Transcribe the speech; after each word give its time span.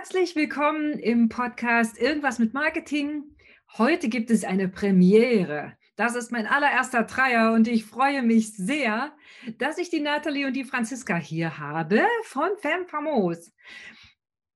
Herzlich 0.00 0.34
willkommen 0.34 0.98
im 0.98 1.28
Podcast 1.28 2.00
Irgendwas 2.00 2.38
mit 2.38 2.54
Marketing. 2.54 3.36
Heute 3.76 4.08
gibt 4.08 4.30
es 4.30 4.44
eine 4.44 4.66
Premiere. 4.66 5.74
Das 5.94 6.14
ist 6.16 6.32
mein 6.32 6.46
allererster 6.46 7.02
Dreier 7.02 7.52
und 7.52 7.68
ich 7.68 7.84
freue 7.84 8.22
mich 8.22 8.56
sehr, 8.56 9.12
dass 9.58 9.76
ich 9.76 9.90
die 9.90 10.00
Nathalie 10.00 10.46
und 10.46 10.54
die 10.54 10.64
Franziska 10.64 11.16
hier 11.16 11.58
habe 11.58 12.00
von 12.22 12.48
Femme 12.62 12.86
Famos. 12.86 13.52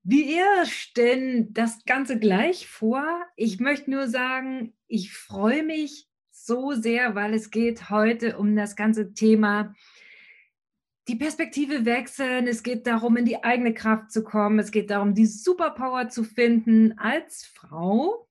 Wir 0.02 0.46
stellen 0.64 1.52
das 1.52 1.84
Ganze 1.84 2.18
gleich 2.18 2.66
vor. 2.66 3.04
Ich 3.36 3.60
möchte 3.60 3.90
nur 3.90 4.08
sagen, 4.08 4.72
ich 4.86 5.12
freue 5.12 5.62
mich 5.62 6.08
so 6.30 6.72
sehr, 6.72 7.14
weil 7.14 7.34
es 7.34 7.50
geht 7.50 7.90
heute 7.90 8.38
um 8.38 8.56
das 8.56 8.76
ganze 8.76 9.12
Thema 9.12 9.74
die 11.08 11.16
Perspektive 11.16 11.84
wechseln. 11.84 12.46
Es 12.46 12.62
geht 12.62 12.86
darum, 12.86 13.16
in 13.16 13.24
die 13.24 13.42
eigene 13.42 13.74
Kraft 13.74 14.10
zu 14.10 14.24
kommen. 14.24 14.58
Es 14.58 14.70
geht 14.70 14.90
darum, 14.90 15.14
die 15.14 15.26
Superpower 15.26 16.08
zu 16.08 16.24
finden 16.24 16.98
als 16.98 17.44
Frau 17.44 18.28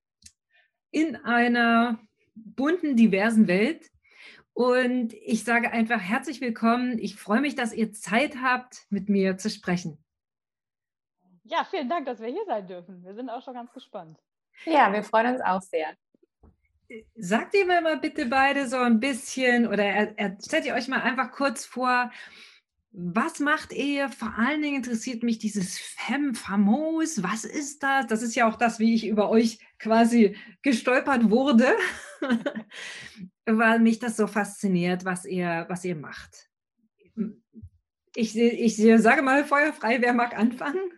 in 0.91 1.15
einer 1.15 1.99
bunten, 2.35 2.95
diversen 2.95 3.47
Welt. 3.47 3.89
Und 4.53 5.13
ich 5.13 5.43
sage 5.43 5.71
einfach 5.71 5.99
herzlich 5.99 6.41
willkommen. 6.41 6.99
Ich 6.99 7.15
freue 7.15 7.41
mich, 7.41 7.55
dass 7.55 7.73
ihr 7.73 7.91
Zeit 7.93 8.37
habt, 8.41 8.85
mit 8.89 9.09
mir 9.09 9.37
zu 9.37 9.49
sprechen. 9.49 10.03
Ja, 11.43 11.65
vielen 11.69 11.89
Dank, 11.89 12.05
dass 12.05 12.19
wir 12.19 12.29
hier 12.29 12.45
sein 12.45 12.67
dürfen. 12.67 13.03
Wir 13.03 13.15
sind 13.15 13.29
auch 13.29 13.43
schon 13.43 13.55
ganz 13.55 13.71
gespannt. 13.73 14.17
Ja, 14.65 14.93
wir 14.93 15.03
freuen 15.03 15.35
uns 15.35 15.41
auch 15.41 15.61
sehr. 15.61 15.87
Sagt 17.15 17.55
ihr 17.55 17.65
mir 17.65 17.81
mal 17.81 17.97
bitte 17.97 18.27
beide 18.27 18.67
so 18.67 18.77
ein 18.77 18.99
bisschen 18.99 19.67
oder 19.67 20.13
stellt 20.45 20.65
ihr 20.65 20.75
euch 20.75 20.87
mal 20.87 21.01
einfach 21.01 21.31
kurz 21.31 21.65
vor, 21.65 22.11
was 22.95 23.39
macht 23.39 23.73
ihr? 23.73 24.09
Vor 24.09 24.37
allen 24.37 24.61
Dingen 24.61 24.75
interessiert 24.75 25.23
mich 25.23 25.39
dieses 25.39 25.79
Femme 25.79 26.35
Famos. 26.35 27.23
Was 27.23 27.43
ist 27.43 27.81
das? 27.81 28.05
Das 28.05 28.21
ist 28.21 28.35
ja 28.35 28.47
auch 28.47 28.55
das, 28.55 28.77
wie 28.77 28.93
ich 28.93 29.07
über 29.07 29.29
euch 29.29 29.57
quasi 29.79 30.37
gestolpert 30.61 31.31
wurde, 31.31 31.75
weil 33.45 33.79
mich 33.79 33.97
das 33.97 34.15
so 34.15 34.27
fasziniert, 34.27 35.05
was 35.05 35.25
ihr, 35.25 35.65
was 35.69 35.83
ihr 35.83 35.95
macht. 35.95 36.49
Ich, 38.15 38.37
ich 38.37 38.77
sage 39.01 39.23
mal 39.23 39.43
feuerfrei, 39.43 39.99
wer 39.99 40.13
mag 40.13 40.37
anfangen? 40.37 40.91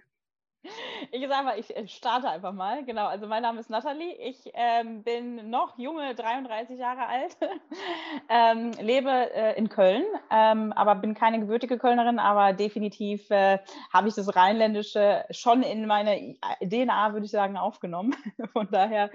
Ich 1.11 1.27
sage 1.27 1.45
mal, 1.45 1.59
ich 1.59 1.75
äh, 1.75 1.87
starte 1.87 2.29
einfach 2.29 2.53
mal. 2.53 2.83
Genau, 2.85 3.07
also 3.07 3.27
mein 3.27 3.43
Name 3.43 3.59
ist 3.59 3.69
Nathalie. 3.69 4.13
Ich 4.13 4.51
ähm, 4.53 5.03
bin 5.03 5.49
noch 5.49 5.77
junge, 5.77 6.15
33 6.15 6.79
Jahre 6.79 7.07
alt, 7.07 7.37
ähm, 8.29 8.71
lebe 8.81 9.09
äh, 9.09 9.57
in 9.57 9.69
Köln, 9.69 10.03
ähm, 10.31 10.73
aber 10.73 10.95
bin 10.95 11.13
keine 11.13 11.39
gebürtige 11.39 11.77
Kölnerin, 11.77 12.19
aber 12.19 12.53
definitiv 12.53 13.29
äh, 13.29 13.59
habe 13.93 14.07
ich 14.07 14.15
das 14.15 14.35
Rheinländische 14.35 15.25
schon 15.31 15.63
in 15.63 15.85
meine 15.87 16.35
DNA, 16.61 17.13
würde 17.13 17.25
ich 17.25 17.31
sagen, 17.31 17.57
aufgenommen. 17.57 18.15
Von 18.53 18.67
daher 18.71 19.09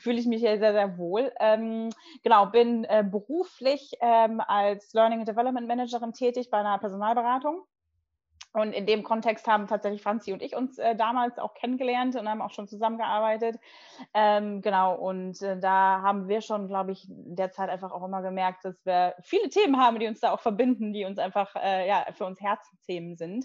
fühle 0.00 0.18
ich 0.18 0.26
mich 0.26 0.40
hier 0.40 0.58
sehr, 0.58 0.72
sehr 0.72 0.98
wohl. 0.98 1.32
Ähm, 1.40 1.90
genau, 2.22 2.46
bin 2.46 2.84
äh, 2.84 3.04
beruflich 3.08 3.92
ähm, 4.00 4.40
als 4.46 4.92
Learning 4.92 5.20
and 5.20 5.28
Development 5.28 5.66
Managerin 5.66 6.12
tätig 6.12 6.50
bei 6.50 6.58
einer 6.58 6.78
Personalberatung 6.78 7.64
und 8.56 8.72
in 8.72 8.86
dem 8.86 9.02
Kontext 9.02 9.46
haben 9.46 9.66
tatsächlich 9.66 10.02
Franzi 10.02 10.32
und 10.32 10.40
ich 10.40 10.56
uns 10.56 10.78
äh, 10.78 10.96
damals 10.96 11.38
auch 11.38 11.52
kennengelernt 11.52 12.16
und 12.16 12.26
haben 12.26 12.40
auch 12.40 12.52
schon 12.52 12.66
zusammengearbeitet. 12.66 13.60
Ähm, 14.14 14.62
genau, 14.62 14.94
und 14.94 15.42
äh, 15.42 15.60
da 15.60 16.00
haben 16.00 16.26
wir 16.26 16.40
schon, 16.40 16.66
glaube 16.66 16.92
ich, 16.92 17.04
derzeit 17.06 17.68
einfach 17.68 17.92
auch 17.92 18.02
immer 18.02 18.22
gemerkt, 18.22 18.64
dass 18.64 18.74
wir 18.86 19.14
viele 19.20 19.50
Themen 19.50 19.78
haben, 19.78 19.98
die 19.98 20.06
uns 20.06 20.20
da 20.20 20.32
auch 20.32 20.40
verbinden, 20.40 20.94
die 20.94 21.04
uns 21.04 21.18
einfach 21.18 21.54
äh, 21.54 21.86
ja, 21.86 22.06
für 22.14 22.24
uns 22.24 22.40
Herzensthemen 22.40 23.16
sind. 23.18 23.44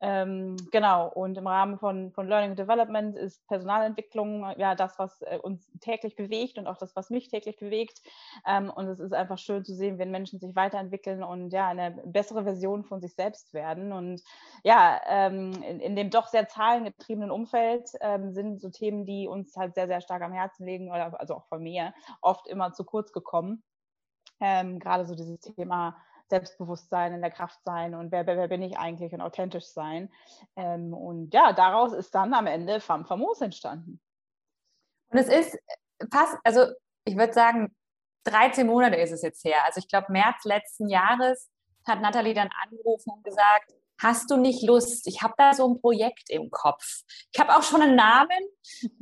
Ähm, 0.00 0.56
genau, 0.72 1.08
und 1.08 1.36
im 1.36 1.46
Rahmen 1.46 1.78
von, 1.78 2.10
von 2.12 2.26
Learning 2.26 2.50
and 2.50 2.58
Development 2.58 3.16
ist 3.16 3.46
Personalentwicklung 3.48 4.46
ja 4.56 4.74
das, 4.74 4.98
was 4.98 5.20
äh, 5.22 5.38
uns 5.42 5.70
täglich 5.80 6.16
bewegt 6.16 6.56
und 6.56 6.66
auch 6.66 6.78
das, 6.78 6.96
was 6.96 7.10
mich 7.10 7.28
täglich 7.28 7.58
bewegt. 7.58 8.00
Ähm, 8.46 8.70
und 8.70 8.88
es 8.88 8.98
ist 8.98 9.12
einfach 9.12 9.38
schön 9.38 9.62
zu 9.64 9.74
sehen, 9.74 9.98
wenn 9.98 10.10
Menschen 10.10 10.40
sich 10.40 10.56
weiterentwickeln 10.56 11.22
und 11.22 11.52
ja, 11.52 11.68
eine 11.68 11.90
bessere 12.06 12.44
Version 12.44 12.82
von 12.82 13.02
sich 13.02 13.14
selbst 13.14 13.52
werden. 13.52 13.92
Und 13.92 14.22
ja, 14.64 15.00
ähm, 15.06 15.52
in, 15.62 15.80
in, 15.80 15.96
dem 15.96 16.10
doch 16.10 16.28
sehr 16.28 16.48
zahlengetriebenen 16.48 17.30
Umfeld 17.30 17.90
ähm, 18.00 18.32
sind 18.32 18.60
so 18.60 18.70
Themen, 18.70 19.06
die 19.06 19.28
uns 19.28 19.56
halt 19.56 19.74
sehr, 19.74 19.86
sehr 19.86 20.00
stark 20.00 20.22
am 20.22 20.32
Herzen 20.32 20.66
liegen, 20.66 20.90
oder 20.90 21.18
also 21.18 21.34
auch 21.34 21.46
von 21.46 21.62
mir, 21.62 21.94
oft 22.20 22.46
immer 22.48 22.72
zu 22.72 22.84
kurz 22.84 23.12
gekommen. 23.12 23.62
Ähm, 24.40 24.78
gerade 24.78 25.06
so 25.06 25.14
dieses 25.14 25.40
Thema 25.40 25.96
Selbstbewusstsein, 26.28 27.14
in 27.14 27.22
der 27.22 27.30
Kraft 27.30 27.58
sein 27.64 27.94
und 27.94 28.12
wer, 28.12 28.26
wer, 28.26 28.36
wer 28.36 28.48
bin 28.48 28.62
ich 28.62 28.78
eigentlich 28.78 29.12
und 29.12 29.20
authentisch 29.20 29.66
sein. 29.66 30.10
Ähm, 30.56 30.92
und 30.92 31.32
ja, 31.32 31.52
daraus 31.52 31.92
ist 31.92 32.14
dann 32.14 32.34
am 32.34 32.46
Ende 32.46 32.80
Femme 32.80 33.04
Famos 33.04 33.40
entstanden. 33.40 34.00
Und 35.10 35.18
es 35.18 35.28
ist 35.28 35.58
fast, 36.12 36.36
also 36.44 36.66
ich 37.04 37.16
würde 37.16 37.32
sagen, 37.32 37.74
13 38.24 38.66
Monate 38.66 38.96
ist 38.96 39.12
es 39.12 39.22
jetzt 39.22 39.44
her. 39.44 39.64
Also 39.64 39.78
ich 39.78 39.88
glaube, 39.88 40.12
März 40.12 40.44
letzten 40.44 40.88
Jahres 40.88 41.50
hat 41.86 42.00
Nathalie 42.02 42.34
dann 42.34 42.50
angerufen 42.62 43.10
und 43.10 43.24
gesagt, 43.24 43.72
hast 43.98 44.30
du 44.30 44.36
nicht 44.36 44.62
Lust? 44.62 45.06
Ich 45.06 45.22
habe 45.22 45.34
da 45.36 45.52
so 45.52 45.68
ein 45.68 45.80
Projekt 45.80 46.30
im 46.30 46.50
Kopf. 46.50 47.02
Ich 47.32 47.40
habe 47.40 47.56
auch 47.56 47.62
schon 47.62 47.82
einen 47.82 47.96
Namen 47.96 48.48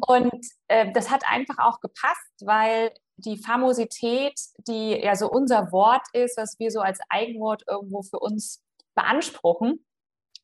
und 0.06 0.46
äh, 0.68 0.90
das 0.92 1.10
hat 1.10 1.22
einfach 1.28 1.58
auch 1.58 1.80
gepasst, 1.80 2.32
weil 2.40 2.92
die 3.18 3.38
Famosität, 3.38 4.38
die 4.66 4.92
ja 4.92 5.16
so 5.16 5.30
unser 5.30 5.72
Wort 5.72 6.02
ist, 6.12 6.36
was 6.36 6.58
wir 6.58 6.70
so 6.70 6.80
als 6.80 7.00
Eigenwort 7.08 7.62
irgendwo 7.68 8.02
für 8.02 8.18
uns 8.18 8.62
beanspruchen 8.94 9.84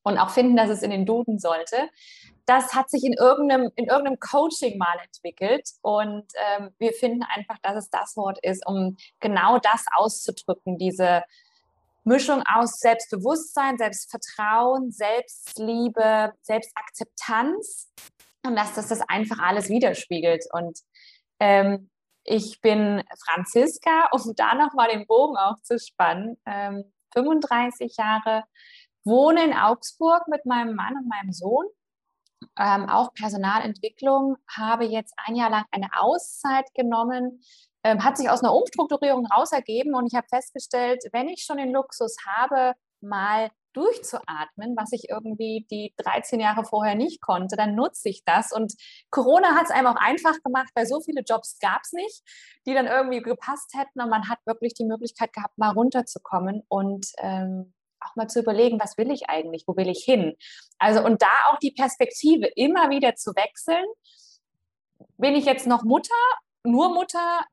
und 0.03 0.19
auch 0.19 0.31
finden, 0.31 0.57
dass 0.57 0.71
es 0.71 0.83
in 0.83 0.91
den 0.91 1.07
Duden 1.07 1.39
sollte, 1.39 1.89
das 2.47 2.75
hat 2.75 2.91
sich 2.91 3.05
in 3.05 3.13
irgendeinem, 3.13 3.71
in 3.77 3.87
irgendeinem 3.87 4.19
Coaching 4.19 4.77
mal 4.79 4.97
entwickelt 5.05 5.69
und 5.81 6.25
ähm, 6.35 6.71
wir 6.79 6.93
finden 6.93 7.23
einfach, 7.23 7.59
dass 7.63 7.77
es 7.77 7.91
das 7.91 8.17
Wort 8.17 8.39
ist, 8.43 8.67
um 8.67 8.97
genau 9.21 9.59
das 9.59 9.85
auszudrücken, 9.95 10.77
diese 10.77 11.23
Mischung 12.05 12.43
aus 12.47 12.81
Selbstbewusstsein, 12.81 13.79
Selbstvertrauen, 13.79 14.91
Selbstliebe, 14.91 16.33
Selbstakzeptanz 16.43 17.93
und 18.45 18.57
dass 18.57 18.75
das 18.75 18.89
das 18.89 19.01
einfach 19.09 19.39
alles 19.39 19.69
widerspiegelt. 19.69 20.45
Und 20.53 20.81
ähm, 21.39 21.91
ich 22.25 22.61
bin 22.61 23.03
Franziska, 23.25 24.09
um 24.13 24.35
da 24.37 24.55
nochmal 24.55 24.89
den 24.91 25.07
Bogen 25.07 25.37
aufzuspannen, 25.37 26.39
ähm, 26.47 26.93
35 27.15 27.97
Jahre, 27.97 28.45
wohne 29.05 29.45
in 29.45 29.53
Augsburg 29.53 30.29
mit 30.29 30.47
meinem 30.47 30.75
Mann 30.75 30.97
und 30.97 31.09
meinem 31.09 31.33
Sohn. 31.33 31.67
Ähm, 32.59 32.89
auch 32.89 33.13
Personalentwicklung, 33.15 34.37
habe 34.49 34.85
jetzt 34.85 35.15
ein 35.25 35.37
Jahr 35.37 35.51
lang 35.51 35.65
eine 35.71 35.89
Auszeit 35.97 36.67
genommen, 36.75 37.43
ähm, 37.85 38.05
hat 38.05 38.17
sich 38.17 38.31
aus 38.31 38.43
einer 38.43 38.55
Umstrukturierung 38.55 39.27
raus 39.27 39.53
ergeben 39.53 39.95
und 39.95 40.07
ich 40.07 40.15
habe 40.15 40.27
festgestellt, 40.29 41.05
wenn 41.13 41.29
ich 41.29 41.43
schon 41.43 41.57
den 41.57 41.73
Luxus 41.73 42.17
habe, 42.27 42.75
mal 43.01 43.51
durchzuatmen, 43.73 44.77
was 44.77 44.93
ich 44.93 45.09
irgendwie 45.09 45.67
die 45.71 45.95
13 45.97 46.41
Jahre 46.41 46.65
vorher 46.65 46.95
nicht 46.95 47.21
konnte, 47.23 47.57
dann 47.57 47.75
nutze 47.75 48.09
ich 48.09 48.23
das. 48.25 48.53
Und 48.53 48.75
Corona 49.11 49.55
hat 49.55 49.65
es 49.65 49.71
einem 49.71 49.87
auch 49.87 49.97
einfach 49.97 50.35
gemacht, 50.45 50.71
weil 50.75 50.87
so 50.87 51.01
viele 51.01 51.23
Jobs 51.23 51.59
gab 51.59 51.81
es 51.83 51.93
nicht, 51.93 52.23
die 52.67 52.75
dann 52.75 52.87
irgendwie 52.87 53.23
gepasst 53.23 53.73
hätten 53.75 54.01
und 54.01 54.11
man 54.11 54.29
hat 54.29 54.39
wirklich 54.45 54.75
die 54.75 54.85
Möglichkeit 54.85 55.33
gehabt, 55.33 55.57
mal 55.59 55.71
runterzukommen 55.71 56.63
und 56.69 57.07
ähm, 57.19 57.73
auch 58.01 58.17
mal 58.17 58.29
zu 58.29 58.41
überlegen, 58.41 58.81
was 58.81 58.99
will 58.99 59.11
ich 59.11 59.29
eigentlich, 59.31 59.65
wo 59.67 59.77
will 59.77 59.89
ich 59.89 60.05
hin? 60.05 60.37
Also 60.79 61.05
und 61.05 61.23
da 61.23 61.33
auch 61.51 61.59
die 61.59 61.71
Perspektive 61.71 62.47
immer 62.47 62.91
wieder 62.91 63.15
zu 63.15 63.31
wechseln. 63.35 63.87
Bin 65.19 65.35
ich 65.35 65.45
jetzt 65.45 65.67
noch 65.67 65.85
Mutter, 65.85 66.15
nur 66.65 66.93
Mutter, 66.93 67.45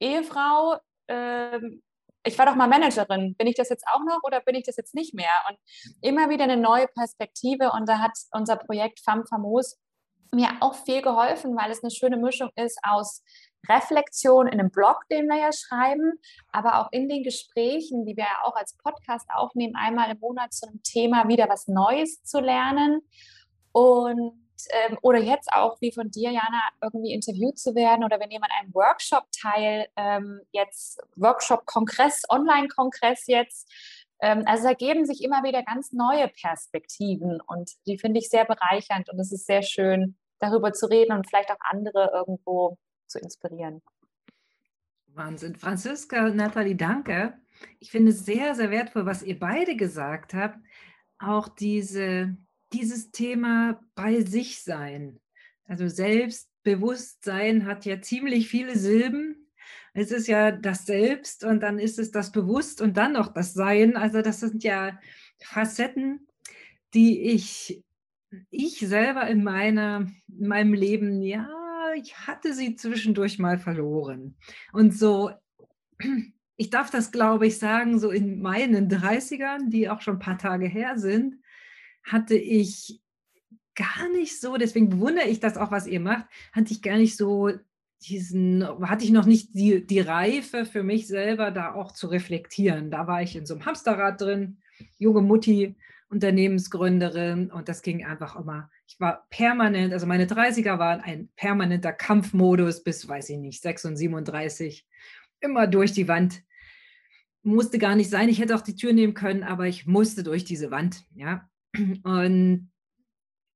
Ehefrau, 0.00 0.76
ähm, 1.08 1.82
ich 2.24 2.38
war 2.38 2.46
doch 2.46 2.54
mal 2.54 2.68
Managerin, 2.68 3.34
bin 3.36 3.46
ich 3.46 3.54
das 3.54 3.68
jetzt 3.68 3.86
auch 3.86 4.04
noch 4.04 4.20
oder 4.22 4.40
bin 4.40 4.54
ich 4.54 4.64
das 4.64 4.76
jetzt 4.76 4.94
nicht 4.94 5.14
mehr? 5.14 5.30
Und 5.48 5.58
immer 6.02 6.28
wieder 6.28 6.44
eine 6.44 6.56
neue 6.56 6.88
Perspektive 6.88 7.70
und 7.72 7.88
da 7.88 7.98
hat 7.98 8.12
unser 8.32 8.56
Projekt 8.56 9.00
Femme 9.00 9.24
Famos 9.28 9.78
mir 10.32 10.48
auch 10.60 10.74
viel 10.74 11.00
geholfen, 11.00 11.56
weil 11.56 11.70
es 11.70 11.82
eine 11.82 11.90
schöne 11.90 12.18
Mischung 12.18 12.50
ist 12.54 12.78
aus 12.82 13.22
Reflexion 13.68 14.46
in 14.46 14.60
einem 14.60 14.70
Blog, 14.70 15.02
den 15.10 15.26
wir 15.26 15.38
ja 15.38 15.50
schreiben, 15.52 16.12
aber 16.52 16.80
auch 16.80 16.88
in 16.92 17.08
den 17.08 17.22
Gesprächen, 17.22 18.04
die 18.04 18.16
wir 18.16 18.24
ja 18.24 18.44
auch 18.44 18.54
als 18.54 18.76
Podcast 18.76 19.26
aufnehmen, 19.32 19.74
einmal 19.76 20.10
im 20.10 20.18
Monat 20.18 20.52
zu 20.52 20.68
einem 20.68 20.82
Thema 20.82 21.28
wieder 21.28 21.48
was 21.48 21.66
Neues 21.66 22.22
zu 22.22 22.40
lernen. 22.40 23.00
Und 23.72 24.47
ähm, 24.70 24.98
oder 25.02 25.18
jetzt 25.18 25.52
auch 25.52 25.80
wie 25.80 25.92
von 25.92 26.10
dir, 26.10 26.30
Jana, 26.30 26.62
irgendwie 26.82 27.12
interviewt 27.12 27.58
zu 27.58 27.74
werden 27.74 28.04
oder 28.04 28.20
wenn 28.20 28.30
jemand 28.30 28.52
einen 28.58 28.74
Workshop 28.74 29.24
teilt, 29.32 29.90
ähm, 29.96 30.40
jetzt 30.52 31.00
Workshop-Kongress, 31.16 32.22
Online-Kongress 32.28 33.26
jetzt. 33.26 33.70
Ähm, 34.20 34.42
also 34.46 34.68
da 34.68 34.74
geben 34.74 35.06
sich 35.06 35.22
immer 35.22 35.42
wieder 35.42 35.62
ganz 35.62 35.92
neue 35.92 36.28
Perspektiven 36.28 37.40
und 37.40 37.70
die 37.86 37.98
finde 37.98 38.20
ich 38.20 38.28
sehr 38.28 38.44
bereichernd 38.44 39.08
und 39.10 39.18
es 39.18 39.32
ist 39.32 39.46
sehr 39.46 39.62
schön, 39.62 40.16
darüber 40.38 40.72
zu 40.72 40.86
reden 40.86 41.12
und 41.12 41.28
vielleicht 41.28 41.50
auch 41.50 41.60
andere 41.60 42.10
irgendwo 42.14 42.76
zu 43.06 43.18
inspirieren. 43.18 43.82
Wahnsinn. 45.06 45.56
Franziska, 45.56 46.28
Nathalie, 46.30 46.76
danke. 46.76 47.34
Ich 47.80 47.90
finde 47.90 48.12
es 48.12 48.24
sehr, 48.24 48.54
sehr 48.54 48.70
wertvoll, 48.70 49.06
was 49.06 49.22
ihr 49.22 49.38
beide 49.38 49.76
gesagt 49.76 50.34
habt. 50.34 50.58
Auch 51.18 51.48
diese 51.48 52.36
dieses 52.72 53.10
Thema 53.10 53.80
bei 53.94 54.22
sich 54.22 54.62
sein. 54.62 55.20
Also 55.66 55.88
Selbstbewusstsein 55.88 57.66
hat 57.66 57.84
ja 57.84 58.00
ziemlich 58.00 58.48
viele 58.48 58.76
Silben. 58.76 59.50
Es 59.94 60.10
ist 60.12 60.28
ja 60.28 60.50
das 60.52 60.86
Selbst 60.86 61.44
und 61.44 61.60
dann 61.60 61.78
ist 61.78 61.98
es 61.98 62.10
das 62.10 62.32
Bewusst 62.32 62.80
und 62.80 62.96
dann 62.96 63.12
noch 63.12 63.32
das 63.32 63.54
Sein. 63.54 63.96
Also 63.96 64.22
das 64.22 64.40
sind 64.40 64.64
ja 64.64 64.98
Facetten, 65.42 66.26
die 66.94 67.20
ich, 67.20 67.82
ich 68.50 68.78
selber 68.78 69.26
in, 69.28 69.42
meiner, 69.42 70.10
in 70.28 70.48
meinem 70.48 70.74
Leben, 70.74 71.22
ja, 71.22 71.48
ich 71.96 72.16
hatte 72.26 72.54
sie 72.54 72.76
zwischendurch 72.76 73.38
mal 73.38 73.58
verloren. 73.58 74.36
Und 74.72 74.96
so, 74.96 75.30
ich 76.56 76.70
darf 76.70 76.90
das, 76.90 77.12
glaube 77.12 77.46
ich, 77.46 77.58
sagen, 77.58 77.98
so 77.98 78.10
in 78.10 78.40
meinen 78.40 78.88
30ern, 78.88 79.68
die 79.68 79.88
auch 79.88 80.00
schon 80.00 80.16
ein 80.16 80.20
paar 80.20 80.38
Tage 80.38 80.66
her 80.66 80.98
sind, 80.98 81.36
hatte 82.10 82.34
ich 82.36 83.00
gar 83.74 84.08
nicht 84.10 84.40
so, 84.40 84.56
deswegen 84.56 84.88
bewundere 84.88 85.28
ich 85.28 85.40
das 85.40 85.56
auch, 85.56 85.70
was 85.70 85.86
ihr 85.86 86.00
macht, 86.00 86.26
hatte 86.52 86.72
ich 86.72 86.82
gar 86.82 86.96
nicht 86.96 87.16
so 87.16 87.50
diesen, 88.02 88.66
hatte 88.88 89.04
ich 89.04 89.10
noch 89.10 89.26
nicht 89.26 89.54
die, 89.54 89.86
die 89.86 90.00
Reife 90.00 90.64
für 90.64 90.82
mich 90.82 91.06
selber, 91.06 91.50
da 91.50 91.74
auch 91.74 91.92
zu 91.92 92.08
reflektieren. 92.08 92.90
Da 92.90 93.06
war 93.06 93.22
ich 93.22 93.36
in 93.36 93.46
so 93.46 93.54
einem 93.54 93.66
Hamsterrad 93.66 94.20
drin, 94.20 94.58
junge 94.98 95.20
Mutti, 95.20 95.76
Unternehmensgründerin 96.10 97.50
und 97.50 97.68
das 97.68 97.82
ging 97.82 98.04
einfach 98.04 98.36
immer. 98.36 98.70
Ich 98.86 98.98
war 98.98 99.26
permanent, 99.30 99.92
also 99.92 100.06
meine 100.06 100.26
30er 100.26 100.78
waren 100.78 101.00
ein 101.00 101.28
permanenter 101.36 101.92
Kampfmodus 101.92 102.82
bis, 102.82 103.06
weiß 103.06 103.28
ich 103.30 103.38
nicht, 103.38 103.60
36, 103.62 104.08
37, 104.08 104.86
immer 105.40 105.66
durch 105.66 105.92
die 105.92 106.08
Wand. 106.08 106.42
Musste 107.42 107.78
gar 107.78 107.94
nicht 107.94 108.10
sein, 108.10 108.28
ich 108.28 108.40
hätte 108.40 108.56
auch 108.56 108.62
die 108.62 108.74
Tür 108.74 108.92
nehmen 108.92 109.14
können, 109.14 109.42
aber 109.42 109.66
ich 109.66 109.86
musste 109.86 110.22
durch 110.22 110.44
diese 110.44 110.70
Wand, 110.70 111.04
ja. 111.14 111.48
Und 112.02 112.70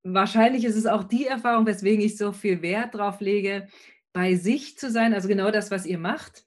wahrscheinlich 0.03 0.65
ist 0.65 0.77
es 0.77 0.87
auch 0.87 1.05
die 1.05 1.27
Erfahrung, 1.27 1.67
weswegen 1.67 2.05
ich 2.05 2.17
so 2.17 2.33
viel 2.33 2.63
Wert 2.63 2.95
drauf 2.95 3.21
lege, 3.21 3.69
bei 4.13 4.35
sich 4.35 4.77
zu 4.79 4.91
sein, 4.91 5.15
also 5.15 5.29
genau 5.29 5.51
das, 5.51 5.71
was 5.71 5.87
ihr 5.87 5.99
macht, 5.99 6.45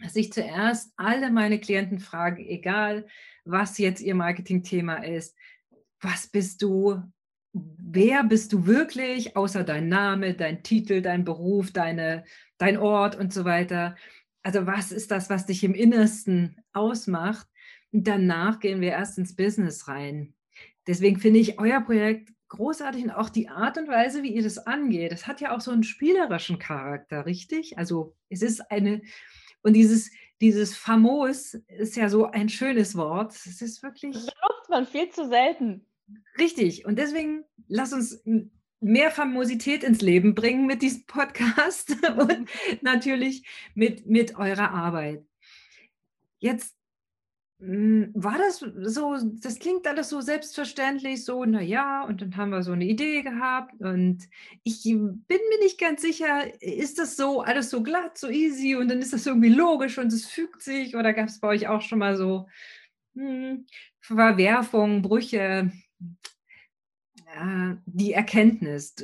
dass 0.00 0.16
ich 0.16 0.32
zuerst 0.32 0.92
alle 0.96 1.30
meine 1.30 1.58
Klienten 1.58 1.98
frage, 1.98 2.42
egal 2.46 3.06
was 3.44 3.78
jetzt 3.78 4.00
ihr 4.00 4.14
Marketingthema 4.14 4.96
ist, 4.96 5.36
was 6.00 6.28
bist 6.28 6.62
du, 6.62 7.02
wer 7.52 8.22
bist 8.24 8.52
du 8.52 8.66
wirklich, 8.66 9.36
außer 9.36 9.64
dein 9.64 9.88
Name, 9.88 10.34
dein 10.34 10.62
Titel, 10.62 11.02
dein 11.02 11.24
Beruf, 11.24 11.72
deine, 11.72 12.24
dein 12.58 12.76
Ort 12.76 13.16
und 13.16 13.32
so 13.32 13.44
weiter. 13.44 13.96
Also 14.42 14.66
was 14.66 14.92
ist 14.92 15.10
das, 15.10 15.30
was 15.30 15.46
dich 15.46 15.64
im 15.64 15.74
Innersten 15.74 16.56
ausmacht? 16.72 17.48
Und 17.90 18.06
danach 18.06 18.60
gehen 18.60 18.80
wir 18.80 18.90
erst 18.90 19.18
ins 19.18 19.34
Business 19.34 19.88
rein. 19.88 20.34
Deswegen 20.88 21.20
finde 21.20 21.38
ich 21.38 21.60
euer 21.60 21.82
Projekt 21.82 22.32
großartig 22.48 23.04
und 23.04 23.10
auch 23.10 23.28
die 23.28 23.48
Art 23.48 23.76
und 23.76 23.88
Weise, 23.88 24.22
wie 24.22 24.34
ihr 24.34 24.42
das 24.42 24.58
angeht. 24.58 25.12
Das 25.12 25.26
hat 25.26 25.42
ja 25.42 25.54
auch 25.54 25.60
so 25.60 25.70
einen 25.70 25.84
spielerischen 25.84 26.58
Charakter, 26.58 27.26
richtig? 27.26 27.76
Also 27.76 28.16
es 28.30 28.40
ist 28.40 28.70
eine, 28.70 29.02
und 29.62 29.74
dieses, 29.74 30.10
dieses 30.40 30.76
famos 30.76 31.54
ist 31.68 31.94
ja 31.96 32.08
so 32.08 32.24
ein 32.24 32.48
schönes 32.48 32.96
Wort. 32.96 33.32
Es 33.32 33.60
ist 33.60 33.82
wirklich. 33.82 34.14
Das 34.14 34.26
benutzt 34.26 34.70
man 34.70 34.86
viel 34.86 35.10
zu 35.10 35.28
selten. 35.28 35.84
Richtig. 36.38 36.86
Und 36.86 36.98
deswegen 36.98 37.44
lass 37.66 37.92
uns 37.92 38.24
mehr 38.80 39.10
Famosität 39.10 39.84
ins 39.84 40.00
Leben 40.00 40.34
bringen 40.34 40.66
mit 40.66 40.80
diesem 40.80 41.04
Podcast 41.04 41.96
und 42.16 42.48
natürlich 42.80 43.46
mit, 43.74 44.06
mit 44.06 44.36
eurer 44.36 44.70
Arbeit. 44.70 45.22
Jetzt 46.38 46.77
war 47.60 48.38
das 48.38 48.60
so, 48.60 49.16
das 49.42 49.58
klingt 49.58 49.84
alles 49.88 50.10
so 50.10 50.20
selbstverständlich, 50.20 51.24
so, 51.24 51.44
naja, 51.44 52.04
und 52.04 52.22
dann 52.22 52.36
haben 52.36 52.50
wir 52.50 52.62
so 52.62 52.70
eine 52.70 52.84
Idee 52.84 53.22
gehabt 53.22 53.80
und 53.80 54.28
ich 54.62 54.84
bin 54.84 55.24
mir 55.26 55.58
nicht 55.60 55.80
ganz 55.80 56.02
sicher, 56.02 56.44
ist 56.62 57.00
das 57.00 57.16
so 57.16 57.40
alles 57.40 57.70
so 57.70 57.82
glatt, 57.82 58.16
so 58.16 58.28
easy 58.28 58.76
und 58.76 58.88
dann 58.88 59.00
ist 59.00 59.12
das 59.12 59.26
irgendwie 59.26 59.48
logisch 59.48 59.98
und 59.98 60.12
es 60.12 60.26
fügt 60.26 60.62
sich 60.62 60.94
oder 60.94 61.12
gab 61.12 61.28
es 61.28 61.40
bei 61.40 61.48
euch 61.48 61.66
auch 61.66 61.82
schon 61.82 61.98
mal 61.98 62.16
so 62.16 62.46
hm, 63.16 63.66
Verwerfungen, 63.98 65.02
Brüche, 65.02 65.72
äh, 67.26 67.74
die 67.86 68.12
Erkenntnis? 68.12 68.94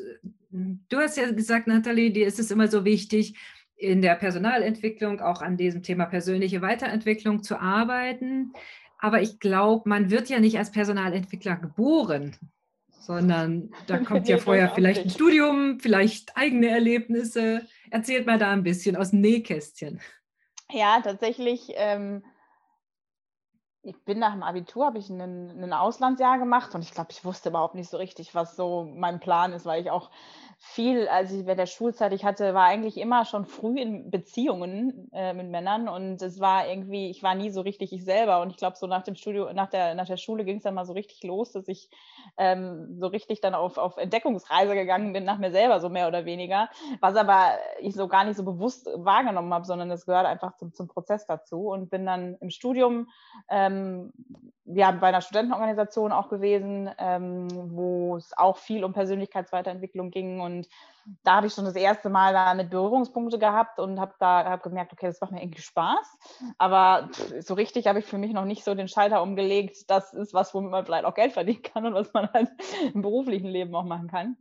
Du 0.50 0.98
hast 0.98 1.16
ja 1.16 1.32
gesagt, 1.32 1.66
Nathalie, 1.66 2.12
dir 2.12 2.28
ist 2.28 2.38
es 2.38 2.52
immer 2.52 2.68
so 2.68 2.84
wichtig, 2.84 3.36
in 3.76 4.02
der 4.02 4.14
Personalentwicklung 4.14 5.20
auch 5.20 5.42
an 5.42 5.56
diesem 5.56 5.82
Thema 5.82 6.06
persönliche 6.06 6.62
Weiterentwicklung 6.62 7.42
zu 7.42 7.60
arbeiten. 7.60 8.52
Aber 8.98 9.20
ich 9.20 9.40
glaube, 9.40 9.88
man 9.88 10.10
wird 10.10 10.28
ja 10.28 10.40
nicht 10.40 10.58
als 10.58 10.70
Personalentwickler 10.70 11.56
geboren, 11.56 12.36
sondern 13.00 13.70
da 13.86 13.98
kommt 13.98 14.28
ja 14.28 14.38
vorher 14.38 14.70
vielleicht 14.70 15.04
ein 15.04 15.10
Studium, 15.10 15.78
vielleicht 15.80 16.36
eigene 16.36 16.68
Erlebnisse. 16.68 17.66
Erzählt 17.90 18.26
mal 18.26 18.38
da 18.38 18.50
ein 18.52 18.62
bisschen 18.62 18.96
aus 18.96 19.10
dem 19.10 19.20
Nähkästchen. 19.20 20.00
Ja, 20.70 21.00
tatsächlich. 21.02 21.72
Ähm, 21.74 22.24
ich 23.84 24.02
bin 24.04 24.18
nach 24.18 24.32
dem 24.32 24.42
Abitur, 24.42 24.86
habe 24.86 24.98
ich 24.98 25.10
ein 25.10 25.72
Auslandsjahr 25.72 26.38
gemacht 26.38 26.74
und 26.74 26.82
ich 26.82 26.92
glaube, 26.92 27.10
ich 27.10 27.24
wusste 27.24 27.50
überhaupt 27.50 27.74
nicht 27.74 27.90
so 27.90 27.96
richtig, 27.98 28.34
was 28.34 28.56
so 28.56 28.90
mein 28.94 29.20
Plan 29.20 29.52
ist, 29.52 29.66
weil 29.66 29.82
ich 29.82 29.90
auch 29.90 30.10
viel, 30.58 31.08
als 31.08 31.30
ich 31.30 31.44
bei 31.44 31.54
der 31.54 31.66
Schulzeit 31.66 32.12
ich 32.12 32.24
hatte, 32.24 32.54
war 32.54 32.64
eigentlich 32.64 32.96
immer 32.96 33.24
schon 33.26 33.44
früh 33.44 33.78
in 33.78 34.10
Beziehungen 34.10 35.10
äh, 35.12 35.34
mit 35.34 35.50
Männern 35.50 35.88
und 35.88 36.22
es 36.22 36.40
war 36.40 36.66
irgendwie, 36.66 37.10
ich 37.10 37.22
war 37.22 37.34
nie 37.34 37.50
so 37.50 37.60
richtig 37.60 37.92
ich 37.92 38.04
selber 38.04 38.40
und 38.40 38.50
ich 38.50 38.56
glaube 38.56 38.76
so 38.76 38.86
nach 38.86 39.02
dem 39.02 39.14
Studio, 39.14 39.52
nach 39.52 39.68
der, 39.68 39.94
nach 39.94 40.06
der 40.06 40.16
Schule 40.16 40.44
ging 40.44 40.56
es 40.56 40.62
dann 40.62 40.74
mal 40.74 40.86
so 40.86 40.94
richtig 40.94 41.22
los, 41.22 41.52
dass 41.52 41.68
ich 41.68 41.90
ähm, 42.38 42.96
so 42.98 43.08
richtig 43.08 43.40
dann 43.40 43.54
auf, 43.54 43.76
auf 43.76 43.98
Entdeckungsreise 43.98 44.74
gegangen 44.74 45.12
bin 45.12 45.24
nach 45.24 45.38
mir 45.38 45.50
selber 45.50 45.80
so 45.80 45.90
mehr 45.90 46.08
oder 46.08 46.24
weniger, 46.24 46.70
was 47.00 47.16
aber 47.16 47.58
ich 47.80 47.94
so 47.94 48.08
gar 48.08 48.24
nicht 48.24 48.36
so 48.36 48.44
bewusst 48.44 48.88
wahrgenommen 48.94 49.52
habe, 49.52 49.66
sondern 49.66 49.90
es 49.90 50.06
gehört 50.06 50.26
einfach 50.26 50.56
zum, 50.56 50.72
zum 50.72 50.88
Prozess 50.88 51.26
dazu 51.26 51.68
und 51.68 51.90
bin 51.90 52.06
dann 52.06 52.36
im 52.40 52.48
Studium 52.48 53.08
ähm, 53.50 53.73
ja, 54.66 54.90
bei 54.92 55.08
einer 55.08 55.20
Studentenorganisation 55.20 56.12
auch 56.12 56.28
gewesen, 56.28 56.90
ähm, 56.98 57.48
wo 57.74 58.16
es 58.16 58.36
auch 58.36 58.56
viel 58.56 58.84
um 58.84 58.92
Persönlichkeitsweiterentwicklung 58.92 60.10
ging 60.10 60.40
und 60.40 60.68
da 61.22 61.36
habe 61.36 61.46
ich 61.46 61.52
schon 61.52 61.66
das 61.66 61.76
erste 61.76 62.08
Mal 62.08 62.32
damit 62.32 62.70
Berührungspunkte 62.70 63.38
gehabt 63.38 63.78
und 63.78 64.00
habe 64.00 64.14
da 64.18 64.44
hab 64.44 64.62
gemerkt, 64.62 64.92
okay, 64.92 65.06
das 65.06 65.20
macht 65.20 65.32
mir 65.32 65.42
irgendwie 65.42 65.60
Spaß. 65.60 66.18
Aber 66.58 67.10
so 67.40 67.54
richtig 67.54 67.86
habe 67.86 67.98
ich 67.98 68.06
für 68.06 68.18
mich 68.18 68.32
noch 68.32 68.46
nicht 68.46 68.64
so 68.64 68.74
den 68.74 68.88
Schalter 68.88 69.22
umgelegt. 69.22 69.90
Das 69.90 70.14
ist 70.14 70.32
was, 70.32 70.54
womit 70.54 70.70
man 70.70 70.84
vielleicht 70.84 71.04
auch 71.04 71.14
Geld 71.14 71.32
verdienen 71.32 71.62
kann 71.62 71.86
und 71.86 71.94
was 71.94 72.12
man 72.14 72.32
halt 72.32 72.50
im 72.94 73.02
beruflichen 73.02 73.48
Leben 73.48 73.74
auch 73.74 73.84
machen 73.84 74.08
kann. 74.08 74.36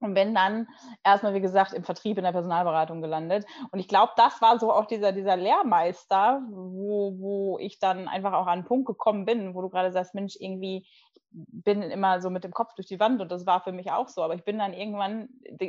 Und 0.00 0.14
bin 0.14 0.34
dann 0.34 0.66
erstmal, 1.04 1.34
wie 1.34 1.40
gesagt, 1.40 1.72
im 1.72 1.84
Vertrieb 1.84 2.18
in 2.18 2.24
der 2.24 2.32
Personalberatung 2.32 3.02
gelandet. 3.02 3.44
Und 3.70 3.78
ich 3.78 3.88
glaube, 3.88 4.12
das 4.16 4.40
war 4.40 4.58
so 4.58 4.72
auch 4.72 4.86
dieser, 4.86 5.12
dieser 5.12 5.36
Lehrmeister, 5.36 6.42
wo, 6.50 7.14
wo 7.18 7.58
ich 7.58 7.78
dann 7.78 8.08
einfach 8.08 8.32
auch 8.32 8.46
an 8.46 8.60
einen 8.60 8.64
Punkt 8.64 8.86
gekommen 8.86 9.26
bin, 9.26 9.54
wo 9.54 9.62
du 9.62 9.68
gerade 9.68 9.92
sagst, 9.92 10.14
Mensch, 10.14 10.36
irgendwie, 10.38 10.86
bin 11.32 11.82
immer 11.82 12.20
so 12.20 12.28
mit 12.28 12.42
dem 12.42 12.52
Kopf 12.52 12.74
durch 12.74 12.88
die 12.88 12.98
Wand 12.98 13.20
und 13.20 13.30
das 13.30 13.46
war 13.46 13.60
für 13.62 13.72
mich 13.72 13.90
auch 13.92 14.08
so. 14.08 14.22
Aber 14.22 14.34
ich 14.34 14.44
bin 14.44 14.58
dann 14.58 14.72
irgendwann, 14.72 15.28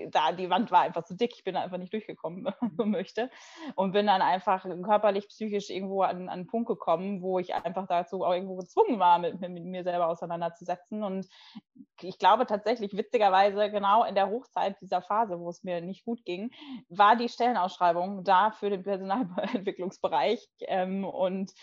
da 0.09 0.31
die 0.31 0.49
Wand 0.49 0.71
war 0.71 0.81
einfach 0.81 1.03
zu 1.03 1.15
dick, 1.15 1.33
ich 1.35 1.43
bin 1.43 1.55
einfach 1.55 1.77
nicht 1.77 1.93
durchgekommen, 1.93 2.45
wenn 2.45 2.53
man 2.59 2.71
so 2.75 2.85
möchte. 2.85 3.29
Und 3.75 3.91
bin 3.91 4.07
dann 4.07 4.21
einfach 4.21 4.65
körperlich, 4.83 5.27
psychisch 5.27 5.69
irgendwo 5.69 6.01
an, 6.01 6.23
an 6.23 6.29
einen 6.29 6.47
Punkt 6.47 6.67
gekommen, 6.67 7.21
wo 7.21 7.37
ich 7.39 7.53
einfach 7.53 7.87
dazu 7.87 8.23
auch 8.23 8.33
irgendwo 8.33 8.55
gezwungen 8.55 8.99
war, 8.99 9.19
mit, 9.19 9.39
mit 9.39 9.63
mir 9.63 9.83
selber 9.83 10.07
auseinanderzusetzen. 10.07 11.03
Und 11.03 11.27
ich 12.01 12.17
glaube 12.17 12.45
tatsächlich, 12.47 12.97
witzigerweise, 12.97 13.69
genau 13.69 14.03
in 14.03 14.15
der 14.15 14.20
Hochzeit 14.29 14.79
dieser 14.81 15.01
Phase, 15.01 15.39
wo 15.39 15.49
es 15.49 15.63
mir 15.63 15.81
nicht 15.81 16.05
gut 16.05 16.23
ging, 16.25 16.51
war 16.89 17.15
die 17.15 17.29
Stellenausschreibung 17.29 18.23
da 18.23 18.51
für 18.51 18.69
den 18.69 18.83
Personalentwicklungsbereich. 18.83 20.47
Ähm, 20.67 21.03
und 21.05 21.53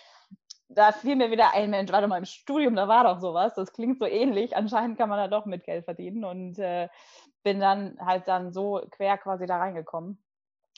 da 0.69 0.93
fiel 0.93 1.17
mir 1.17 1.31
wieder 1.31 1.55
ein, 1.55 1.71
Mensch, 1.71 1.91
warte 1.93 2.09
mal, 2.09 2.19
im 2.19 2.25
Studium, 2.25 2.77
da 2.77 2.89
war 2.89 3.05
doch 3.05 3.21
sowas, 3.21 3.55
das 3.55 3.73
klingt 3.73 3.99
so 3.99 4.05
ähnlich, 4.05 4.55
anscheinend 4.57 4.99
kann 4.99 5.09
man 5.09 5.19
da 5.19 5.29
doch 5.29 5.47
mit 5.47 5.65
Geld 5.65 5.85
verdienen 5.85 6.25
und 6.25 6.59
äh, 6.59 6.89
bin 7.43 7.61
dann 7.61 7.99
halt 8.05 8.29
dann 8.29 8.53
so 8.53 8.83
quer 8.91 9.17
quasi 9.17 9.47
da 9.47 9.57
reingekommen. 9.57 10.23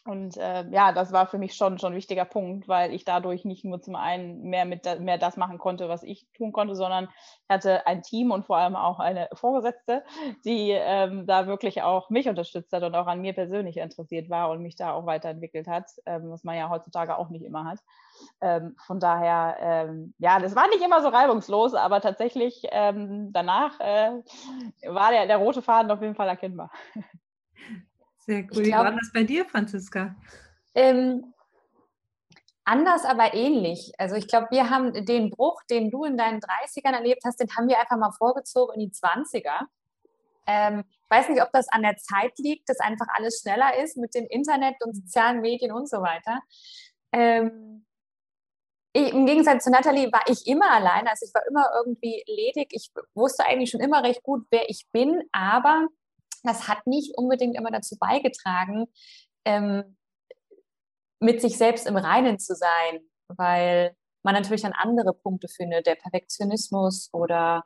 Und 0.06 0.38
äh, 0.38 0.66
ja, 0.70 0.92
das 0.92 1.12
war 1.12 1.26
für 1.26 1.36
mich 1.36 1.54
schon, 1.54 1.78
schon 1.78 1.92
ein 1.92 1.96
wichtiger 1.96 2.24
Punkt, 2.24 2.68
weil 2.68 2.94
ich 2.94 3.04
dadurch 3.04 3.44
nicht 3.44 3.66
nur 3.66 3.82
zum 3.82 3.96
einen 3.96 4.42
mehr, 4.42 4.64
mit, 4.64 4.84
mehr 4.98 5.18
das 5.18 5.36
machen 5.36 5.58
konnte, 5.58 5.90
was 5.90 6.02
ich 6.02 6.26
tun 6.32 6.52
konnte, 6.52 6.74
sondern 6.74 7.04
ich 7.04 7.50
hatte 7.50 7.86
ein 7.86 8.02
Team 8.02 8.30
und 8.30 8.46
vor 8.46 8.56
allem 8.56 8.76
auch 8.76 8.98
eine 8.98 9.28
Vorgesetzte, 9.34 10.02
die 10.44 10.70
ähm, 10.70 11.26
da 11.26 11.46
wirklich 11.46 11.82
auch 11.82 12.08
mich 12.08 12.28
unterstützt 12.30 12.72
hat 12.72 12.82
und 12.82 12.94
auch 12.94 13.06
an 13.06 13.20
mir 13.20 13.34
persönlich 13.34 13.76
interessiert 13.76 14.30
war 14.30 14.50
und 14.50 14.62
mich 14.62 14.74
da 14.74 14.92
auch 14.92 15.04
weiterentwickelt 15.04 15.68
hat, 15.68 15.90
ähm, 16.06 16.30
was 16.30 16.44
man 16.44 16.56
ja 16.56 16.70
heutzutage 16.70 17.18
auch 17.18 17.28
nicht 17.28 17.44
immer 17.44 17.66
hat. 17.66 17.80
Ähm, 18.40 18.76
von 18.86 19.00
daher, 19.00 19.56
ähm, 19.60 20.14
ja, 20.18 20.40
das 20.40 20.56
war 20.56 20.66
nicht 20.68 20.82
immer 20.82 21.02
so 21.02 21.08
reibungslos, 21.08 21.74
aber 21.74 22.00
tatsächlich 22.00 22.62
ähm, 22.70 23.32
danach 23.32 23.78
äh, 23.80 24.12
war 24.86 25.10
der, 25.10 25.26
der 25.26 25.36
rote 25.36 25.60
Faden 25.60 25.90
auf 25.90 26.00
jeden 26.00 26.14
Fall 26.14 26.28
erkennbar. 26.28 26.70
Sehr 28.30 28.46
cool. 28.54 28.64
Wie 28.64 28.70
war 28.70 28.92
das 28.92 29.10
bei 29.12 29.24
dir, 29.24 29.44
Franziska? 29.44 30.14
Ähm, 30.76 31.34
Anders, 32.64 33.04
aber 33.04 33.34
ähnlich. 33.34 33.92
Also 33.98 34.14
ich 34.14 34.28
glaube, 34.28 34.46
wir 34.52 34.70
haben 34.70 34.92
den 35.04 35.30
Bruch, 35.30 35.60
den 35.68 35.90
du 35.90 36.04
in 36.04 36.16
deinen 36.16 36.38
30ern 36.38 36.92
erlebt 36.92 37.22
hast, 37.24 37.40
den 37.40 37.48
haben 37.56 37.66
wir 37.66 37.80
einfach 37.80 37.96
mal 37.96 38.12
vorgezogen 38.12 38.74
in 38.74 38.88
die 38.88 38.94
20er. 38.94 39.66
Ähm, 40.46 40.84
ich 40.86 41.10
weiß 41.10 41.30
nicht, 41.30 41.42
ob 41.42 41.50
das 41.50 41.66
an 41.68 41.82
der 41.82 41.96
Zeit 41.96 42.38
liegt, 42.38 42.68
dass 42.68 42.78
einfach 42.78 43.08
alles 43.14 43.40
schneller 43.40 43.76
ist 43.82 43.96
mit 43.96 44.14
dem 44.14 44.24
Internet 44.28 44.76
und 44.84 44.94
sozialen 44.94 45.40
Medien 45.40 45.72
und 45.72 45.88
so 45.88 46.00
weiter. 46.00 46.38
Ähm, 47.10 47.84
ich, 48.92 49.12
Im 49.12 49.26
Gegensatz 49.26 49.64
zu 49.64 49.70
Nathalie 49.70 50.12
war 50.12 50.22
ich 50.28 50.46
immer 50.46 50.70
alleine, 50.70 51.10
also 51.10 51.26
ich 51.26 51.34
war 51.34 51.42
immer 51.48 51.66
irgendwie 51.74 52.22
ledig. 52.28 52.68
Ich 52.70 52.92
wusste 53.14 53.46
eigentlich 53.46 53.70
schon 53.70 53.80
immer 53.80 54.04
recht 54.04 54.22
gut, 54.22 54.46
wer 54.50 54.70
ich 54.70 54.86
bin, 54.92 55.20
aber 55.32 55.88
das 56.42 56.68
hat 56.68 56.86
nicht 56.86 57.16
unbedingt 57.16 57.56
immer 57.56 57.70
dazu 57.70 57.96
beigetragen, 57.98 58.86
ähm, 59.44 59.96
mit 61.20 61.40
sich 61.40 61.56
selbst 61.58 61.86
im 61.86 61.96
Reinen 61.96 62.38
zu 62.38 62.54
sein, 62.54 63.00
weil 63.28 63.94
man 64.22 64.34
natürlich 64.34 64.62
dann 64.62 64.72
andere 64.72 65.14
Punkte 65.14 65.48
findet, 65.48 65.86
der 65.86 65.94
Perfektionismus 65.94 67.10
oder 67.12 67.64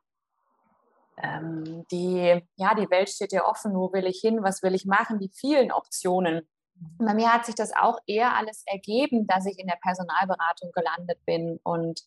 ähm, 1.23 1.87
die, 1.91 2.43
ja, 2.57 2.75
die 2.75 2.91
Welt 2.91 3.09
steht 3.09 3.33
ja 3.33 3.47
offen, 3.47 3.75
wo 3.75 3.93
will 3.93 4.07
ich 4.07 4.21
hin, 4.21 4.43
was 4.43 4.63
will 4.63 4.75
ich 4.75 4.85
machen, 4.85 5.19
die 5.19 5.31
vielen 5.31 5.73
Optionen. 5.73 6.49
Bei 6.75 7.15
mir 7.15 7.33
hat 7.33 7.47
sich 7.47 7.55
das 7.55 7.73
auch 7.75 7.99
eher 8.07 8.37
alles 8.37 8.65
ergeben, 8.67 9.27
dass 9.27 9.47
ich 9.47 9.59
in 9.59 9.69
der 9.69 9.79
Personalberatung 9.81 10.73
gelandet 10.73 11.25
bin 11.25 11.61
und 11.63 12.01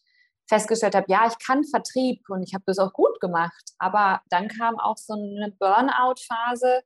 festgestellt 0.48 0.96
habe, 0.96 1.06
ja, 1.10 1.27
ich 1.27 1.38
kann 1.46 1.63
Vertrieb 1.63 2.22
und 2.30 2.44
ich 2.44 2.54
habe 2.54 2.63
das 2.66 2.80
auch 2.80 2.94
gut 2.94 3.20
gemacht. 3.20 3.72
Aber 3.80 4.22
dann 4.30 4.48
kam 4.48 4.80
auch 4.80 4.98
so 4.98 5.13
eine 5.13 5.51
Burnout-Phase, 5.60 6.82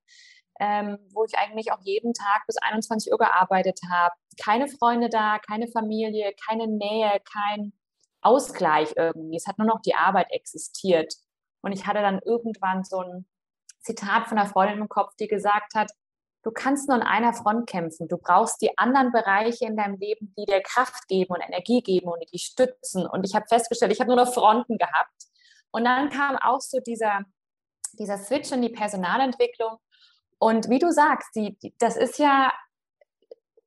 ähm, 0.59 0.97
wo 1.13 1.25
ich 1.25 1.37
eigentlich 1.37 1.71
auch 1.71 1.81
jeden 1.83 2.13
Tag 2.13 2.45
bis 2.47 2.57
21 2.57 3.11
Uhr 3.11 3.17
gearbeitet 3.17 3.79
habe. 3.89 4.13
Keine 4.43 4.67
Freunde 4.67 5.09
da, 5.09 5.39
keine 5.39 5.67
Familie, 5.67 6.33
keine 6.47 6.67
Nähe, 6.67 7.21
kein 7.31 7.73
Ausgleich 8.21 8.93
irgendwie. 8.95 9.37
Es 9.37 9.47
hat 9.47 9.57
nur 9.57 9.67
noch 9.67 9.81
die 9.81 9.95
Arbeit 9.95 10.27
existiert. 10.31 11.13
Und 11.61 11.71
ich 11.71 11.85
hatte 11.85 12.01
dann 12.01 12.19
irgendwann 12.23 12.83
so 12.83 12.99
ein 12.99 13.25
Zitat 13.81 14.27
von 14.27 14.37
einer 14.37 14.49
Freundin 14.49 14.79
im 14.79 14.89
Kopf, 14.89 15.15
die 15.19 15.27
gesagt 15.27 15.73
hat, 15.75 15.91
du 16.43 16.51
kannst 16.51 16.87
nur 16.87 16.95
an 16.95 17.03
einer 17.03 17.33
Front 17.33 17.69
kämpfen. 17.69 18.07
Du 18.07 18.17
brauchst 18.17 18.61
die 18.61 18.77
anderen 18.77 19.11
Bereiche 19.11 19.65
in 19.65 19.77
deinem 19.77 19.97
Leben, 19.97 20.33
die 20.37 20.45
dir 20.45 20.61
Kraft 20.61 21.07
geben 21.07 21.33
und 21.33 21.41
Energie 21.41 21.81
geben 21.81 22.09
und 22.09 22.23
die 22.33 22.39
stützen. 22.39 23.05
Und 23.05 23.25
ich 23.25 23.35
habe 23.35 23.45
festgestellt, 23.47 23.91
ich 23.91 23.99
habe 23.99 24.13
nur 24.13 24.23
noch 24.23 24.33
Fronten 24.33 24.77
gehabt. 24.77 25.23
Und 25.71 25.85
dann 25.85 26.09
kam 26.09 26.37
auch 26.37 26.59
so 26.59 26.79
dieser, 26.79 27.21
dieser 27.93 28.17
Switch 28.17 28.51
in 28.51 28.61
die 28.61 28.69
Personalentwicklung. 28.69 29.77
Und 30.39 30.69
wie 30.69 30.79
du 30.79 30.91
sagst, 30.91 31.29
die, 31.35 31.57
die, 31.59 31.75
das 31.77 31.95
ist 31.95 32.17
ja, 32.17 32.51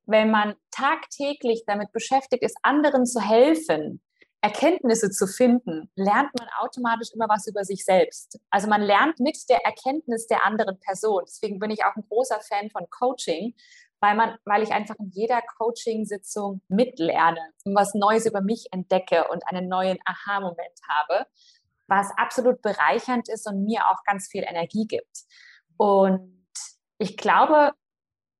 wenn 0.05 0.29
man 0.29 0.55
tagtäglich 0.71 1.63
damit 1.65 1.91
beschäftigt 1.93 2.43
ist, 2.43 2.57
anderen 2.61 3.05
zu 3.05 3.21
helfen, 3.21 4.01
Erkenntnisse 4.45 5.09
zu 5.09 5.25
finden, 5.25 5.89
lernt 5.95 6.29
man 6.37 6.47
automatisch 6.59 7.09
immer 7.15 7.27
was 7.27 7.47
über 7.47 7.63
sich 7.63 7.83
selbst. 7.83 8.39
Also 8.51 8.67
man 8.67 8.83
lernt 8.83 9.19
mit 9.19 9.37
der 9.49 9.65
Erkenntnis 9.65 10.27
der 10.27 10.45
anderen 10.45 10.79
Person. 10.81 11.23
Deswegen 11.25 11.57
bin 11.57 11.71
ich 11.71 11.83
auch 11.83 11.95
ein 11.95 12.05
großer 12.07 12.39
Fan 12.41 12.69
von 12.69 12.87
Coaching, 12.91 13.55
weil, 14.01 14.15
man, 14.15 14.37
weil 14.45 14.61
ich 14.61 14.71
einfach 14.71 14.93
in 14.99 15.09
jeder 15.09 15.41
Coaching-Sitzung 15.57 16.61
mitlerne 16.67 17.41
und 17.63 17.73
was 17.73 17.95
Neues 17.95 18.27
über 18.27 18.41
mich 18.41 18.67
entdecke 18.71 19.27
und 19.29 19.41
einen 19.47 19.67
neuen 19.67 19.97
Aha-Moment 20.05 20.79
habe, 20.87 21.25
was 21.87 22.11
absolut 22.15 22.61
bereichernd 22.61 23.27
ist 23.29 23.47
und 23.47 23.63
mir 23.63 23.87
auch 23.89 24.03
ganz 24.05 24.27
viel 24.27 24.43
Energie 24.43 24.85
gibt. 24.85 25.23
Und 25.77 26.45
ich 26.99 27.17
glaube, 27.17 27.71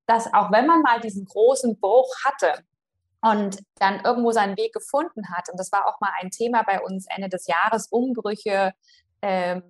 dass 0.05 0.31
auch 0.31 0.51
wenn 0.51 0.67
man 0.67 0.83
mal 0.83 1.01
diesen 1.01 1.25
großen 1.25 1.79
Bruch 1.79 2.13
hatte, 2.23 2.63
und 3.25 3.57
dann 3.79 4.01
irgendwo 4.05 4.31
seinen 4.31 4.55
Weg 4.55 4.73
gefunden 4.73 5.29
hat. 5.29 5.49
Und 5.49 5.59
das 5.59 5.71
war 5.71 5.87
auch 5.87 5.99
mal 5.99 6.11
ein 6.21 6.29
Thema 6.29 6.63
bei 6.63 6.79
uns 6.79 7.07
Ende 7.09 7.27
des 7.27 7.47
Jahres, 7.47 7.87
Umbrüche, 7.87 8.73
ähm, 9.21 9.63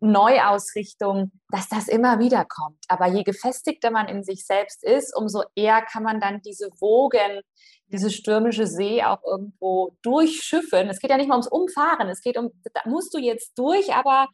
Neuausrichtung, 0.00 1.30
dass 1.50 1.68
das 1.68 1.88
immer 1.88 2.18
wieder 2.20 2.46
kommt. 2.46 2.82
Aber 2.88 3.06
je 3.08 3.22
gefestigter 3.22 3.90
man 3.90 4.08
in 4.08 4.24
sich 4.24 4.46
selbst 4.46 4.82
ist, 4.82 5.14
umso 5.14 5.42
eher 5.54 5.82
kann 5.82 6.02
man 6.02 6.20
dann 6.20 6.40
diese 6.40 6.70
Wogen, 6.80 7.42
diese 7.88 8.10
stürmische 8.10 8.66
See 8.66 9.04
auch 9.04 9.22
irgendwo 9.24 9.94
durchschiffen. 10.00 10.88
Es 10.88 11.00
geht 11.00 11.10
ja 11.10 11.18
nicht 11.18 11.28
mal 11.28 11.34
ums 11.34 11.48
Umfahren, 11.48 12.08
es 12.08 12.22
geht 12.22 12.38
um, 12.38 12.50
da 12.72 12.80
musst 12.88 13.12
du 13.12 13.18
jetzt 13.18 13.58
durch, 13.58 13.92
aber 13.94 14.28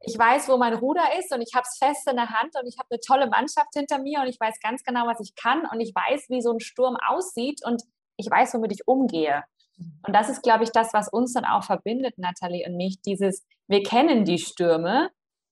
ich 0.00 0.18
weiß, 0.18 0.48
wo 0.48 0.56
mein 0.56 0.74
Ruder 0.74 1.04
ist 1.18 1.32
und 1.34 1.42
ich 1.42 1.54
habe 1.54 1.66
es 1.70 1.78
fest 1.78 2.08
in 2.08 2.16
der 2.16 2.30
Hand 2.30 2.54
und 2.60 2.66
ich 2.66 2.78
habe 2.78 2.88
eine 2.90 3.00
tolle 3.00 3.28
Mannschaft 3.28 3.68
hinter 3.74 3.98
mir 3.98 4.20
und 4.20 4.28
ich 4.28 4.40
weiß 4.40 4.60
ganz 4.60 4.82
genau, 4.84 5.06
was 5.06 5.20
ich 5.20 5.34
kann 5.34 5.66
und 5.70 5.80
ich 5.80 5.94
weiß, 5.94 6.26
wie 6.28 6.40
so 6.40 6.52
ein 6.52 6.60
Sturm 6.60 6.96
aussieht 7.08 7.60
und 7.64 7.82
ich 8.16 8.30
weiß, 8.30 8.54
womit 8.54 8.72
ich 8.72 8.86
umgehe. 8.88 9.44
Und 9.78 10.14
das 10.14 10.30
ist, 10.30 10.42
glaube 10.42 10.64
ich, 10.64 10.70
das, 10.70 10.94
was 10.94 11.08
uns 11.08 11.34
dann 11.34 11.44
auch 11.44 11.64
verbindet, 11.64 12.16
Nathalie 12.16 12.66
und 12.66 12.76
mich, 12.76 13.02
dieses, 13.02 13.44
wir 13.66 13.82
kennen 13.82 14.24
die 14.24 14.38
Stürme 14.38 15.10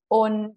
und 0.09 0.55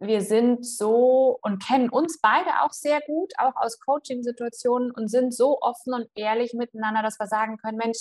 wir 0.00 0.20
sind 0.20 0.66
so 0.66 1.38
und 1.42 1.64
kennen 1.64 1.88
uns 1.88 2.20
beide 2.20 2.62
auch 2.62 2.72
sehr 2.72 3.00
gut, 3.02 3.32
auch 3.38 3.54
aus 3.54 3.78
Coaching-Situationen 3.78 4.90
und 4.90 5.08
sind 5.08 5.32
so 5.32 5.60
offen 5.60 5.94
und 5.94 6.08
ehrlich 6.16 6.52
miteinander, 6.54 7.02
dass 7.02 7.20
wir 7.20 7.28
sagen 7.28 7.58
können, 7.58 7.78
Mensch, 7.78 7.98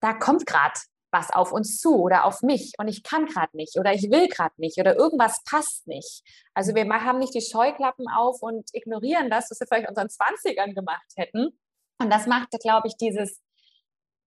da 0.00 0.14
kommt 0.14 0.46
gerade 0.46 0.78
was 1.12 1.32
auf 1.32 1.52
uns 1.52 1.78
zu 1.78 1.96
oder 1.96 2.24
auf 2.24 2.42
mich 2.42 2.72
und 2.78 2.88
ich 2.88 3.02
kann 3.02 3.26
gerade 3.26 3.56
nicht 3.56 3.78
oder 3.78 3.92
ich 3.92 4.10
will 4.10 4.28
gerade 4.28 4.54
nicht 4.58 4.78
oder 4.78 4.96
irgendwas 4.96 5.42
passt 5.44 5.86
nicht. 5.86 6.22
Also 6.54 6.74
wir 6.74 6.84
haben 6.88 7.18
nicht 7.18 7.34
die 7.34 7.40
Scheuklappen 7.40 8.06
auf 8.08 8.42
und 8.42 8.68
ignorieren 8.72 9.30
das, 9.30 9.50
was 9.50 9.60
wir 9.60 9.66
vielleicht 9.66 9.88
unseren 9.88 10.08
20ern 10.08 10.74
gemacht 10.74 11.06
hätten. 11.16 11.58
Und 11.98 12.10
das 12.10 12.26
macht, 12.26 12.50
glaube 12.62 12.88
ich, 12.88 12.96
dieses, 12.96 13.40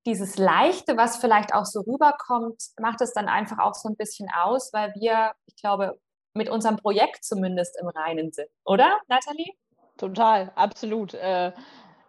dieses 0.06 0.38
Leichte, 0.38 0.98
was 0.98 1.18
vielleicht 1.18 1.54
auch 1.54 1.66
so 1.66 1.82
rüberkommt, 1.82 2.62
macht 2.80 3.02
es 3.02 3.14
dann 3.14 3.28
einfach 3.28 3.60
auch 3.60 3.74
so 3.74 3.90
ein 3.90 3.96
bisschen 3.96 4.30
aus, 4.36 4.72
weil 4.74 4.94
wir, 4.96 5.34
ich 5.46 5.56
glaube, 5.56 6.00
mit 6.34 6.50
unserem 6.50 6.78
Projekt 6.78 7.24
zumindest 7.24 7.80
im 7.80 7.88
Reinen 7.88 8.32
sind, 8.32 8.50
oder, 8.66 9.00
Nathalie? 9.08 9.54
Total, 9.98 10.52
absolut. 10.56 11.14
Äh, 11.14 11.52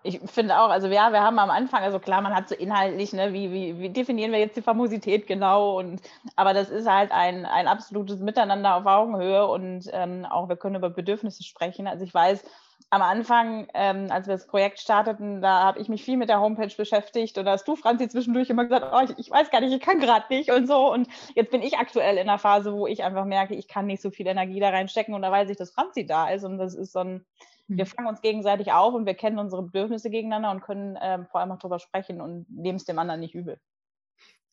ich 0.05 0.21
finde 0.27 0.61
auch, 0.61 0.69
also 0.69 0.87
ja, 0.87 1.13
wir 1.13 1.23
haben 1.23 1.39
am 1.39 1.49
Anfang, 1.49 1.83
also 1.83 1.99
klar, 1.99 2.21
man 2.21 2.35
hat 2.35 2.49
so 2.49 2.55
inhaltlich, 2.55 3.15
ne, 3.15 3.33
wie, 3.33 3.51
wie, 3.51 3.79
wie 3.79 3.89
definieren 3.89 4.33
wir 4.33 4.39
jetzt 4.39 4.57
die 4.57 4.63
Famosität 4.63 5.27
genau 5.27 5.79
und 5.79 6.03
aber 6.37 6.53
das 6.53 6.69
ist 6.69 6.87
halt 6.87 7.11
ein, 7.11 7.47
ein 7.47 7.67
absolutes 7.67 8.21
Miteinander 8.21 8.77
auf 8.77 8.85
Augenhöhe 8.85 9.47
und 9.47 9.89
ähm, 9.93 10.27
auch 10.27 10.51
wir 10.51 10.57
können 10.57 10.77
über 10.77 10.91
Bedürfnisse 10.91 11.43
sprechen. 11.43 11.87
Also 11.87 12.05
ich 12.05 12.13
weiß, 12.13 12.45
am 12.91 13.01
Anfang, 13.01 13.67
ähm, 13.73 14.09
als 14.11 14.27
wir 14.27 14.35
das 14.35 14.47
Projekt 14.47 14.79
starteten, 14.79 15.41
da 15.41 15.65
habe 15.65 15.81
ich 15.81 15.89
mich 15.89 16.05
viel 16.05 16.19
mit 16.19 16.29
der 16.29 16.41
Homepage 16.41 16.75
beschäftigt 16.77 17.39
und 17.39 17.47
da 17.47 17.53
hast 17.53 17.67
du, 17.67 17.75
Franzi, 17.75 18.07
zwischendurch 18.09 18.51
immer 18.51 18.65
gesagt, 18.65 18.87
oh, 18.93 19.01
ich, 19.03 19.19
ich 19.19 19.31
weiß 19.31 19.51
gar 19.51 19.63
nicht, 19.63 19.73
ich 19.73 19.81
kann 19.81 20.01
gerade 20.01 20.27
nicht 20.29 20.51
und 20.53 20.69
so. 20.69 20.93
Und 20.93 21.09
jetzt 21.35 21.51
bin 21.51 21.63
ich 21.63 21.79
aktuell 21.79 22.19
in 22.19 22.29
einer 22.29 22.39
Phase, 22.39 22.73
wo 22.75 22.87
ich 22.87 23.03
einfach 23.03 23.25
merke, 23.25 23.55
ich 23.55 23.69
kann 23.69 23.87
nicht 23.87 24.03
so 24.03 24.11
viel 24.11 24.27
Energie 24.27 24.61
da 24.61 24.69
reinstecken 24.69 25.15
und 25.15 25.23
da 25.23 25.33
weiß 25.33 25.49
ich, 25.49 25.57
dass 25.57 25.73
Franzi 25.73 26.07
da 26.07 26.29
ist 26.29 26.45
und 26.45 26.59
das 26.59 26.75
ist 26.75 26.93
so 26.93 27.01
ein 27.01 27.25
wir 27.69 27.85
hm. 27.85 27.91
fangen 27.91 28.09
uns 28.09 28.21
gegenseitig 28.21 28.73
auf 28.73 28.95
und 28.95 29.07
wir 29.07 29.15
kennen 29.15 29.39
unsere 29.39 29.63
Bedürfnisse 29.63 30.11
gegeneinander 30.11 30.51
und 30.51 30.63
können 30.63 30.99
ähm, 31.01 31.27
vor 31.27 31.41
allem 31.41 31.53
auch 31.53 31.59
darüber 31.59 31.79
sprechen 31.79 32.21
und 32.21 32.47
nehmen 32.49 32.77
es 32.77 32.85
dem 32.85 32.99
anderen 32.99 33.21
nicht 33.21 33.35
übel. 33.35 33.59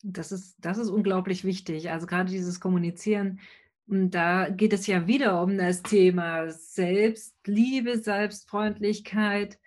Das 0.03 0.32
ist, 0.32 0.56
das 0.60 0.77
ist 0.77 0.89
unglaublich 0.89 1.44
wichtig. 1.44 1.91
Also 1.91 2.08
gerade 2.08 2.32
dieses 2.32 2.60
Kommunizieren, 2.60 3.39
und 3.88 4.12
da 4.12 4.48
geht 4.50 4.74
es 4.74 4.88
ja 4.88 5.06
wieder 5.06 5.44
um 5.44 5.58
das 5.58 5.84
Thema 5.84 6.50
Selbstliebe, 6.50 7.98
Selbstfreundlichkeit, 7.98 9.60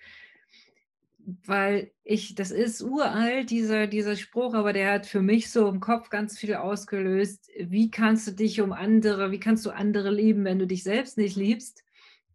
weil 1.45 1.93
ich, 2.05 2.35
das 2.35 2.51
ist 2.51 2.83
uralt, 2.83 3.51
dieser, 3.51 3.87
dieser 3.87 4.17
Spruch, 4.17 4.55
aber 4.55 4.73
der 4.73 4.93
hat 4.93 5.07
für 5.07 5.21
mich 5.21 5.51
so 5.51 5.69
im 5.69 5.81
Kopf 5.81 6.11
ganz 6.11 6.39
viel 6.39 6.55
ausgelöst. 6.55 7.51
Wie 7.59 7.91
kannst 7.91 8.27
du 8.27 8.33
dich 8.33 8.61
um 8.61 8.73
andere, 8.73 9.31
wie 9.31 9.41
kannst 9.41 9.67
du 9.67 9.71
andere 9.71 10.11
lieben, 10.11 10.45
wenn 10.45 10.59
du 10.59 10.67
dich 10.67 10.85
selbst 10.85 11.19
nicht 11.19 11.37
liebst? 11.37 11.85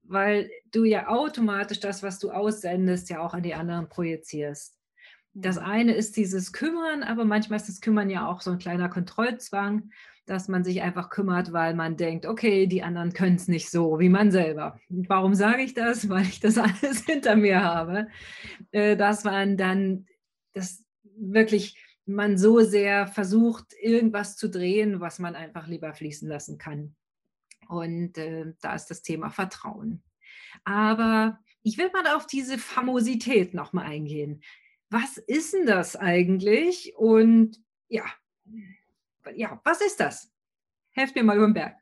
Weil 0.09 0.49
du 0.71 0.83
ja 0.83 1.07
automatisch 1.07 1.79
das, 1.79 2.03
was 2.03 2.19
du 2.19 2.31
aussendest, 2.31 3.09
ja 3.09 3.19
auch 3.19 3.33
an 3.33 3.43
die 3.43 3.53
anderen 3.53 3.89
projizierst. 3.89 4.75
Das 5.33 5.57
mhm. 5.57 5.65
eine 5.65 5.93
ist 5.93 6.17
dieses 6.17 6.51
Kümmern, 6.51 7.03
aber 7.03 7.25
manchmal 7.25 7.57
ist 7.57 7.69
das 7.69 7.81
Kümmern 7.81 8.09
ja 8.09 8.27
auch 8.27 8.41
so 8.41 8.51
ein 8.51 8.57
kleiner 8.57 8.89
Kontrollzwang, 8.89 9.91
dass 10.25 10.47
man 10.47 10.63
sich 10.63 10.81
einfach 10.81 11.09
kümmert, 11.09 11.53
weil 11.53 11.73
man 11.73 11.97
denkt, 11.97 12.25
okay, 12.25 12.67
die 12.67 12.83
anderen 12.83 13.13
können 13.13 13.35
es 13.35 13.47
nicht 13.47 13.69
so 13.69 13.99
wie 13.99 14.09
man 14.09 14.31
selber. 14.31 14.79
Warum 14.89 15.33
sage 15.33 15.63
ich 15.63 15.73
das? 15.73 16.09
Weil 16.09 16.23
ich 16.23 16.39
das 16.39 16.57
alles 16.57 17.05
hinter 17.05 17.35
mir 17.35 17.63
habe, 17.63 18.07
äh, 18.71 18.95
dass 18.95 19.23
man 19.23 19.57
dann 19.57 20.05
das 20.53 20.83
wirklich 21.03 21.77
man 22.05 22.37
so 22.37 22.61
sehr 22.61 23.07
versucht, 23.07 23.73
irgendwas 23.79 24.35
zu 24.35 24.49
drehen, 24.49 24.99
was 24.99 25.19
man 25.19 25.35
einfach 25.35 25.67
lieber 25.67 25.93
fließen 25.93 26.27
lassen 26.27 26.57
kann. 26.57 26.95
Und 27.69 28.17
äh, 28.17 28.53
da 28.61 28.73
ist 28.73 28.87
das 28.87 29.03
Thema 29.03 29.29
Vertrauen. 29.29 30.01
Aber 30.63 31.39
ich 31.61 31.77
will 31.77 31.91
mal 31.93 32.15
auf 32.15 32.25
diese 32.25 32.57
Famosität 32.57 33.53
nochmal 33.53 33.85
eingehen. 33.85 34.41
Was 34.89 35.17
ist 35.17 35.53
denn 35.53 35.67
das 35.67 35.95
eigentlich? 35.95 36.95
Und 36.97 37.61
ja, 37.87 38.05
ja, 39.35 39.61
was 39.63 39.81
ist 39.81 39.99
das? 39.99 40.31
Helft 40.89 41.15
mir 41.15 41.23
mal 41.23 41.37
über 41.37 41.45
den 41.45 41.53
Berg. 41.53 41.77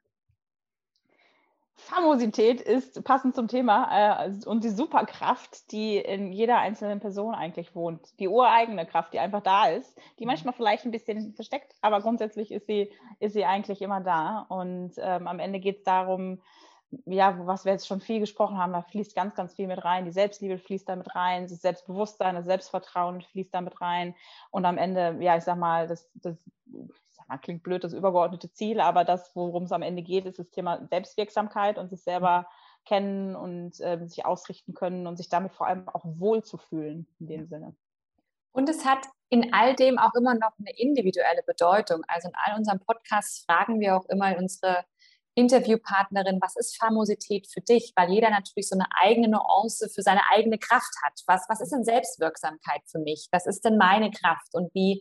Famosität 1.88 2.60
ist 2.60 3.02
passend 3.06 3.34
zum 3.34 3.48
Thema 3.48 4.26
äh, 4.26 4.32
und 4.46 4.64
die 4.64 4.70
Superkraft, 4.70 5.72
die 5.72 5.98
in 5.98 6.34
jeder 6.34 6.58
einzelnen 6.58 7.00
Person 7.00 7.34
eigentlich 7.34 7.76
wohnt. 7.76 8.20
Die 8.20 8.28
ureigene 8.28 8.86
Kraft, 8.86 9.14
die 9.14 9.20
einfach 9.20 9.42
da 9.42 9.68
ist, 9.68 9.98
die 10.20 10.26
mhm. 10.26 10.32
manchmal 10.32 10.54
vielleicht 10.54 10.84
ein 10.84 10.92
bisschen 10.92 11.34
versteckt, 11.34 11.74
aber 11.82 12.02
grundsätzlich 12.02 12.52
ist 12.52 12.68
sie, 12.68 12.92
ist 13.20 13.34
sie 13.34 13.46
eigentlich 13.46 13.82
immer 13.82 14.02
da. 14.02 14.46
Und 14.50 14.96
ähm, 14.98 15.28
am 15.28 15.40
Ende 15.40 15.60
geht 15.60 15.78
es 15.78 15.84
darum, 15.84 16.42
ja, 17.06 17.38
was 17.46 17.64
wir 17.64 17.72
jetzt 17.72 17.88
schon 17.88 18.02
viel 18.02 18.20
gesprochen 18.20 18.58
haben, 18.58 18.74
da 18.74 18.82
fließt 18.82 19.16
ganz, 19.16 19.36
ganz 19.36 19.54
viel 19.54 19.68
mit 19.68 19.84
rein. 19.84 20.06
Die 20.06 20.12
Selbstliebe 20.12 20.58
fließt 20.58 20.88
damit 20.90 21.16
rein, 21.16 21.44
das 21.44 21.62
Selbstbewusstsein, 21.62 22.36
das 22.36 22.46
Selbstvertrauen 22.46 23.22
fließt 23.22 23.54
damit 23.54 23.80
rein. 23.80 24.14
Und 24.52 24.66
am 24.66 24.78
Ende, 24.78 25.18
ja, 25.22 25.38
ich 25.38 25.44
sag 25.44 25.58
mal, 25.58 25.88
das, 25.88 26.10
das 26.16 26.38
sag 27.28 27.42
klingt 27.42 27.64
blöd, 27.64 27.84
das 27.84 27.94
übergeordnete 27.94 28.52
Ziel, 28.52 28.80
aber 28.80 29.04
das, 29.04 29.36
worum 29.36 29.64
es 29.64 29.72
am 29.72 29.82
Ende 29.82 30.02
geht, 30.02 30.26
ist 30.26 30.40
das 30.40 30.50
Thema 30.50 30.86
Selbstwirksamkeit 30.90 31.78
und 31.78 31.90
sich 31.90 32.02
selber 32.02 32.48
kennen 32.86 33.36
und 33.36 33.80
äh, 33.82 34.00
sich 34.08 34.26
ausrichten 34.26 34.74
können 34.74 35.08
und 35.08 35.18
sich 35.18 35.30
damit 35.30 35.54
vor 35.54 35.68
allem 35.68 35.88
auch 35.90 36.04
wohlzufühlen 36.06 37.08
in 37.20 37.28
dem 37.28 37.48
Sinne. 37.48 37.76
Und 38.54 38.70
es 38.70 38.86
hat 38.86 39.06
in 39.30 39.54
all 39.54 39.76
dem 39.76 40.00
auch 40.00 40.14
immer 40.16 40.34
noch 40.34 40.52
eine 40.58 40.72
individuelle 40.78 41.44
Bedeutung. 41.46 42.02
Also 42.08 42.30
in 42.30 42.34
all 42.46 42.58
unseren 42.58 42.80
Podcasts 42.80 43.44
fragen 43.46 43.80
wir 43.80 43.98
auch 43.98 44.06
immer 44.06 44.36
unsere 44.38 44.86
Interviewpartnerin, 45.36 46.40
was 46.42 46.56
ist 46.56 46.78
Famosität 46.78 47.48
für 47.48 47.62
dich? 47.62 47.94
Weil 47.96 48.10
jeder 48.10 48.32
natürlich 48.32 48.68
so 48.68 48.76
eine 48.76 48.88
eigene 49.00 49.28
Nuance 49.28 49.88
für 49.90 50.02
seine 50.02 50.22
eigene 50.34 50.58
Kraft 50.58 50.92
hat. 51.04 51.22
Was, 51.28 51.46
was 51.48 51.62
ist 51.62 51.72
denn 51.72 51.84
Selbstwirksamkeit 51.84 52.82
für 52.88 52.98
mich? 52.98 53.28
Was 53.32 53.46
ist 53.46 53.64
denn 53.64 53.78
meine 53.78 54.10
Kraft? 54.10 54.56
Und 54.56 54.74
wie 54.74 55.00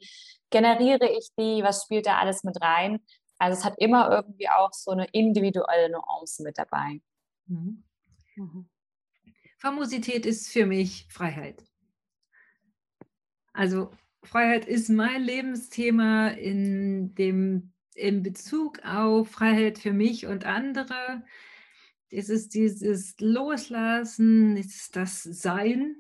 generiere 0.51 1.09
ich 1.11 1.31
die? 1.39 1.63
Was 1.63 1.83
spielt 1.85 2.07
da 2.07 2.19
alles 2.19 2.45
mit 2.45 2.61
rein? 2.61 3.01
Also 3.39 3.59
es 3.59 3.65
hat 3.65 3.75
immer 3.79 4.11
irgendwie 4.11 4.49
auch 4.49 4.73
so 4.73 4.91
eine 4.91 5.07
individuelle 5.13 5.91
Nuance 5.91 6.43
mit 6.43 6.59
dabei. 6.59 7.01
Mhm. 7.47 7.85
Mhm. 8.37 8.69
Famosität 9.59 10.27
ist 10.27 10.49
für 10.49 10.67
mich 10.67 11.07
Freiheit. 11.11 11.63
Also 13.53 13.91
Freiheit 14.23 14.67
ist 14.67 14.89
mein 14.89 15.23
Lebensthema 15.23 16.29
in 16.29 17.15
dem 17.15 17.73
in 17.95 18.23
Bezug 18.23 18.85
auf 18.85 19.31
Freiheit 19.31 19.79
für 19.79 19.93
mich 19.93 20.27
und 20.27 20.45
andere. 20.45 21.25
Es 22.11 22.29
ist 22.29 22.55
dieses 22.55 23.19
Loslassen, 23.19 24.57
es 24.57 24.77
ist 24.77 24.97
das 24.97 25.23
Sein. 25.23 25.97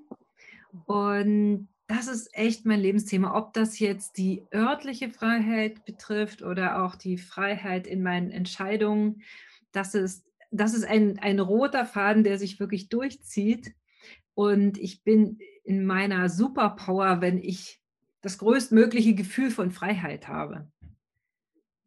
Und 0.84 1.68
das 1.88 2.08
ist 2.08 2.34
echt 2.36 2.66
mein 2.66 2.80
Lebensthema, 2.80 3.36
ob 3.36 3.52
das 3.52 3.78
jetzt 3.78 4.18
die 4.18 4.44
örtliche 4.52 5.10
Freiheit 5.10 5.84
betrifft 5.84 6.42
oder 6.42 6.84
auch 6.84 6.96
die 6.96 7.16
Freiheit 7.16 7.86
in 7.86 8.02
meinen 8.02 8.30
Entscheidungen. 8.30 9.22
Das 9.70 9.94
ist, 9.94 10.24
das 10.50 10.74
ist 10.74 10.84
ein, 10.84 11.18
ein 11.20 11.38
roter 11.38 11.86
Faden, 11.86 12.24
der 12.24 12.38
sich 12.38 12.58
wirklich 12.58 12.88
durchzieht. 12.88 13.74
Und 14.34 14.78
ich 14.78 15.04
bin 15.04 15.38
in 15.64 15.86
meiner 15.86 16.28
Superpower, 16.28 17.20
wenn 17.20 17.38
ich 17.38 17.80
das 18.20 18.38
größtmögliche 18.38 19.14
Gefühl 19.14 19.50
von 19.50 19.70
Freiheit 19.70 20.26
habe. 20.26 20.68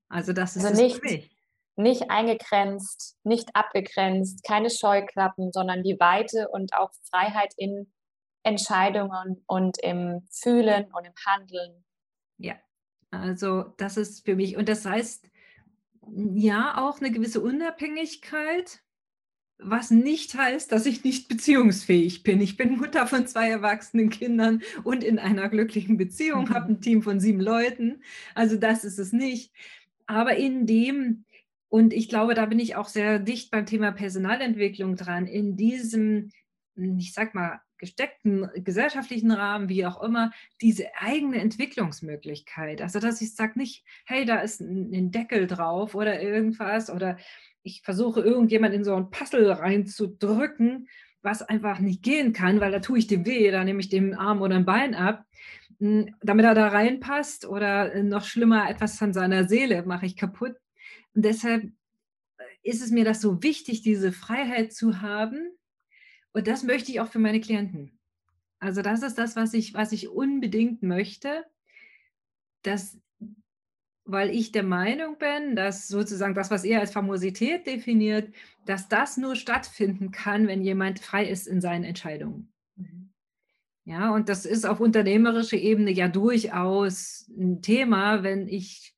Also 0.07 0.31
das 0.31 0.55
ist 0.55 0.65
also 0.65 0.81
nicht, 0.81 1.03
es 1.03 1.29
nicht 1.75 2.09
eingegrenzt, 2.09 3.17
nicht 3.23 3.49
abgegrenzt, 3.53 4.43
keine 4.43 4.69
Scheuklappen, 4.69 5.51
sondern 5.51 5.83
die 5.83 5.99
Weite 5.99 6.47
und 6.49 6.73
auch 6.73 6.91
Freiheit 7.09 7.53
in 7.57 7.91
Entscheidungen 8.49 9.43
und 9.47 9.77
im 9.81 10.23
Fühlen 10.29 10.85
und 10.91 11.05
im 11.05 11.13
Handeln. 11.25 11.83
Ja, 12.37 12.55
also 13.11 13.73
das 13.77 13.97
ist 13.97 14.25
für 14.25 14.35
mich, 14.35 14.57
und 14.57 14.67
das 14.67 14.85
heißt 14.85 15.29
ja 16.33 16.77
auch 16.77 16.99
eine 16.99 17.11
gewisse 17.11 17.41
Unabhängigkeit, 17.41 18.81
was 19.61 19.91
nicht 19.91 20.35
heißt, 20.35 20.71
dass 20.71 20.85
ich 20.85 21.03
nicht 21.03 21.27
beziehungsfähig 21.27 22.23
bin. 22.23 22.39
Ich 22.39 22.55
bin 22.55 22.77
Mutter 22.77 23.07
von 23.07 23.27
zwei 23.27 23.49
erwachsenen 23.49 24.09
Kindern 24.09 24.61
und 24.83 25.03
in 25.03 25.19
einer 25.19 25.49
glücklichen 25.49 25.97
Beziehung, 25.97 26.45
mhm. 26.45 26.53
habe 26.53 26.71
ein 26.71 26.81
Team 26.81 27.01
von 27.01 27.19
sieben 27.19 27.41
Leuten. 27.41 28.01
Also 28.35 28.55
das 28.55 28.83
ist 28.83 28.99
es 28.99 29.11
nicht 29.11 29.51
aber 30.09 30.35
in 30.37 30.65
dem, 30.65 31.23
und 31.69 31.93
ich 31.93 32.09
glaube, 32.09 32.33
da 32.33 32.47
bin 32.47 32.57
ich 32.57 32.75
auch 32.75 32.87
sehr 32.87 33.19
dicht 33.19 33.51
beim 33.51 33.67
Thema 33.67 33.91
Personalentwicklung 33.91 34.95
dran, 34.95 35.27
in 35.27 35.55
diesem, 35.55 36.31
ich 36.75 37.13
sag 37.13 37.35
mal, 37.35 37.61
gesteckten 37.79 38.47
gesellschaftlichen 38.55 39.31
Rahmen, 39.31 39.69
wie 39.69 39.85
auch 39.85 40.01
immer, 40.03 40.31
diese 40.61 40.85
eigene 40.99 41.37
Entwicklungsmöglichkeit. 41.37 42.81
Also, 42.81 42.99
dass 42.99 43.21
ich 43.21 43.35
sage 43.35 43.57
nicht, 43.57 43.83
hey, 44.05 44.25
da 44.25 44.41
ist 44.41 44.61
ein 44.61 45.11
Deckel 45.11 45.47
drauf 45.47 45.95
oder 45.95 46.21
irgendwas 46.21 46.91
oder 46.91 47.17
ich 47.63 47.81
versuche 47.81 48.21
irgendjemand 48.21 48.75
in 48.75 48.83
so 48.83 48.95
ein 48.95 49.09
Puzzle 49.09 49.49
reinzudrücken, 49.51 50.87
was 51.21 51.41
einfach 51.41 51.79
nicht 51.79 52.03
gehen 52.03 52.33
kann, 52.33 52.61
weil 52.61 52.71
da 52.71 52.79
tue 52.79 52.99
ich 52.99 53.07
dem 53.07 53.25
weh, 53.25 53.51
da 53.51 53.63
nehme 53.63 53.79
ich 53.79 53.89
dem 53.89 54.17
Arm 54.17 54.41
oder 54.41 54.55
ein 54.55 54.65
Bein 54.65 54.95
ab, 54.95 55.25
hm, 55.79 56.15
damit 56.21 56.45
er 56.45 56.55
da 56.55 56.67
reinpasst 56.67 57.45
oder 57.45 58.03
noch 58.03 58.25
schlimmer, 58.25 58.69
etwas 58.69 58.97
von 58.97 59.13
seiner 59.13 59.45
Seele 59.45 59.83
mache 59.83 60.05
ich 60.05 60.15
kaputt. 60.15 60.55
Und 61.13 61.25
deshalb 61.25 61.63
äh, 61.63 62.43
ist 62.63 62.81
es 62.81 62.91
mir 62.91 63.05
das 63.05 63.21
so 63.21 63.43
wichtig, 63.43 63.81
diese 63.81 64.11
Freiheit 64.11 64.73
zu 64.73 65.01
haben. 65.01 65.51
Und 66.33 66.47
das 66.47 66.63
möchte 66.63 66.91
ich 66.91 66.99
auch 66.99 67.07
für 67.07 67.19
meine 67.19 67.41
Klienten. 67.41 67.99
Also 68.59 68.81
das 68.81 69.03
ist 69.03 69.17
das, 69.17 69.35
was 69.35 69.53
ich, 69.53 69.73
was 69.73 69.91
ich 69.91 70.09
unbedingt 70.09 70.83
möchte, 70.83 71.45
dass, 72.63 72.97
weil 74.03 74.29
ich 74.29 74.51
der 74.51 74.63
Meinung 74.63 75.17
bin, 75.17 75.55
dass 75.55 75.87
sozusagen 75.87 76.35
das, 76.35 76.51
was 76.51 76.65
er 76.65 76.81
als 76.81 76.91
Famosität 76.91 77.65
definiert, 77.65 78.33
dass 78.65 78.89
das 78.89 79.17
nur 79.17 79.35
stattfinden 79.35 80.11
kann, 80.11 80.47
wenn 80.47 80.61
jemand 80.61 80.99
frei 80.99 81.25
ist 81.25 81.47
in 81.47 81.61
seinen 81.61 81.85
Entscheidungen. 81.85 82.51
Ja, 83.85 84.13
und 84.13 84.29
das 84.29 84.45
ist 84.45 84.65
auf 84.65 84.79
unternehmerischer 84.79 85.57
Ebene 85.57 85.89
ja 85.89 86.07
durchaus 86.09 87.27
ein 87.29 87.61
Thema, 87.63 88.21
wenn 88.21 88.47
ich 88.47 88.93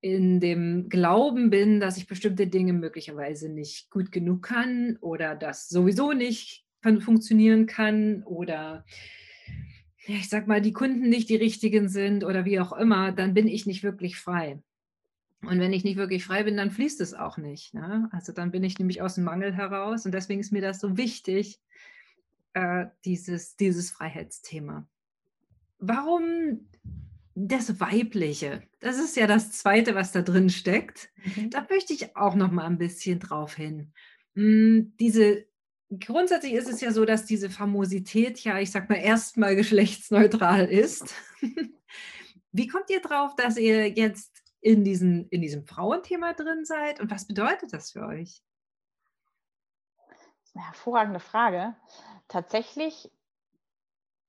in 0.00 0.40
dem 0.40 0.88
Glauben 0.88 1.50
bin, 1.50 1.80
dass 1.80 1.96
ich 1.96 2.06
bestimmte 2.06 2.46
Dinge 2.46 2.72
möglicherweise 2.72 3.48
nicht 3.48 3.90
gut 3.90 4.12
genug 4.12 4.42
kann 4.42 4.96
oder 5.00 5.34
das 5.34 5.68
sowieso 5.68 6.12
nicht 6.12 6.64
funktionieren 7.00 7.66
kann 7.66 8.22
oder 8.22 8.84
ich 10.06 10.28
sag 10.28 10.46
mal, 10.46 10.62
die 10.62 10.72
Kunden 10.72 11.08
nicht 11.08 11.28
die 11.28 11.36
richtigen 11.36 11.88
sind 11.88 12.24
oder 12.24 12.44
wie 12.44 12.60
auch 12.60 12.72
immer, 12.72 13.12
dann 13.12 13.34
bin 13.34 13.46
ich 13.46 13.66
nicht 13.66 13.82
wirklich 13.82 14.16
frei. 14.16 14.62
Und 15.42 15.60
wenn 15.60 15.72
ich 15.72 15.84
nicht 15.84 15.96
wirklich 15.96 16.24
frei 16.24 16.44
bin, 16.44 16.56
dann 16.56 16.70
fließt 16.70 17.00
es 17.00 17.14
auch 17.14 17.36
nicht. 17.36 17.74
Ne? 17.74 18.08
Also 18.10 18.32
dann 18.32 18.50
bin 18.50 18.64
ich 18.64 18.78
nämlich 18.78 19.02
aus 19.02 19.16
dem 19.16 19.24
Mangel 19.24 19.54
heraus 19.54 20.06
und 20.06 20.12
deswegen 20.12 20.40
ist 20.40 20.52
mir 20.52 20.62
das 20.62 20.80
so 20.80 20.96
wichtig, 20.96 21.60
äh, 22.54 22.86
dieses, 23.04 23.56
dieses 23.56 23.90
Freiheitsthema. 23.90 24.88
Warum 25.78 26.68
das 27.46 27.78
Weibliche? 27.80 28.62
Das 28.80 28.98
ist 28.98 29.16
ja 29.16 29.26
das 29.26 29.52
Zweite, 29.52 29.94
was 29.94 30.12
da 30.12 30.22
drin 30.22 30.50
steckt. 30.50 31.10
Mhm. 31.36 31.50
Da 31.50 31.66
möchte 31.70 31.92
ich 31.92 32.16
auch 32.16 32.34
noch 32.34 32.50
mal 32.50 32.66
ein 32.66 32.78
bisschen 32.78 33.20
drauf 33.20 33.54
hin. 33.54 33.92
Hm, 34.34 34.94
diese 34.98 35.46
grundsätzlich 36.00 36.52
ist 36.52 36.68
es 36.68 36.80
ja 36.80 36.92
so, 36.92 37.04
dass 37.04 37.24
diese 37.24 37.50
Famosität 37.50 38.40
ja, 38.40 38.58
ich 38.58 38.70
sag 38.70 38.88
mal, 38.88 38.96
erstmal 38.96 39.56
geschlechtsneutral 39.56 40.66
ist. 40.66 41.14
Wie 42.52 42.66
kommt 42.66 42.90
ihr 42.90 43.00
drauf, 43.00 43.34
dass 43.36 43.56
ihr 43.56 43.88
jetzt 43.88 44.42
in, 44.60 44.84
diesen, 44.84 45.28
in 45.28 45.40
diesem 45.40 45.64
Frauenthema 45.64 46.32
drin 46.32 46.64
seid 46.64 47.00
und 47.00 47.10
was 47.10 47.26
bedeutet 47.26 47.72
das 47.72 47.92
für 47.92 48.06
euch? 48.06 48.42
Das 50.08 50.18
ist 50.44 50.56
eine 50.56 50.66
hervorragende 50.66 51.20
Frage 51.20 51.76
tatsächlich 52.26 53.10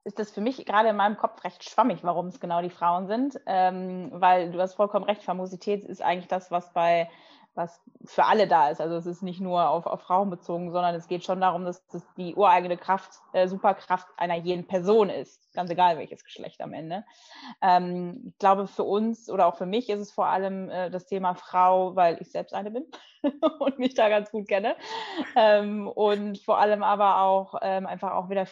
ist 0.10 0.17
das 0.17 0.32
für 0.32 0.41
mich 0.41 0.65
gerade 0.65 0.89
in 0.89 0.95
meinem 0.95 1.17
Kopf 1.17 1.43
recht 1.43 1.63
schwammig, 1.63 2.00
warum 2.02 2.28
es 2.28 2.39
genau 2.39 2.62
die 2.62 2.72
Frauen 2.72 3.06
sind, 3.08 3.39
ähm, 3.45 4.10
weil 4.12 4.52
du 4.52 4.60
hast 4.60 4.74
vollkommen 4.74 5.06
recht, 5.06 5.24
Famosität 5.24 5.86
ist 5.86 6.02
eigentlich 6.02 6.28
das, 6.28 6.50
was 6.50 6.74
bei 6.74 7.10
was 7.55 7.81
für 8.05 8.25
alle 8.25 8.47
da 8.47 8.69
ist. 8.69 8.79
Also 8.79 8.95
es 8.95 9.05
ist 9.05 9.21
nicht 9.21 9.41
nur 9.41 9.69
auf, 9.69 9.85
auf 9.85 10.01
Frauen 10.01 10.29
bezogen, 10.29 10.71
sondern 10.71 10.95
es 10.95 11.07
geht 11.07 11.23
schon 11.23 11.41
darum, 11.41 11.65
dass 11.65 11.85
das 11.88 12.03
die 12.15 12.35
ureigene 12.35 12.77
Kraft, 12.77 13.12
äh, 13.33 13.47
Superkraft 13.47 14.07
einer 14.17 14.35
jeden 14.35 14.67
Person 14.67 15.09
ist, 15.09 15.53
ganz 15.53 15.69
egal 15.69 15.97
welches 15.97 16.23
Geschlecht 16.23 16.62
am 16.62 16.73
Ende. 16.73 17.03
Ähm, 17.62 18.23
ich 18.27 18.38
glaube, 18.38 18.67
für 18.67 18.83
uns 18.83 19.29
oder 19.29 19.47
auch 19.47 19.57
für 19.57 19.65
mich 19.65 19.89
ist 19.89 19.99
es 19.99 20.12
vor 20.12 20.27
allem 20.27 20.69
äh, 20.69 20.89
das 20.89 21.05
Thema 21.05 21.35
Frau, 21.35 21.95
weil 21.95 22.21
ich 22.21 22.31
selbst 22.31 22.53
eine 22.53 22.71
bin 22.71 22.85
und 23.59 23.79
mich 23.79 23.93
da 23.93 24.09
ganz 24.09 24.31
gut 24.31 24.47
kenne. 24.47 24.75
Ähm, 25.35 25.88
und 25.88 26.39
vor 26.39 26.59
allem 26.59 26.83
aber 26.83 27.21
auch 27.21 27.55
ähm, 27.62 27.85
einfach 27.85 28.12
auch 28.13 28.29
wieder 28.29 28.45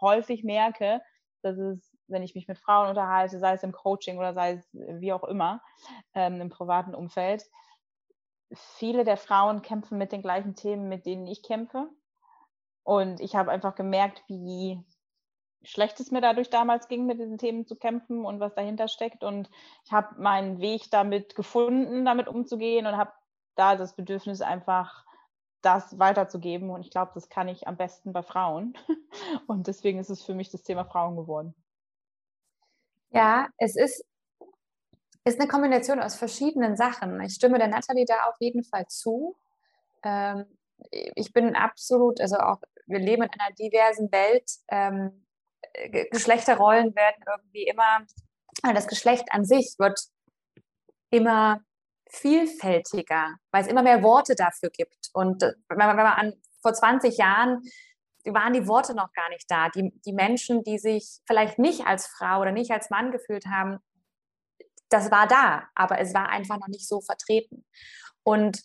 häufig 0.00 0.44
merke, 0.44 1.02
dass 1.42 1.58
es 1.58 1.94
wenn 2.06 2.22
ich 2.22 2.34
mich 2.34 2.48
mit 2.48 2.58
Frauen 2.58 2.90
unterhalte, 2.90 3.38
sei 3.38 3.54
es 3.54 3.62
im 3.62 3.72
Coaching 3.72 4.18
oder 4.18 4.34
sei 4.34 4.52
es 4.52 4.68
wie 4.72 5.12
auch 5.12 5.24
immer, 5.24 5.62
ähm, 6.14 6.40
im 6.40 6.50
privaten 6.50 6.94
Umfeld, 6.94 7.44
viele 8.54 9.04
der 9.04 9.16
Frauen 9.16 9.62
kämpfen 9.62 9.98
mit 9.98 10.12
den 10.12 10.22
gleichen 10.22 10.54
Themen, 10.54 10.88
mit 10.88 11.06
denen 11.06 11.26
ich 11.26 11.42
kämpfe. 11.42 11.88
Und 12.82 13.20
ich 13.20 13.34
habe 13.34 13.50
einfach 13.50 13.74
gemerkt, 13.74 14.22
wie 14.28 14.82
schlecht 15.62 15.98
es 16.00 16.10
mir 16.10 16.20
dadurch 16.20 16.50
damals 16.50 16.88
ging, 16.88 17.06
mit 17.06 17.18
diesen 17.18 17.38
Themen 17.38 17.66
zu 17.66 17.76
kämpfen 17.76 18.24
und 18.24 18.40
was 18.40 18.54
dahinter 18.54 18.88
steckt. 18.88 19.24
Und 19.24 19.50
ich 19.84 19.92
habe 19.92 20.20
meinen 20.20 20.60
Weg 20.60 20.90
damit 20.90 21.34
gefunden, 21.34 22.04
damit 22.04 22.28
umzugehen 22.28 22.86
und 22.86 22.96
habe 22.96 23.12
da 23.54 23.76
das 23.76 23.96
Bedürfnis 23.96 24.42
einfach 24.42 25.04
das 25.62 25.98
weiterzugeben. 25.98 26.70
Und 26.70 26.82
ich 26.82 26.90
glaube, 26.90 27.12
das 27.14 27.28
kann 27.28 27.48
ich 27.48 27.66
am 27.66 27.76
besten 27.76 28.12
bei 28.12 28.22
Frauen. 28.22 28.76
Und 29.46 29.66
deswegen 29.66 29.98
ist 29.98 30.10
es 30.10 30.22
für 30.22 30.34
mich 30.34 30.50
das 30.50 30.62
Thema 30.62 30.84
Frauen 30.84 31.16
geworden. 31.16 31.54
Ja, 33.10 33.48
es 33.58 33.76
ist, 33.76 34.04
ist 35.24 35.40
eine 35.40 35.48
Kombination 35.48 36.00
aus 36.00 36.16
verschiedenen 36.16 36.76
Sachen. 36.76 37.20
Ich 37.22 37.34
stimme 37.34 37.58
der 37.58 37.68
Nathalie 37.68 38.04
da 38.04 38.24
auf 38.24 38.36
jeden 38.40 38.62
Fall 38.62 38.86
zu. 38.88 39.36
Ähm, 40.02 40.44
ich 40.90 41.32
bin 41.32 41.56
absolut, 41.56 42.20
also 42.20 42.36
auch, 42.36 42.60
wir 42.86 42.98
leben 42.98 43.22
in 43.22 43.30
einer 43.30 43.54
diversen 43.54 44.12
Welt. 44.12 44.50
Ähm, 44.68 45.26
Geschlechterrollen 46.10 46.94
werden 46.94 47.24
irgendwie 47.26 47.64
immer, 47.64 48.06
das 48.74 48.86
Geschlecht 48.86 49.24
an 49.30 49.44
sich 49.44 49.74
wird 49.78 49.98
immer 51.10 51.60
vielfältiger, 52.08 53.36
weil 53.50 53.62
es 53.62 53.68
immer 53.68 53.82
mehr 53.82 54.02
Worte 54.02 54.34
dafür 54.34 54.70
gibt. 54.70 55.08
Und 55.14 55.42
äh, 55.42 55.54
wenn 55.68 55.78
man, 55.78 55.96
wenn 55.96 56.04
man 56.04 56.12
an, 56.12 56.32
vor 56.60 56.74
20 56.74 57.16
Jahren 57.16 57.62
waren 58.26 58.54
die 58.54 58.66
Worte 58.66 58.94
noch 58.94 59.12
gar 59.12 59.28
nicht 59.28 59.50
da. 59.50 59.68
Die, 59.68 59.92
die 60.06 60.12
Menschen, 60.12 60.64
die 60.64 60.78
sich 60.78 61.20
vielleicht 61.26 61.58
nicht 61.58 61.86
als 61.86 62.06
Frau 62.06 62.40
oder 62.40 62.52
nicht 62.52 62.70
als 62.70 62.88
Mann 62.88 63.10
gefühlt 63.10 63.46
haben, 63.46 63.80
das 64.94 65.10
war 65.10 65.26
da, 65.26 65.64
aber 65.74 65.98
es 65.98 66.14
war 66.14 66.28
einfach 66.28 66.58
noch 66.58 66.68
nicht 66.68 66.88
so 66.88 67.00
vertreten. 67.00 67.64
Und 68.22 68.62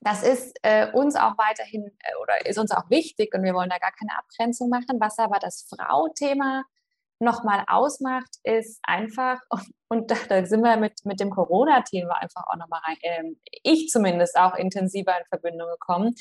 das 0.00 0.22
ist 0.22 0.58
äh, 0.62 0.90
uns 0.92 1.14
auch 1.16 1.36
weiterhin 1.36 1.84
äh, 1.84 2.14
oder 2.22 2.46
ist 2.46 2.58
uns 2.58 2.70
auch 2.70 2.88
wichtig 2.88 3.34
und 3.34 3.42
wir 3.42 3.52
wollen 3.52 3.68
da 3.68 3.78
gar 3.78 3.92
keine 3.92 4.18
Abgrenzung 4.18 4.70
machen. 4.70 4.98
Was 4.98 5.18
aber 5.18 5.38
das 5.38 5.68
Frau-Thema 5.68 6.64
nochmal 7.18 7.64
ausmacht, 7.68 8.36
ist 8.42 8.80
einfach, 8.82 9.38
und 9.88 10.10
da, 10.10 10.16
da, 10.30 10.46
sind 10.46 10.62
wir 10.62 10.78
mit, 10.78 11.04
mit 11.04 11.20
dem 11.20 11.28
Corona-Thema 11.28 12.14
einfach 12.14 12.44
auch 12.46 12.56
nochmal 12.56 12.80
äh, 13.02 13.24
ich 13.62 13.88
zumindest 13.88 14.36
auch 14.38 14.54
intensiver 14.54 15.16
in 15.18 15.26
Verbindung 15.26 15.68
gekommen, 15.68 16.14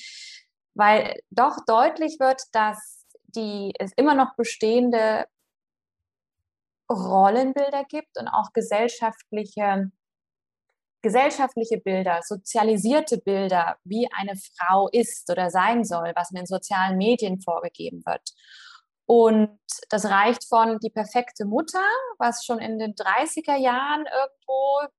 weil 0.75 1.17
doch 1.29 1.57
deutlich 1.65 2.19
wird, 2.19 2.41
dass 2.51 3.05
die, 3.23 3.73
es 3.79 3.93
immer 3.93 4.15
noch 4.15 4.35
bestehende 4.35 5.25
Rollenbilder 6.89 7.83
gibt 7.85 8.17
und 8.19 8.27
auch 8.27 8.51
gesellschaftliche, 8.53 9.91
gesellschaftliche 11.01 11.77
Bilder, 11.77 12.21
sozialisierte 12.23 13.19
Bilder, 13.19 13.77
wie 13.83 14.09
eine 14.11 14.35
Frau 14.35 14.89
ist 14.91 15.29
oder 15.29 15.49
sein 15.49 15.83
soll, 15.83 16.11
was 16.15 16.31
in 16.31 16.37
den 16.37 16.45
sozialen 16.45 16.97
Medien 16.97 17.41
vorgegeben 17.41 18.03
wird. 18.05 18.33
Und 19.05 19.59
das 19.89 20.05
reicht 20.05 20.47
von 20.47 20.77
die 20.79 20.91
perfekte 20.91 21.45
Mutter, 21.45 21.83
was 22.19 22.45
schon 22.45 22.59
in 22.59 22.77
den 22.77 22.93
30er 22.93 23.55
Jahren 23.57 24.05
irgendwo 24.05 24.93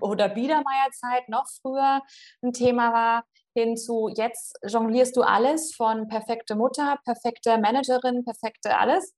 oder 0.00 0.28
Biedermeierzeit 0.28 1.28
noch 1.28 1.46
früher 1.60 2.02
ein 2.42 2.52
Thema 2.52 2.92
war, 2.92 3.24
hin 3.54 3.76
zu 3.76 4.08
jetzt 4.08 4.58
jonglierst 4.66 5.16
du 5.16 5.22
alles 5.22 5.74
von 5.74 6.08
perfekte 6.08 6.56
Mutter, 6.56 6.98
perfekte 7.04 7.56
Managerin, 7.58 8.24
perfekte 8.24 8.76
alles. 8.76 9.14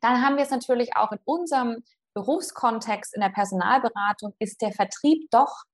Dann 0.00 0.22
haben 0.22 0.36
wir 0.36 0.44
es 0.44 0.50
natürlich 0.50 0.96
auch 0.96 1.12
in 1.12 1.18
unserem 1.24 1.82
Berufskontext 2.14 3.14
in 3.14 3.20
der 3.20 3.28
Personalberatung, 3.28 4.34
ist 4.38 4.60
der 4.62 4.72
Vertrieb 4.72 5.30
doch, 5.30 5.64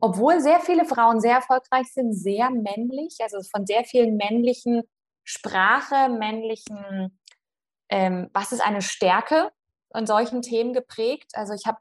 obwohl 0.00 0.40
sehr 0.40 0.60
viele 0.60 0.84
Frauen 0.84 1.20
sehr 1.20 1.36
erfolgreich 1.36 1.92
sind, 1.92 2.12
sehr 2.12 2.50
männlich, 2.50 3.18
also 3.22 3.38
von 3.54 3.66
sehr 3.66 3.84
vielen 3.84 4.16
männlichen 4.16 4.82
Sprache, 5.24 6.08
männlichen, 6.08 7.18
ähm, 7.88 8.28
was 8.32 8.50
ist 8.50 8.60
eine 8.60 8.82
Stärke 8.82 9.52
und 9.90 10.06
solchen 10.06 10.42
Themen 10.42 10.72
geprägt. 10.72 11.30
Also 11.34 11.52
ich 11.54 11.66
habe 11.66 11.78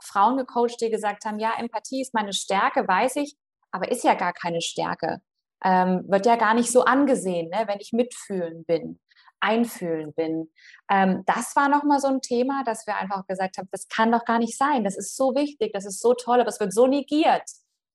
Frauen 0.00 0.36
gecoacht, 0.36 0.80
die 0.80 0.90
gesagt 0.90 1.24
haben, 1.24 1.40
ja, 1.40 1.52
Empathie 1.58 2.00
ist 2.00 2.14
meine 2.14 2.32
Stärke, 2.32 2.86
weiß 2.86 3.16
ich, 3.16 3.36
aber 3.72 3.90
ist 3.90 4.04
ja 4.04 4.14
gar 4.14 4.32
keine 4.32 4.60
Stärke. 4.60 5.20
Ähm, 5.64 6.04
wird 6.06 6.26
ja 6.26 6.36
gar 6.36 6.54
nicht 6.54 6.70
so 6.70 6.84
angesehen, 6.84 7.48
ne, 7.48 7.64
wenn 7.66 7.80
ich 7.80 7.92
mitfühlen 7.92 8.64
bin, 8.64 9.00
einfühlen 9.44 10.14
bin. 10.14 10.50
Ähm, 10.88 11.22
das 11.26 11.54
war 11.54 11.68
nochmal 11.68 12.00
so 12.00 12.08
ein 12.08 12.20
Thema, 12.20 12.64
dass 12.64 12.86
wir 12.86 12.96
einfach 12.96 13.26
gesagt 13.26 13.58
haben, 13.58 13.68
das 13.70 13.88
kann 13.88 14.10
doch 14.10 14.24
gar 14.24 14.38
nicht 14.38 14.56
sein. 14.56 14.84
Das 14.84 14.96
ist 14.96 15.16
so 15.16 15.34
wichtig, 15.34 15.72
das 15.72 15.84
ist 15.84 16.00
so 16.00 16.14
toll, 16.14 16.40
aber 16.40 16.48
es 16.48 16.60
wird 16.60 16.72
so 16.72 16.86
negiert 16.86 17.48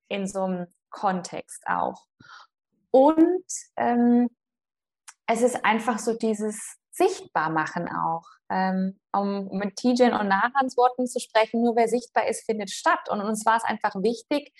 in 0.08 0.28
so 0.28 0.44
einem 0.44 0.68
Kontext 0.90 1.64
auch. 1.68 2.06
Und 2.92 3.46
ähm, 3.78 4.30
es 5.28 5.42
ist 5.42 5.64
einfach 5.66 6.00
so 6.00 6.14
dieses 6.14 6.78
Sichtbarmachen 6.92 7.88
auch. 7.90 8.26
Ähm, 8.52 9.00
um 9.12 9.48
mit 9.50 9.76
Tijen 9.76 10.14
und 10.14 10.28
Nahans 10.28 10.76
Worten 10.76 11.06
zu 11.06 11.20
sprechen, 11.20 11.62
nur 11.62 11.76
wer 11.76 11.88
sichtbar 11.88 12.28
ist, 12.28 12.46
findet 12.46 12.72
statt. 12.72 13.08
Und 13.10 13.22
uns 13.22 13.46
war 13.46 13.58
es 13.58 13.64
einfach 13.64 13.94
wichtig, 13.96 14.52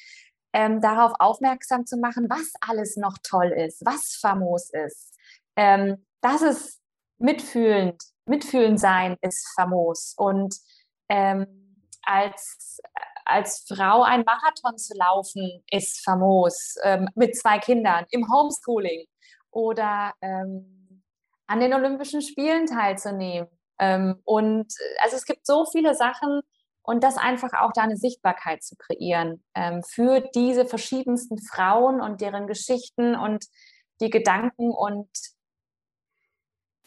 ähm, 0.54 0.80
darauf 0.80 1.14
aufmerksam 1.20 1.86
zu 1.86 1.98
machen, 1.98 2.28
was 2.30 2.52
alles 2.62 2.98
noch 2.98 3.18
toll 3.24 3.52
ist, 3.52 3.84
was 3.86 4.16
famos 4.22 4.70
ist. 4.72 5.16
Ähm, 5.56 6.06
dass 6.22 6.42
es 6.42 6.79
mitfühlend, 7.20 8.02
mitfühlend 8.26 8.80
sein 8.80 9.18
ist 9.22 9.48
famos. 9.56 10.16
Und 10.18 10.56
ähm, 11.10 11.46
als, 12.04 12.82
als 13.26 13.66
Frau 13.68 14.04
einen 14.04 14.24
Marathon 14.26 14.78
zu 14.78 14.96
laufen, 14.98 15.64
ist 15.70 16.04
famos. 16.04 16.76
Ähm, 16.84 17.10
mit 17.16 17.38
zwei 17.38 17.60
Kindern 17.60 18.06
im 18.10 18.32
Homeschooling 18.32 19.06
oder 19.52 20.14
ähm, 20.22 21.04
an 21.48 21.60
den 21.60 21.74
Olympischen 21.74 22.22
Spielen 22.22 22.66
teilzunehmen. 22.66 23.50
Ähm, 23.80 24.22
und 24.24 24.74
also 25.04 25.16
es 25.16 25.26
gibt 25.26 25.46
so 25.46 25.66
viele 25.66 25.96
Sachen 25.96 26.42
und 26.84 27.04
das 27.04 27.18
einfach 27.18 27.54
auch 27.54 27.72
da 27.74 27.84
eine 27.84 27.98
Sichtbarkeit 27.98 28.64
zu 28.64 28.76
kreieren 28.76 29.44
ähm, 29.56 29.84
für 29.84 30.22
diese 30.34 30.66
verschiedensten 30.66 31.38
Frauen 31.40 32.02
und 32.02 32.22
deren 32.22 32.48
Geschichten 32.48 33.16
und 33.16 33.46
die 34.02 34.10
Gedanken 34.10 34.72
und 34.72 35.10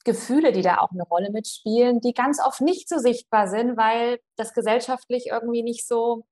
Gefühle, 0.04 0.52
die 0.52 0.62
da 0.62 0.78
auch 0.78 0.90
eine 0.90 1.04
Rolle 1.04 1.30
mitspielen, 1.30 2.00
die 2.00 2.14
ganz 2.14 2.40
oft 2.40 2.60
nicht 2.60 2.88
so 2.88 2.98
sichtbar 2.98 3.48
sind, 3.48 3.76
weil 3.76 4.20
das 4.36 4.54
gesellschaftlich 4.54 5.26
irgendwie 5.30 5.62
nicht 5.62 5.86
so 5.86 6.26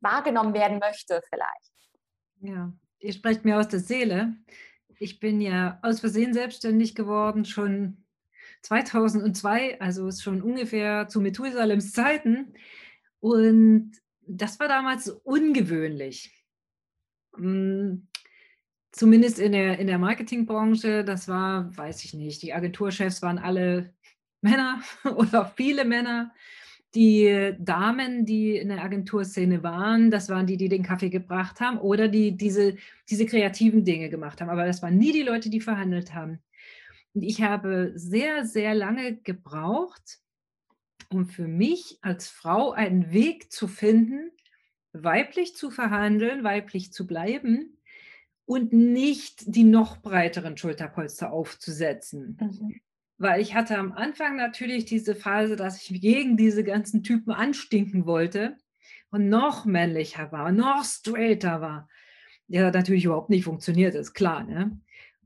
wahrgenommen 0.00 0.54
werden 0.54 0.78
möchte 0.78 1.22
vielleicht. 1.28 1.72
Ja, 2.40 2.72
ihr 3.00 3.12
sprecht 3.12 3.44
mir 3.44 3.58
aus 3.58 3.68
der 3.68 3.80
Seele 3.80 4.36
ich 4.98 5.20
bin 5.20 5.40
ja 5.40 5.78
aus 5.82 6.00
Versehen 6.00 6.34
selbstständig 6.34 6.94
geworden, 6.94 7.44
schon 7.44 8.04
2002, 8.62 9.80
also 9.80 10.08
ist 10.08 10.22
schon 10.22 10.42
ungefähr 10.42 11.08
zu 11.08 11.20
Methusalems 11.20 11.92
Zeiten. 11.92 12.54
Und 13.20 13.92
das 14.26 14.58
war 14.58 14.68
damals 14.68 15.08
ungewöhnlich. 15.08 16.34
Zumindest 18.92 19.38
in 19.38 19.52
der, 19.52 19.78
in 19.78 19.86
der 19.86 19.98
Marketingbranche, 19.98 21.04
das 21.04 21.28
war, 21.28 21.76
weiß 21.76 22.04
ich 22.04 22.14
nicht, 22.14 22.42
die 22.42 22.54
Agenturchefs 22.54 23.22
waren 23.22 23.38
alle 23.38 23.92
Männer 24.40 24.82
oder 25.16 25.52
viele 25.56 25.84
Männer 25.84 26.32
die 26.94 27.54
Damen, 27.58 28.24
die 28.24 28.56
in 28.56 28.68
der 28.68 28.82
Agenturszene 28.82 29.62
waren, 29.62 30.10
das 30.10 30.28
waren 30.30 30.46
die, 30.46 30.56
die 30.56 30.68
den 30.68 30.82
Kaffee 30.82 31.10
gebracht 31.10 31.60
haben 31.60 31.78
oder 31.78 32.08
die 32.08 32.36
diese, 32.36 32.76
diese 33.10 33.26
kreativen 33.26 33.84
Dinge 33.84 34.08
gemacht 34.08 34.40
haben. 34.40 34.48
Aber 34.48 34.64
das 34.64 34.82
waren 34.82 34.96
nie 34.96 35.12
die 35.12 35.22
Leute, 35.22 35.50
die 35.50 35.60
verhandelt 35.60 36.14
haben. 36.14 36.40
Und 37.14 37.22
ich 37.22 37.42
habe 37.42 37.92
sehr, 37.94 38.46
sehr 38.46 38.74
lange 38.74 39.16
gebraucht, 39.16 40.20
um 41.10 41.26
für 41.26 41.46
mich 41.46 41.98
als 42.00 42.28
Frau 42.28 42.72
einen 42.72 43.12
Weg 43.12 43.52
zu 43.52 43.68
finden, 43.68 44.30
weiblich 44.92 45.54
zu 45.56 45.70
verhandeln, 45.70 46.42
weiblich 46.42 46.92
zu 46.92 47.06
bleiben 47.06 47.77
und 48.48 48.72
nicht 48.72 49.42
die 49.54 49.64
noch 49.64 49.98
breiteren 49.98 50.56
Schulterpolster 50.56 51.30
aufzusetzen. 51.30 52.38
Mhm. 52.40 52.80
Weil 53.18 53.42
ich 53.42 53.54
hatte 53.54 53.76
am 53.76 53.92
Anfang 53.92 54.36
natürlich 54.36 54.86
diese 54.86 55.14
Phase, 55.14 55.54
dass 55.54 55.82
ich 55.82 56.00
gegen 56.00 56.38
diese 56.38 56.64
ganzen 56.64 57.02
Typen 57.02 57.30
anstinken 57.30 58.06
wollte 58.06 58.56
und 59.10 59.28
noch 59.28 59.66
männlicher 59.66 60.32
war, 60.32 60.50
noch 60.50 60.82
straighter 60.82 61.60
war. 61.60 61.90
Der 62.46 62.64
hat 62.66 62.74
natürlich 62.74 63.04
überhaupt 63.04 63.28
nicht 63.28 63.44
funktioniert, 63.44 63.94
ist 63.94 64.14
klar. 64.14 64.44
Ne? 64.44 64.80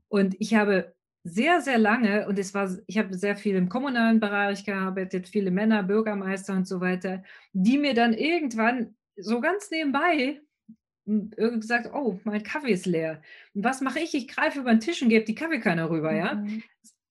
Und 0.09 0.35
ich 0.39 0.55
habe 0.55 0.93
sehr, 1.23 1.61
sehr 1.61 1.77
lange, 1.77 2.27
und 2.27 2.37
es 2.37 2.53
war, 2.53 2.69
ich 2.87 2.97
habe 2.97 3.13
sehr 3.17 3.37
viel 3.37 3.55
im 3.55 3.69
kommunalen 3.69 4.19
Bereich 4.19 4.65
gearbeitet, 4.65 5.29
viele 5.29 5.51
Männer, 5.51 5.83
Bürgermeister 5.83 6.53
und 6.53 6.67
so 6.67 6.81
weiter, 6.81 7.23
die 7.53 7.77
mir 7.77 7.93
dann 7.93 8.13
irgendwann 8.13 8.97
so 9.15 9.39
ganz 9.39 9.71
nebenbei 9.71 10.41
gesagt, 11.05 11.89
oh, 11.93 12.19
mein 12.23 12.43
Kaffee 12.43 12.71
ist 12.71 12.85
leer. 12.85 13.21
Und 13.53 13.63
was 13.63 13.81
mache 13.81 13.99
ich? 13.99 14.13
Ich 14.13 14.27
greife 14.27 14.59
über 14.59 14.71
den 14.71 14.79
Tisch 14.79 15.01
und 15.01 15.09
gebe 15.09 15.25
die 15.25 15.35
Kaffeekanne 15.35 15.89
rüber, 15.89 16.11
mhm. 16.11 16.17
ja 16.17 16.43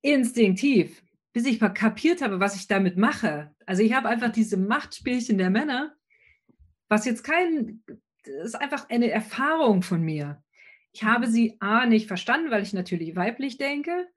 instinktiv, 0.02 1.02
bis 1.32 1.46
ich 1.46 1.60
mal 1.60 1.70
kapiert 1.70 2.20
habe, 2.20 2.40
was 2.40 2.56
ich 2.56 2.66
damit 2.66 2.96
mache. 2.96 3.54
Also 3.64 3.82
ich 3.82 3.94
habe 3.94 4.08
einfach 4.08 4.30
diese 4.30 4.56
Machtspielchen 4.56 5.38
der 5.38 5.50
Männer, 5.50 5.94
was 6.88 7.06
jetzt 7.06 7.22
kein, 7.22 7.82
das 8.24 8.46
ist 8.46 8.54
einfach 8.54 8.90
eine 8.90 9.10
Erfahrung 9.10 9.82
von 9.82 10.02
mir. 10.02 10.42
Ich 10.92 11.04
habe 11.04 11.26
sie 11.26 11.56
A 11.60 11.86
nicht 11.86 12.06
verstanden, 12.06 12.50
weil 12.50 12.62
ich 12.62 12.74
natürlich 12.74 13.16
weiblich 13.16 13.56
denke. 13.56 14.08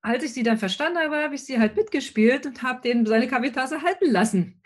Als 0.00 0.24
ich 0.24 0.32
sie 0.32 0.42
dann 0.42 0.58
verstanden 0.58 0.98
habe, 0.98 1.22
habe 1.22 1.34
ich 1.34 1.44
sie 1.44 1.58
halt 1.58 1.76
mitgespielt 1.76 2.46
und 2.46 2.62
habe 2.62 2.80
den 2.80 3.06
seine 3.06 3.28
Kaffeetasse 3.28 3.82
halten 3.82 4.10
lassen. 4.10 4.60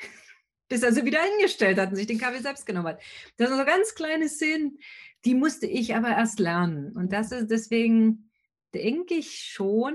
Bis 0.73 0.83
er 0.83 0.91
sie 0.91 1.05
wieder 1.05 1.21
hingestellt 1.21 1.79
hat 1.79 1.91
und 1.91 1.97
sich 1.97 2.07
den 2.07 2.19
Kaffee 2.19 2.41
selbst 2.41 2.65
genommen 2.65 2.89
hat. 2.89 3.03
Das 3.37 3.51
sind 3.51 3.59
so 3.59 3.65
ganz 3.67 3.95
kleine 3.95 4.27
Szenen, 4.27 4.79
die 5.27 5.35
musste 5.35 5.67
ich 5.67 5.95
aber 5.95 6.09
erst 6.09 6.39
lernen. 6.39 6.93
Und 6.97 7.13
das 7.13 7.31
ist 7.31 7.51
deswegen, 7.51 8.31
denke 8.73 9.13
ich 9.13 9.51
schon, 9.53 9.93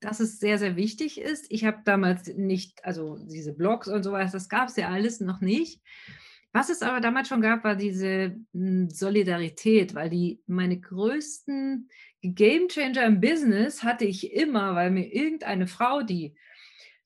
dass 0.00 0.20
es 0.20 0.38
sehr, 0.38 0.58
sehr 0.58 0.76
wichtig 0.76 1.18
ist. 1.18 1.46
Ich 1.48 1.64
habe 1.64 1.78
damals 1.86 2.26
nicht, 2.26 2.84
also 2.84 3.16
diese 3.16 3.54
Blogs 3.54 3.88
und 3.88 4.02
sowas, 4.02 4.32
das 4.32 4.50
gab 4.50 4.68
es 4.68 4.76
ja 4.76 4.90
alles 4.90 5.20
noch 5.20 5.40
nicht. 5.40 5.80
Was 6.52 6.68
es 6.68 6.82
aber 6.82 7.00
damals 7.00 7.28
schon 7.28 7.40
gab, 7.40 7.64
war 7.64 7.74
diese 7.74 8.36
hm, 8.52 8.90
Solidarität, 8.90 9.94
weil 9.94 10.10
die 10.10 10.42
meine 10.46 10.78
größten 10.78 11.88
Game 12.20 12.68
Changer 12.68 13.06
im 13.06 13.22
Business 13.22 13.82
hatte 13.82 14.04
ich 14.04 14.34
immer, 14.34 14.74
weil 14.74 14.90
mir 14.90 15.10
irgendeine 15.10 15.66
Frau, 15.66 16.02
die 16.02 16.34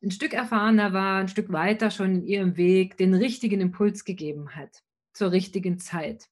ein 0.03 0.11
Stück 0.11 0.33
erfahrener 0.33 0.93
war, 0.93 1.21
ein 1.21 1.29
Stück 1.29 1.53
weiter 1.53 1.91
schon 1.91 2.17
in 2.17 2.25
ihrem 2.25 2.57
Weg, 2.57 2.97
den 2.97 3.15
richtigen 3.15 3.61
Impuls 3.61 4.05
gegeben 4.05 4.55
hat 4.55 4.83
zur 5.13 5.33
richtigen 5.33 5.79
Zeit. 5.79 6.29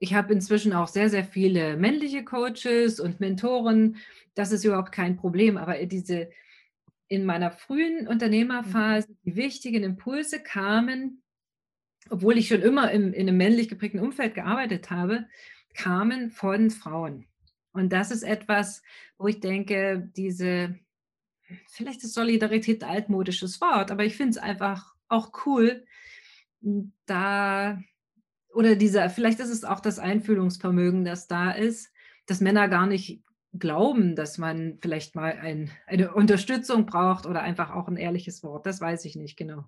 Ich 0.00 0.14
habe 0.14 0.32
inzwischen 0.32 0.72
auch 0.72 0.88
sehr, 0.88 1.10
sehr 1.10 1.24
viele 1.24 1.76
männliche 1.76 2.24
Coaches 2.24 2.98
und 3.00 3.20
Mentoren. 3.20 3.96
Das 4.34 4.50
ist 4.50 4.64
überhaupt 4.64 4.92
kein 4.92 5.16
Problem. 5.16 5.56
Aber 5.56 5.76
diese 5.86 6.30
in 7.06 7.24
meiner 7.24 7.50
frühen 7.50 8.08
Unternehmerphase, 8.08 9.08
die 9.24 9.36
wichtigen 9.36 9.82
Impulse 9.82 10.40
kamen, 10.40 11.22
obwohl 12.08 12.38
ich 12.38 12.48
schon 12.48 12.62
immer 12.62 12.90
im, 12.92 13.12
in 13.12 13.28
einem 13.28 13.36
männlich 13.36 13.68
geprägten 13.68 14.00
Umfeld 14.00 14.34
gearbeitet 14.34 14.90
habe, 14.90 15.26
kamen 15.74 16.30
von 16.30 16.70
Frauen. 16.70 17.26
Und 17.72 17.92
das 17.92 18.10
ist 18.10 18.22
etwas, 18.22 18.82
wo 19.18 19.26
ich 19.28 19.40
denke, 19.40 20.10
diese, 20.16 20.78
vielleicht 21.68 22.02
ist 22.04 22.14
Solidarität 22.14 22.82
ein 22.84 22.90
altmodisches 22.90 23.60
Wort, 23.60 23.90
aber 23.90 24.04
ich 24.04 24.16
finde 24.16 24.30
es 24.30 24.38
einfach 24.38 24.94
auch 25.08 25.32
cool, 25.46 25.84
da 27.06 27.78
oder 28.54 28.74
dieser, 28.74 29.10
vielleicht 29.10 29.40
ist 29.40 29.50
es 29.50 29.64
auch 29.64 29.80
das 29.80 29.98
Einfühlungsvermögen, 29.98 31.04
das 31.04 31.28
da 31.28 31.52
ist, 31.52 31.92
dass 32.26 32.40
Männer 32.40 32.68
gar 32.68 32.86
nicht 32.86 33.22
glauben, 33.52 34.16
dass 34.16 34.38
man 34.38 34.78
vielleicht 34.80 35.14
mal 35.14 35.32
ein, 35.32 35.70
eine 35.86 36.14
Unterstützung 36.14 36.86
braucht 36.86 37.26
oder 37.26 37.42
einfach 37.42 37.70
auch 37.74 37.88
ein 37.88 37.96
ehrliches 37.96 38.42
Wort. 38.42 38.66
Das 38.66 38.80
weiß 38.80 39.04
ich 39.04 39.16
nicht 39.16 39.36
genau. 39.36 39.64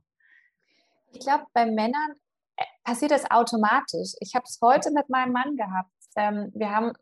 Ich 1.12 1.20
glaube, 1.20 1.44
bei 1.52 1.66
Männern 1.66 2.12
äh, 2.56 2.64
passiert 2.84 3.10
das 3.10 3.30
automatisch. 3.30 4.12
Ich 4.20 4.34
habe 4.34 4.44
es 4.48 4.58
heute 4.62 4.92
mit 4.92 5.08
meinem 5.08 5.32
Mann 5.32 5.56
gehabt. 5.56 5.90
Ähm, 6.16 6.52
wir 6.54 6.70
haben 6.70 6.92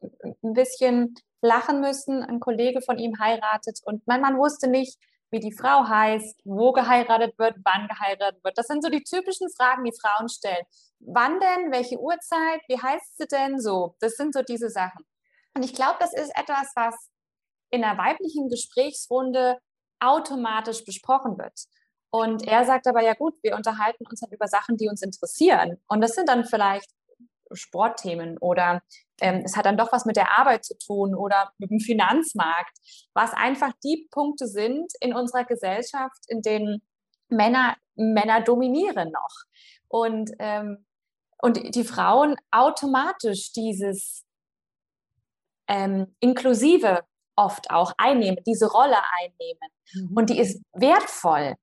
ein 0.43 0.55
bisschen 0.55 1.15
lachen 1.43 1.81
müssen. 1.81 2.23
Ein 2.23 2.41
Kollege 2.41 2.83
von 2.83 2.99
ihm 2.99 3.19
heiratet 3.19 3.81
und 3.85 4.07
mein 4.07 4.21
Mann 4.21 4.39
wusste 4.39 4.69
nicht, 4.69 4.99
wie 5.31 5.41
die 5.41 5.53
Frau 5.53 5.87
heißt, 5.87 6.41
wo 6.45 6.73
geheiratet 6.73 7.39
wird, 7.39 7.57
wann 7.65 7.87
geheiratet 7.89 8.43
wird. 8.43 8.59
Das 8.59 8.67
sind 8.67 8.83
so 8.83 8.91
die 8.91 9.05
typischen 9.05 9.49
Fragen, 9.51 9.85
die 9.85 9.95
Frauen 10.01 10.29
stellen. 10.29 10.65
Wann 10.99 11.39
denn? 11.39 11.71
Welche 11.71 11.99
Uhrzeit? 11.99 12.61
Wie 12.69 12.81
heißt 12.81 13.17
sie 13.17 13.27
denn 13.27 13.61
so? 13.61 13.95
Das 14.01 14.17
sind 14.17 14.35
so 14.35 14.43
diese 14.43 14.71
Sachen. 14.71 15.05
Und 15.55 15.65
ich 15.65 15.75
glaube, 15.75 15.97
das 16.01 16.13
ist 16.13 16.37
etwas, 16.37 16.73
was 16.75 16.95
in 17.71 17.85
einer 17.85 17.99
weiblichen 17.99 18.49
Gesprächsrunde 18.49 19.59
automatisch 20.01 20.85
besprochen 20.85 21.39
wird. 21.39 21.55
Und 22.11 22.47
er 22.47 22.65
sagt 22.65 22.89
aber, 22.89 23.03
ja 23.03 23.15
gut, 23.15 23.35
wir 23.43 23.55
unterhalten 23.55 24.05
uns 24.09 24.21
dann 24.21 24.33
über 24.33 24.49
Sachen, 24.49 24.77
die 24.77 24.89
uns 24.89 25.03
interessieren. 25.03 25.81
Und 25.87 26.01
das 26.01 26.15
sind 26.15 26.29
dann 26.29 26.45
vielleicht 26.45 26.91
Sportthemen 27.53 28.39
oder 28.39 28.83
ähm, 29.21 29.43
es 29.45 29.57
hat 29.57 29.67
dann 29.67 29.77
doch 29.77 29.93
was 29.93 30.05
mit 30.05 30.17
der 30.17 30.39
Arbeit 30.39 30.65
zu 30.65 30.77
tun 30.79 31.15
oder 31.15 31.53
mit 31.59 31.71
dem 31.71 31.81
Finanzmarkt, 31.81 32.77
was 33.15 33.33
einfach 33.33 33.73
die 33.85 34.09
Punkte 34.11 34.47
sind 34.47 34.93
in 35.01 35.15
unserer 35.15 35.45
Gesellschaft, 35.45 36.25
in 36.29 36.43
denen 36.43 36.83
Männer, 37.29 37.77
Männer 37.95 38.41
dominieren 38.43 39.11
noch. 39.13 39.37
Und, 39.89 40.31
ähm, 40.39 40.87
und 41.39 41.75
die 41.75 41.85
Frauen 41.85 42.37
automatisch 42.51 43.53
dieses 43.53 44.25
ähm, 45.69 46.15
Inklusive 46.21 47.05
oft 47.37 47.71
auch 47.71 47.93
einnehmen, 47.97 48.39
diese 48.47 48.71
Rolle 48.71 48.99
einnehmen. 49.21 49.69
Mhm. 49.95 50.17
Und 50.17 50.31
die 50.31 50.39
ist 50.39 50.61
wertvoll 50.73 51.57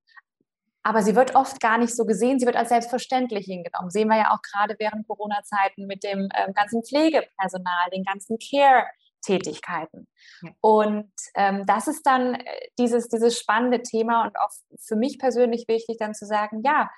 aber 0.87 1.01
sie 1.01 1.17
wird 1.17 1.35
oft 1.35 1.59
gar 1.59 1.77
nicht 1.77 1.93
so 1.93 2.05
gesehen, 2.05 2.39
sie 2.39 2.45
wird 2.45 2.55
als 2.55 2.69
selbstverständlich 2.69 3.45
hingenommen. 3.45 3.89
Sehen 3.89 4.07
wir 4.07 4.15
ja 4.15 4.31
auch 4.31 4.41
gerade 4.41 4.77
während 4.79 5.05
Corona-Zeiten 5.05 5.85
mit 5.85 6.01
dem 6.01 6.29
ähm, 6.33 6.53
ganzen 6.53 6.81
Pflegepersonal, 6.81 7.89
den 7.93 8.05
ganzen 8.05 8.37
Care-Tätigkeiten. 8.39 10.07
Ja. 10.41 10.51
Und 10.61 11.11
ähm, 11.35 11.65
das 11.65 11.89
ist 11.89 12.03
dann 12.03 12.35
äh, 12.35 12.69
dieses, 12.79 13.09
dieses 13.09 13.37
spannende 13.37 13.81
Thema 13.83 14.23
und 14.23 14.39
auch 14.39 14.49
für 14.79 14.95
mich 14.95 15.19
persönlich 15.19 15.65
wichtig, 15.67 15.97
dann 15.99 16.13
zu 16.13 16.25
sagen, 16.25 16.61
ja, 16.63 16.89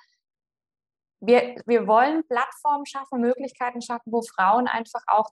wir, 1.18 1.60
wir 1.66 1.88
wollen 1.88 2.24
Plattformen 2.28 2.86
schaffen, 2.86 3.20
Möglichkeiten 3.20 3.82
schaffen, 3.82 4.12
wo 4.12 4.22
Frauen 4.22 4.68
einfach 4.68 5.02
auch 5.08 5.30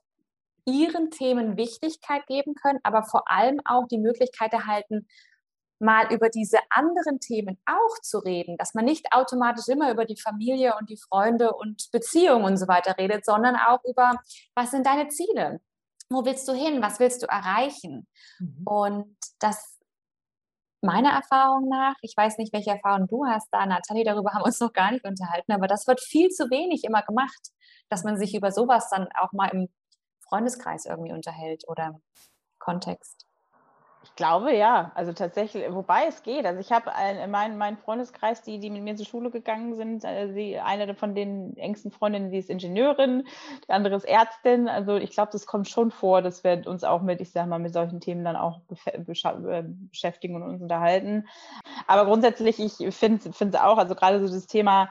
ihren 0.65 1.11
Themen 1.11 1.55
Wichtigkeit 1.55 2.27
geben 2.27 2.55
können, 2.55 2.79
aber 2.83 3.03
vor 3.03 3.31
allem 3.31 3.61
auch 3.63 3.87
die 3.87 3.99
Möglichkeit 3.99 4.51
erhalten, 4.51 5.07
mal 5.79 6.11
über 6.13 6.29
diese 6.29 6.59
anderen 6.69 7.19
Themen 7.19 7.57
auch 7.65 7.99
zu 8.01 8.19
reden, 8.19 8.57
dass 8.57 8.73
man 8.73 8.85
nicht 8.85 9.13
automatisch 9.13 9.67
immer 9.67 9.91
über 9.91 10.05
die 10.05 10.19
Familie 10.19 10.75
und 10.77 10.89
die 10.89 10.97
Freunde 10.97 11.53
und 11.53 11.89
Beziehungen 11.91 12.45
und 12.45 12.57
so 12.57 12.67
weiter 12.67 12.97
redet, 12.97 13.25
sondern 13.25 13.55
auch 13.55 13.83
über, 13.85 14.19
was 14.55 14.71
sind 14.71 14.85
deine 14.85 15.07
Ziele? 15.07 15.61
Wo 16.09 16.25
willst 16.25 16.47
du 16.47 16.53
hin? 16.53 16.81
Was 16.81 16.99
willst 16.99 17.23
du 17.23 17.27
erreichen? 17.27 18.07
Mhm. 18.39 18.63
Und 18.65 19.17
das 19.39 19.79
meiner 20.81 21.11
Erfahrung 21.11 21.67
nach, 21.67 21.95
ich 22.01 22.15
weiß 22.15 22.37
nicht, 22.37 22.53
welche 22.53 22.71
Erfahrung 22.71 23.07
du 23.07 23.25
hast 23.25 23.49
da, 23.51 23.65
Nathalie, 23.65 24.05
darüber 24.05 24.31
haben 24.31 24.41
wir 24.41 24.45
uns 24.45 24.59
noch 24.59 24.73
gar 24.73 24.91
nicht 24.91 25.05
unterhalten, 25.05 25.51
aber 25.51 25.67
das 25.67 25.87
wird 25.87 25.99
viel 25.99 26.29
zu 26.29 26.49
wenig 26.49 26.83
immer 26.85 27.01
gemacht, 27.01 27.49
dass 27.89 28.03
man 28.03 28.17
sich 28.17 28.33
über 28.33 28.51
sowas 28.51 28.89
dann 28.89 29.09
auch 29.19 29.33
mal 29.33 29.49
im 29.49 29.67
Freundeskreis 30.21 30.85
irgendwie 30.85 31.11
unterhält 31.11 31.67
oder 31.67 31.99
Kontext. 32.59 33.28
Ich 34.19 34.21
glaube 34.21 34.53
ja, 34.53 34.91
also 34.95 35.13
tatsächlich, 35.13 35.63
wobei 35.71 36.07
es 36.09 36.23
geht. 36.23 36.45
Also 36.45 36.59
ich 36.59 36.73
habe 36.73 36.91
meinen 37.29 37.57
mein 37.57 37.77
Freundeskreis, 37.77 38.41
die, 38.41 38.59
die 38.59 38.69
mit 38.69 38.83
mir 38.83 38.97
zur 38.97 39.05
Schule 39.05 39.31
gegangen 39.31 39.77
sind, 39.77 40.03
äh, 40.03 40.33
sie, 40.33 40.59
eine 40.59 40.93
von 40.93 41.15
den 41.15 41.55
engsten 41.55 41.89
Freundinnen, 41.89 42.29
die 42.29 42.39
ist 42.39 42.49
Ingenieurin, 42.49 43.25
die 43.65 43.71
andere 43.71 43.95
ist 43.95 44.03
Ärztin. 44.03 44.67
Also 44.67 44.97
ich 44.97 45.11
glaube, 45.11 45.29
das 45.31 45.45
kommt 45.45 45.69
schon 45.69 45.89
vor, 45.89 46.21
dass 46.21 46.43
wir 46.43 46.67
uns 46.67 46.83
auch 46.83 47.01
mit, 47.01 47.21
ich 47.21 47.31
sage 47.31 47.47
mal, 47.47 47.59
mit 47.59 47.71
solchen 47.71 48.01
Themen 48.01 48.25
dann 48.25 48.35
auch 48.35 48.59
äh, 48.83 49.63
beschäftigen 49.89 50.35
und 50.35 50.43
uns 50.43 50.61
unterhalten. 50.61 51.25
Aber 51.87 52.03
grundsätzlich, 52.03 52.59
ich 52.59 52.93
finde 52.93 53.29
es 53.29 53.55
auch, 53.55 53.77
also 53.77 53.95
gerade 53.95 54.19
so 54.19 54.33
das 54.33 54.47
Thema 54.47 54.89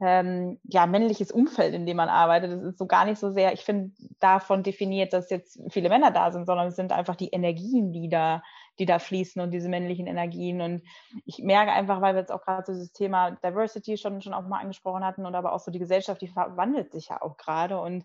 ähm, 0.00 0.58
ja, 0.64 0.86
männliches 0.86 1.32
Umfeld, 1.32 1.74
in 1.74 1.86
dem 1.86 1.96
man 1.96 2.10
arbeitet, 2.10 2.52
das 2.52 2.62
ist 2.62 2.78
so 2.78 2.86
gar 2.86 3.06
nicht 3.06 3.18
so 3.18 3.30
sehr, 3.30 3.54
ich 3.54 3.64
finde, 3.64 3.92
davon 4.20 4.62
definiert, 4.62 5.14
dass 5.14 5.30
jetzt 5.30 5.60
viele 5.70 5.88
Männer 5.88 6.10
da 6.10 6.30
sind, 6.30 6.44
sondern 6.44 6.68
es 6.68 6.76
sind 6.76 6.92
einfach 6.92 7.16
die 7.16 7.28
Energien, 7.28 7.92
die 7.92 8.10
da 8.10 8.42
die 8.78 8.86
da 8.86 8.98
fließen 8.98 9.40
und 9.40 9.50
diese 9.50 9.68
männlichen 9.68 10.06
Energien. 10.06 10.60
Und 10.60 10.82
ich 11.24 11.38
merke 11.38 11.72
einfach, 11.72 12.00
weil 12.00 12.14
wir 12.14 12.20
jetzt 12.20 12.32
auch 12.32 12.42
gerade 12.42 12.64
so 12.66 12.72
dieses 12.72 12.92
Thema 12.92 13.30
Diversity 13.30 13.96
schon, 13.96 14.20
schon 14.20 14.34
auch 14.34 14.46
mal 14.46 14.60
angesprochen 14.60 15.04
hatten 15.04 15.26
und 15.26 15.34
aber 15.34 15.52
auch 15.52 15.60
so 15.60 15.70
die 15.70 15.78
Gesellschaft, 15.78 16.20
die 16.20 16.28
verwandelt 16.28 16.92
sich 16.92 17.08
ja 17.08 17.22
auch 17.22 17.36
gerade. 17.36 17.80
Und 17.80 18.04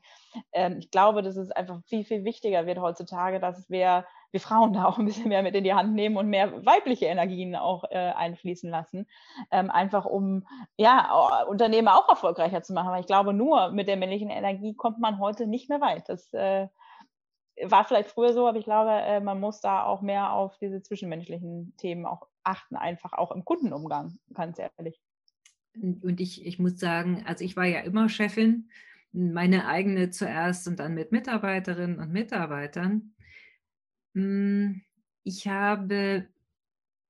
ähm, 0.53 0.77
ich 0.79 0.91
glaube, 0.91 1.21
dass 1.21 1.35
es 1.35 1.51
einfach 1.51 1.79
viel, 1.85 2.05
viel 2.05 2.23
wichtiger 2.23 2.65
wird 2.65 2.79
heutzutage, 2.79 3.39
dass 3.39 3.69
wir, 3.69 4.05
wir 4.31 4.39
Frauen 4.39 4.73
da 4.73 4.85
auch 4.85 4.97
ein 4.97 5.05
bisschen 5.05 5.29
mehr 5.29 5.43
mit 5.43 5.55
in 5.55 5.63
die 5.63 5.73
Hand 5.73 5.93
nehmen 5.93 6.17
und 6.17 6.27
mehr 6.27 6.65
weibliche 6.65 7.05
Energien 7.05 7.55
auch 7.55 7.83
äh, 7.89 7.97
einfließen 7.97 8.69
lassen. 8.69 9.07
Ähm, 9.51 9.69
einfach 9.69 10.05
um 10.05 10.47
ja, 10.77 11.43
Unternehmen 11.47 11.89
auch 11.89 12.07
erfolgreicher 12.07 12.63
zu 12.63 12.73
machen. 12.73 12.91
Weil 12.91 13.01
ich 13.01 13.07
glaube, 13.07 13.33
nur 13.33 13.71
mit 13.71 13.87
der 13.87 13.97
männlichen 13.97 14.29
Energie 14.29 14.73
kommt 14.73 14.99
man 14.99 15.19
heute 15.19 15.47
nicht 15.47 15.69
mehr 15.69 15.81
weit. 15.81 16.07
Das 16.07 16.33
äh, 16.33 16.67
war 17.63 17.85
vielleicht 17.85 18.09
früher 18.09 18.33
so, 18.33 18.47
aber 18.47 18.57
ich 18.57 18.65
glaube, 18.65 18.91
äh, 18.91 19.19
man 19.19 19.39
muss 19.39 19.61
da 19.61 19.83
auch 19.83 20.01
mehr 20.01 20.33
auf 20.33 20.57
diese 20.57 20.81
zwischenmenschlichen 20.81 21.75
Themen 21.77 22.05
auch 22.05 22.27
achten, 22.43 22.75
einfach 22.75 23.13
auch 23.13 23.31
im 23.31 23.45
Kundenumgang, 23.45 24.17
ganz 24.33 24.59
ehrlich. 24.59 24.99
Und 25.73 26.19
ich, 26.19 26.45
ich 26.45 26.59
muss 26.59 26.79
sagen, 26.79 27.23
also 27.25 27.45
ich 27.45 27.55
war 27.55 27.65
ja 27.65 27.79
immer 27.79 28.09
Chefin, 28.09 28.69
meine 29.13 29.67
eigene 29.67 30.09
zuerst 30.09 30.67
und 30.67 30.79
dann 30.79 30.93
mit 30.93 31.11
Mitarbeiterinnen 31.11 31.99
und 31.99 32.11
Mitarbeitern. 32.11 33.13
Hm, 34.15 34.81
ich 35.23 35.47
habe 35.47 36.27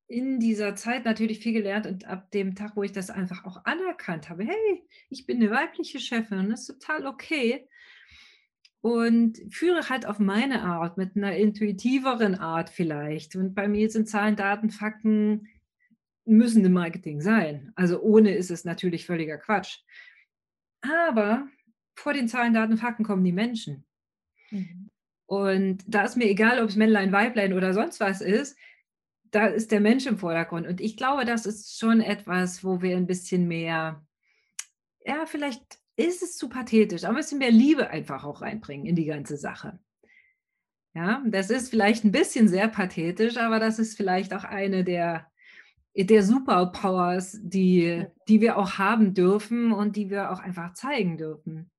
in 0.08 0.40
dieser 0.40 0.76
Zeit 0.76 1.06
natürlich 1.06 1.40
viel 1.40 1.54
gelernt 1.54 1.88
und 1.88 2.06
ab 2.06 2.32
dem 2.32 2.54
Tag, 2.54 2.76
wo 2.76 2.84
ich 2.84 2.92
das 2.92 3.10
einfach 3.10 3.46
auch 3.46 3.64
anerkannt 3.64 4.30
habe, 4.30 4.44
hey, 4.44 4.84
ich 5.10 5.26
bin 5.26 5.38
eine 5.38 5.50
weibliche 5.50 6.00
Chefin 6.00 6.40
und 6.40 6.50
das 6.50 6.68
ist 6.68 6.82
total 6.82 7.08
okay, 7.08 7.68
und 8.82 9.40
führe 9.50 9.90
halt 9.90 10.06
auf 10.06 10.20
meine 10.20 10.64
Art, 10.64 10.98
mit 10.98 11.16
einer 11.16 11.36
intuitiveren 11.36 12.36
Art 12.36 12.70
vielleicht. 12.70 13.36
Und 13.36 13.54
bei 13.54 13.68
mir 13.68 13.90
sind 13.90 14.10
Zahlen, 14.10 14.36
Daten, 14.36 14.70
Fakten 14.70 15.48
müssen 16.26 16.66
im 16.66 16.74
Marketing 16.74 17.22
sein. 17.22 17.72
Also 17.76 18.02
ohne 18.02 18.36
ist 18.36 18.52
es 18.52 18.66
natürlich 18.66 19.06
völliger 19.06 19.38
Quatsch. 19.38 19.80
Aber 20.82 21.48
vor 21.96 22.14
den 22.14 22.28
Zahlen, 22.28 22.54
Daten, 22.54 22.78
Fakten 22.78 23.04
kommen 23.04 23.24
die 23.24 23.32
Menschen. 23.32 23.86
Mhm. 24.50 24.90
Und 25.28 25.84
da 25.88 26.04
ist 26.04 26.18
mir 26.18 26.26
egal, 26.26 26.62
ob 26.62 26.70
es 26.70 26.76
Männlein, 26.76 27.12
Weiblein 27.12 27.54
oder 27.54 27.74
sonst 27.74 28.00
was 28.00 28.22
ist, 28.22 28.58
da 29.30 29.46
ist 29.46 29.72
der 29.72 29.80
Mensch 29.80 30.06
im 30.08 30.18
Vordergrund. 30.18 30.68
Und 30.68 30.82
ich 30.82 30.98
glaube, 30.98 31.24
das 31.24 31.46
ist 31.46 31.80
schon 31.80 32.02
etwas, 32.02 32.64
wo 32.64 32.82
wir 32.82 32.98
ein 32.98 33.08
bisschen 33.08 33.48
mehr 33.48 34.04
ja, 35.06 35.26
vielleicht 35.26 35.80
ist 36.08 36.24
es 36.24 36.38
zu 36.38 36.50
pathetisch, 36.50 37.04
ein 37.04 37.16
bisschen 37.16 37.40
mehr 37.40 37.52
Liebe 37.52 37.90
einfach 37.90 38.24
auch 38.24 38.42
reinbringen 38.42 38.86
in 38.86 38.96
die 38.96 39.06
ganze 39.06 39.38
Sache. 39.38 39.80
Ja, 40.94 41.24
das 41.26 41.50
ist 41.50 41.70
vielleicht 41.70 42.04
ein 42.04 42.12
bisschen 42.12 42.48
sehr 42.50 42.68
pathetisch, 42.68 43.38
aber 43.38 43.60
das 43.60 43.80
ist 43.80 43.96
vielleicht 43.96 44.34
auch 44.34 44.44
eine 44.44 44.84
der, 44.84 45.32
der 45.96 46.24
Superpowers, 46.24 47.40
die, 47.42 48.06
die 48.28 48.42
wir 48.42 48.58
auch 48.58 48.78
haben 48.78 49.14
dürfen 49.14 49.72
und 49.72 49.96
die 49.96 50.10
wir 50.10 50.32
auch 50.32 50.40
einfach 50.40 50.74
zeigen 50.74 51.18
dürfen. 51.18 51.72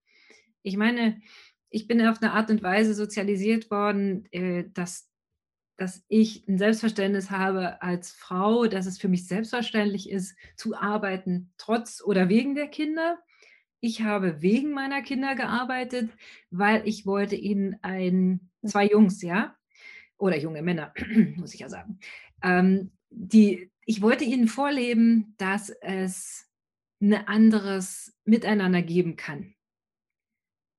Ich 0.62 0.76
meine, 0.76 1.20
ich 1.68 1.86
bin 1.86 2.06
auf 2.06 2.22
eine 2.22 2.32
Art 2.32 2.50
und 2.50 2.62
Weise 2.62 2.94
sozialisiert 2.94 3.70
worden, 3.70 4.26
äh, 4.32 4.64
dass, 4.72 5.10
dass 5.76 6.04
ich 6.08 6.46
ein 6.48 6.58
Selbstverständnis 6.58 7.30
habe 7.30 7.82
als 7.82 8.12
Frau, 8.12 8.66
dass 8.66 8.86
es 8.86 8.98
für 8.98 9.08
mich 9.08 9.26
selbstverständlich 9.26 10.08
ist, 10.08 10.36
zu 10.56 10.76
arbeiten, 10.76 11.52
trotz 11.58 12.02
oder 12.02 12.28
wegen 12.28 12.54
der 12.54 12.68
Kinder. 12.68 13.18
Ich 13.84 14.02
habe 14.02 14.42
wegen 14.42 14.70
meiner 14.70 15.02
Kinder 15.02 15.34
gearbeitet, 15.34 16.08
weil 16.52 16.86
ich 16.86 17.04
wollte 17.04 17.34
ihnen 17.34 17.76
ein 17.82 18.48
zwei 18.64 18.86
Jungs, 18.86 19.20
ja, 19.22 19.56
oder 20.18 20.38
junge 20.38 20.62
Männer, 20.62 20.94
muss 21.36 21.52
ich 21.52 21.60
ja 21.60 21.68
sagen, 21.68 21.98
ähm, 22.44 22.92
die, 23.10 23.72
ich 23.84 24.00
wollte 24.00 24.22
ihnen 24.22 24.46
vorleben, 24.46 25.34
dass 25.36 25.68
es 25.68 26.48
ein 27.00 27.26
anderes 27.26 28.16
Miteinander 28.24 28.82
geben 28.82 29.16
kann. 29.16 29.52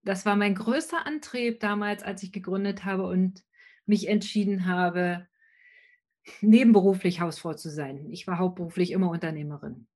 Das 0.04 0.26
war 0.26 0.38
mein 0.38 0.56
größter 0.56 1.06
Antrieb 1.06 1.60
damals, 1.60 2.04
als 2.04 2.24
ich 2.24 2.32
gegründet 2.32 2.86
habe 2.86 3.06
und 3.06 3.44
mich 3.86 4.08
entschieden 4.08 4.66
habe, 4.66 5.28
nebenberuflich 6.40 7.20
Hausfrau 7.20 7.54
zu 7.54 7.70
sein. 7.70 8.10
Ich 8.12 8.28
war 8.28 8.38
hauptberuflich 8.38 8.92
immer 8.92 9.10
Unternehmerin. 9.10 9.88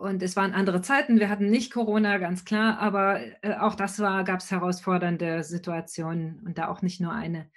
Und 0.00 0.22
es 0.22 0.36
waren 0.36 0.52
andere 0.52 0.80
Zeiten. 0.80 1.20
Wir 1.20 1.28
hatten 1.28 1.50
nicht 1.50 1.72
Corona, 1.72 2.16
ganz 2.16 2.44
klar, 2.44 2.78
aber 2.78 3.20
äh, 3.42 3.56
auch 3.56 3.74
das 3.74 3.98
war, 3.98 4.24
gab 4.24 4.40
es 4.40 4.50
herausfordernde 4.50 5.44
Situationen 5.44 6.40
und 6.46 6.56
da 6.56 6.68
auch 6.68 6.80
nicht 6.80 7.00
nur 7.00 7.12
eine. 7.12 7.50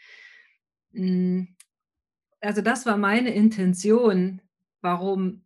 Hm, 0.94 1.56
also 2.42 2.62
das 2.62 2.86
war 2.86 2.98
meine 2.98 3.34
Intention, 3.34 4.42
warum, 4.82 5.46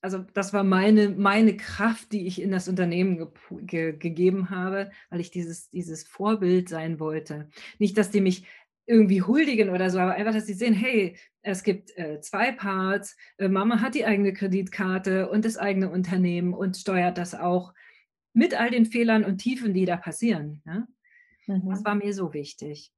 also 0.00 0.24
das 0.34 0.54
war 0.54 0.64
meine, 0.64 1.10
meine 1.10 1.56
Kraft, 1.56 2.12
die 2.12 2.26
ich 2.26 2.40
in 2.40 2.52
das 2.52 2.68
Unternehmen 2.68 3.18
ge 3.18 3.28
ge 3.62 3.96
gegeben 3.98 4.48
habe, 4.48 4.90
weil 5.10 5.20
ich 5.20 5.30
dieses, 5.30 5.68
dieses 5.68 6.04
Vorbild 6.04 6.68
sein 6.70 7.00
wollte. 7.00 7.50
Nicht, 7.78 7.98
dass 7.98 8.10
die 8.10 8.20
mich 8.22 8.46
irgendwie 8.86 9.22
huldigen 9.22 9.70
oder 9.70 9.90
so, 9.90 9.98
aber 9.98 10.14
einfach, 10.14 10.32
dass 10.32 10.46
sie 10.46 10.54
sehen, 10.54 10.74
hey, 10.74 11.16
es 11.42 11.62
gibt 11.62 11.96
äh, 11.98 12.20
zwei 12.20 12.52
Parts, 12.52 13.16
äh, 13.38 13.48
Mama 13.48 13.80
hat 13.80 13.94
die 13.94 14.06
eigene 14.06 14.32
Kreditkarte 14.32 15.28
und 15.28 15.44
das 15.44 15.56
eigene 15.56 15.90
Unternehmen 15.90 16.54
und 16.54 16.76
steuert 16.76 17.18
das 17.18 17.34
auch 17.34 17.74
mit 18.32 18.58
all 18.58 18.70
den 18.70 18.86
Fehlern 18.86 19.24
und 19.24 19.38
Tiefen, 19.38 19.74
die 19.74 19.86
da 19.86 19.96
passieren. 19.96 20.62
Ne? 20.64 20.86
Mhm. 21.46 21.68
Das 21.68 21.84
war 21.84 21.94
mir 21.94 22.12
so 22.12 22.32
wichtig. 22.32 22.92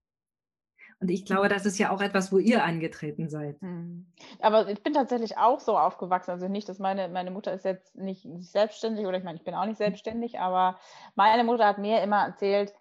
Und 1.01 1.11
ich 1.11 1.25
glaube, 1.25 1.49
das 1.49 1.65
ist 1.65 1.79
ja 1.79 1.91
auch 1.91 2.01
etwas, 2.01 2.33
wo 2.33 2.39
ihr 2.39 2.65
angetreten 2.65 3.29
seid. 3.29 3.63
Mhm. 3.63 4.07
Aber 4.41 4.69
ich 4.69 4.83
bin 4.83 4.95
tatsächlich 4.95 5.39
auch 5.39 5.61
so 5.61 5.79
aufgewachsen. 5.79 6.33
Also 6.33 6.49
nicht, 6.49 6.69
dass 6.69 6.81
meine, 6.81 7.09
meine 7.09 7.31
Mutter 7.31 7.53
ist 7.53 7.65
jetzt 7.65 7.95
nicht 7.95 8.27
selbstständig 8.41 9.07
oder 9.07 9.17
ich 9.17 9.25
meine, 9.25 9.39
ich 9.39 9.45
bin 9.45 9.55
auch 9.55 9.67
nicht 9.67 9.79
selbstständig, 9.79 10.41
aber 10.41 10.79
meine 11.15 11.45
Mutter 11.45 11.67
hat 11.67 11.79
mir 11.79 12.03
immer 12.03 12.27
erzählt, 12.27 12.75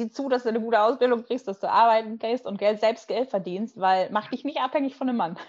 sieh 0.00 0.10
zu, 0.10 0.28
dass 0.28 0.44
du 0.44 0.48
eine 0.48 0.60
gute 0.60 0.80
Ausbildung 0.80 1.24
kriegst, 1.24 1.46
dass 1.46 1.60
du 1.60 1.70
arbeiten 1.70 2.18
gehst 2.18 2.46
und 2.46 2.58
Geld, 2.58 2.80
selbst 2.80 3.08
Geld 3.08 3.30
verdienst, 3.30 3.78
weil 3.78 4.08
mach 4.10 4.28
dich 4.30 4.44
nicht 4.44 4.60
abhängig 4.60 4.96
von 4.96 5.08
einem 5.08 5.18
Mann. 5.18 5.36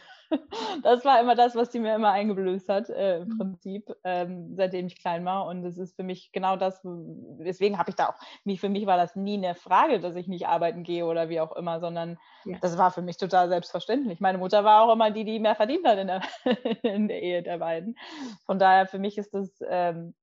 Das 0.82 1.04
war 1.04 1.20
immer 1.20 1.36
das, 1.36 1.56
was 1.56 1.74
sie 1.74 1.80
mir 1.80 1.94
immer 1.94 2.12
eingeblößt 2.12 2.70
hat, 2.70 2.90
äh, 2.90 3.18
im 3.18 3.28
mhm. 3.28 3.38
Prinzip, 3.38 3.94
ähm, 4.06 4.56
seitdem 4.56 4.88
ich 4.88 4.98
klein 4.98 5.26
war. 5.26 5.46
Und 5.46 5.66
es 5.66 5.78
ist 5.78 5.98
für 5.98 6.04
mich 6.04 6.32
genau 6.32 6.56
das, 6.56 6.80
deswegen 6.84 7.78
habe 7.78 7.90
ich 7.90 7.98
da 7.98 8.08
auch, 8.08 8.16
wie 8.46 8.58
für 8.58 8.70
mich 8.70 8.86
war 8.86 8.96
das 8.96 9.18
nie 9.18 9.38
eine 9.38 9.56
Frage, 9.56 10.00
dass 10.00 10.16
ich 10.16 10.30
nicht 10.30 10.48
arbeiten 10.48 10.84
gehe 10.84 11.06
oder 11.06 11.28
wie 11.28 11.42
auch 11.42 11.54
immer, 11.58 11.82
sondern 11.82 12.18
ja. 12.46 12.58
das 12.62 12.78
war 12.78 12.92
für 12.92 13.02
mich 13.02 13.18
total 13.18 13.50
selbstverständlich. 13.50 14.22
Meine 14.22 14.38
Mutter 14.38 14.64
war 14.64 14.84
auch 14.84 14.94
immer 14.94 15.12
die, 15.12 15.26
die 15.26 15.38
mehr 15.38 15.56
verdient 15.56 15.86
hat 15.86 15.98
in 15.98 16.08
der, 16.08 16.22
in 16.84 17.10
der 17.10 17.22
Ehe 17.22 17.44
der 17.44 17.58
beiden. 17.58 17.98
Von 18.46 18.58
daher, 18.58 18.88
für 18.88 19.00
mich 19.00 19.18
ist 19.18 19.34
das 19.34 19.52
ähm, 19.68 20.14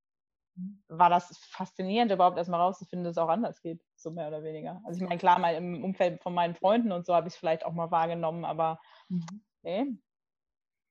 war 0.89 1.11
das 1.11 1.37
faszinierend, 1.51 2.13
überhaupt 2.13 2.39
erstmal 2.39 2.61
rauszufinden, 2.61 3.05
dass 3.05 3.13
es 3.13 3.19
auch 3.19 3.29
anders 3.29 3.61
geht, 3.61 3.81
so 4.01 4.11
mehr 4.11 4.29
oder 4.29 4.43
weniger. 4.43 4.81
Also 4.85 4.99
ich 4.99 5.09
meine, 5.09 5.19
klar, 5.19 5.39
mal 5.39 5.55
im 5.55 5.85
Umfeld 5.85 6.23
von 6.23 6.35
meinen 6.35 6.55
Freunden 6.55 6.93
und 6.93 7.07
so 7.07 7.15
habe 7.15 7.29
ich 7.29 7.35
es 7.35 7.39
vielleicht 7.39 7.65
auch 7.65 7.73
mal 7.73 7.91
wahrgenommen, 7.91 8.45
aber 8.45 8.79
mhm. 9.09 9.43
nee. 9.63 9.87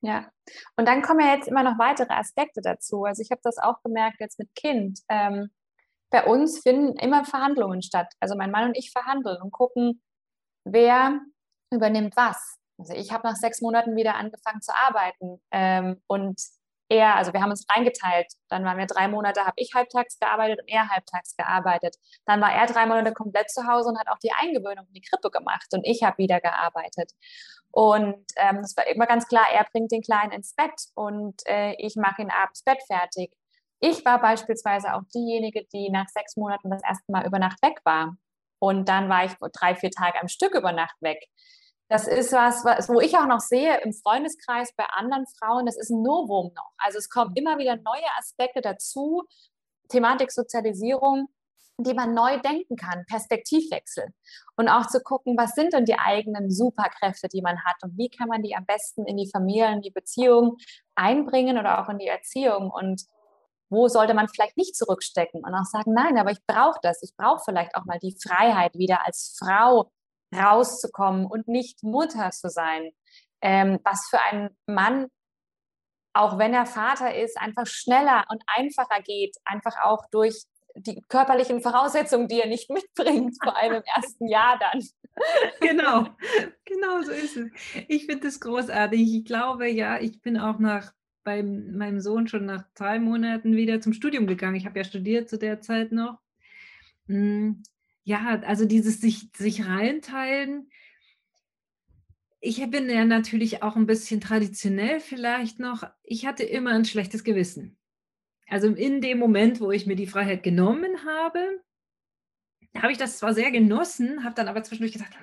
Ja, 0.02 0.30
und 0.76 0.88
dann 0.88 1.02
kommen 1.02 1.22
ja 1.22 1.34
jetzt 1.34 1.48
immer 1.48 1.63
noch 1.63 1.80
weitere 1.80 2.13
Aspekte 2.13 2.62
dazu. 2.62 3.04
Also 3.04 3.22
ich 3.22 3.32
habe 3.32 3.41
das 3.43 3.58
auch 3.58 3.82
gemerkt 3.84 4.20
jetzt 4.20 4.38
mit 4.38 4.54
Kind. 4.54 5.00
Ähm, 5.10 5.50
bei 6.12 6.24
uns 6.26 6.60
finden 6.60 6.98
immer 7.00 7.26
Verhandlungen 7.26 7.82
statt. 7.82 8.13
Also 8.20 8.36
mein 8.38 8.52
Mann 8.52 8.70
und 8.70 8.78
ich 8.78 8.91
verhandeln 8.91 9.41
und 9.41 9.52
gucken, 9.52 10.02
wer 10.63 11.20
übernimmt 11.74 12.15
was. 12.15 12.60
Also 12.78 12.93
ich 12.93 13.12
habe 13.12 13.28
nach 13.28 13.36
sechs 13.36 13.62
Monaten 13.62 13.96
wieder 13.96 14.15
angefangen 14.15 14.62
zu 14.62 14.74
arbeiten 14.76 15.41
ähm, 15.52 16.02
und 16.08 16.39
er, 16.89 17.15
also 17.15 17.34
wir 17.34 17.41
haben 17.41 17.50
uns 17.52 17.65
reingeteilt. 17.69 18.28
Dann 18.50 18.63
waren 18.63 18.78
wir 18.78 18.86
drei 18.86 19.08
Monate, 19.08 19.41
habe 19.41 19.54
ich 19.58 19.73
halbtags 19.76 20.19
gearbeitet 20.19 20.60
und 20.62 20.67
er 20.69 20.89
halbtags 20.89 21.36
gearbeitet. 21.36 21.95
Dann 22.26 22.41
war 22.41 22.54
er 22.54 22.65
drei 22.67 22.86
Monate 22.86 23.13
komplett 23.13 23.52
zu 23.52 23.67
Hause 23.67 23.89
und 23.89 24.00
hat 24.00 24.08
auch 24.08 24.19
die 24.19 24.32
Eingewöhnung 24.32 24.86
in 24.88 24.93
die 24.93 25.02
Krippe 25.02 25.30
gemacht 25.30 25.67
und 25.73 25.86
ich 25.86 26.04
habe 26.04 26.17
wieder 26.17 26.39
gearbeitet. 26.39 27.12
Und 27.71 28.26
ähm, 28.38 28.60
es 28.60 28.76
war 28.78 28.88
immer 28.88 29.06
ganz 29.06 29.28
klar, 29.28 29.45
er 29.54 29.65
bringt 29.71 29.91
den 29.91 30.02
Kleinen 30.02 30.32
ins 30.32 30.54
Bett 30.54 30.88
und 30.95 31.41
äh, 31.47 31.73
ich 31.78 31.95
mache 31.95 32.21
ihn 32.21 32.32
abends 32.32 32.63
Bett 32.63 32.82
fertig. 32.88 33.32
Ich 33.80 34.04
war 34.06 34.19
beispielsweise 34.19 34.95
auch 34.95 35.04
diejenige, 35.13 35.65
die 35.71 35.89
nach 35.91 36.08
sechs 36.08 36.36
Monaten 36.36 36.71
das 36.71 36.82
erste 36.84 37.12
Mal 37.12 37.26
über 37.28 37.38
Nacht 37.38 37.62
weg 37.62 37.80
war. 37.84 38.17
Und 38.60 38.89
dann 38.89 39.10
war 39.10 39.26
ich 39.26 39.34
drei, 39.54 39.76
vier 39.76 39.91
Tage 39.91 40.19
am 40.19 40.28
Stück 40.28 40.56
über 40.56 40.71
Nacht 40.71 40.95
weg. 41.02 41.19
Das 41.89 42.06
ist 42.06 42.34
was, 42.34 42.89
wo 42.89 43.00
ich 43.00 43.17
auch 43.17 43.28
noch 43.28 43.39
sehe 43.39 43.80
im 43.82 43.93
Freundeskreis 43.93 44.73
bei 44.76 44.86
anderen 44.86 45.26
Frauen, 45.39 45.65
das 45.65 45.78
ist 45.78 45.89
ein 45.89 46.02
Novum 46.02 46.52
noch. 46.54 46.71
Also 46.78 46.97
es 46.97 47.10
kommen 47.10 47.34
immer 47.36 47.58
wieder 47.58 47.78
neue 47.78 48.17
Aspekte 48.17 48.60
dazu, 48.60 49.23
Thematik 49.88 50.32
Sozialisierung, 50.32 51.30
die 51.78 51.93
man 51.93 52.13
neu 52.13 52.39
denken 52.41 52.76
kann, 52.76 53.06
Perspektivwechsel. 53.08 54.08
Und 54.58 54.67
auch 54.67 54.88
zu 54.88 55.00
gucken, 55.00 55.38
was 55.38 55.54
sind 55.54 55.73
denn 55.73 55.86
die 55.86 55.97
eigenen 55.97 56.52
Superkräfte, 56.52 57.30
die 57.30 57.41
man 57.41 57.63
hat 57.63 57.76
und 57.84 57.97
wie 57.97 58.10
kann 58.10 58.28
man 58.28 58.43
die 58.43 58.56
am 58.56 58.65
besten 58.65 59.06
in 59.06 59.15
die 59.15 59.30
Familien, 59.30 59.82
die 59.82 59.91
Beziehung 59.91 60.58
einbringen 60.95 61.58
oder 61.58 61.82
auch 61.82 61.89
in 61.89 62.00
die 62.00 62.08
Erziehung 62.08 62.69
und 62.69 63.04
wo 63.69 63.88
sollte 63.88 64.13
man 64.13 64.28
vielleicht 64.28 64.58
nicht 64.58 64.76
zurückstecken 64.76 65.43
und 65.43 65.54
auch 65.54 65.65
sagen, 65.65 65.93
nein, 65.93 66.17
aber 66.17 66.32
ich 66.32 66.39
brauche 66.47 66.80
das. 66.82 67.04
Ich 67.04 67.15
brauche 67.15 67.43
vielleicht 67.45 67.76
auch 67.76 67.86
mal 67.86 68.00
die 68.00 68.15
Freiheit 68.21 68.76
wieder 68.76 69.06
als 69.06 69.38
Frau 69.38 69.91
rauszukommen 70.35 71.25
und 71.25 71.47
nicht 71.47 71.83
Mutter 71.83 72.31
zu 72.31 72.49
sein. 72.49 72.91
Ähm, 73.41 73.79
was 73.83 74.07
für 74.09 74.19
einen 74.21 74.49
Mann, 74.65 75.07
auch 76.13 76.37
wenn 76.37 76.53
er 76.53 76.65
Vater 76.65 77.15
ist, 77.15 77.37
einfach 77.37 77.67
schneller 77.67 78.25
und 78.29 78.43
einfacher 78.47 79.01
geht, 79.01 79.35
einfach 79.45 79.75
auch 79.83 80.05
durch 80.11 80.43
die 80.75 81.01
körperlichen 81.07 81.61
Voraussetzungen, 81.61 82.27
die 82.27 82.41
er 82.41 82.47
nicht 82.47 82.69
mitbringt, 82.69 83.37
vor 83.43 83.55
allem 83.55 83.75
im 83.75 83.83
ersten 83.95 84.27
Jahr 84.27 84.59
dann. 84.59 84.81
Genau, 85.59 86.07
genau 86.65 87.01
so 87.01 87.11
ist 87.11 87.37
es. 87.37 87.49
Ich 87.87 88.05
finde 88.05 88.27
es 88.27 88.39
großartig. 88.39 89.01
Ich 89.01 89.25
glaube, 89.25 89.67
ja, 89.67 89.99
ich 89.99 90.21
bin 90.21 90.37
auch 90.37 90.59
nach 90.59 90.93
bei 91.23 91.43
meinem 91.43 91.99
Sohn 91.99 92.29
schon 92.29 92.45
nach 92.45 92.63
drei 92.73 92.99
Monaten 92.99 93.53
wieder 93.57 93.81
zum 93.81 93.91
Studium 93.91 94.27
gegangen. 94.27 94.55
Ich 94.55 94.65
habe 94.65 94.79
ja 94.79 94.85
studiert 94.85 95.27
zu 95.27 95.37
der 95.37 95.59
Zeit 95.59 95.91
noch. 95.91 96.19
Ja, 98.08 98.39
also 98.46 98.63
dieses 98.63 99.02
sich, 99.02 99.28
sich 99.36 99.65
reinteilen. 99.65 100.72
Ich 102.39 102.65
bin 102.70 102.89
ja 102.89 103.04
natürlich 103.04 103.63
auch 103.63 103.76
ein 103.76 103.86
bisschen 103.86 104.22
traditionell 104.22 105.02
vielleicht 105.02 105.60
noch. 105.60 105.84
Ich 106.04 106.26
hatte 106.26 106.43
immer 106.43 106.72
ein 106.72 106.86
schlechtes 106.86 107.26
Gewissen. 107.26 107.78
Also 108.48 108.70
in 108.70 109.02
dem 109.02 109.20
Moment, 109.20 109.60
wo 109.60 109.72
ich 109.72 109.88
mir 109.88 109.98
die 109.98 110.08
Freiheit 110.08 110.41
genommen 110.41 111.04
habe, 111.04 111.62
habe 112.78 112.93
ich 112.93 112.98
das 112.98 113.17
zwar 113.17 113.34
sehr 113.34 113.52
genossen, 113.52 114.24
habe 114.24 114.36
dann 114.36 114.48
aber 114.48 114.63
zwischendurch 114.63 114.93
gesagt, 114.93 115.13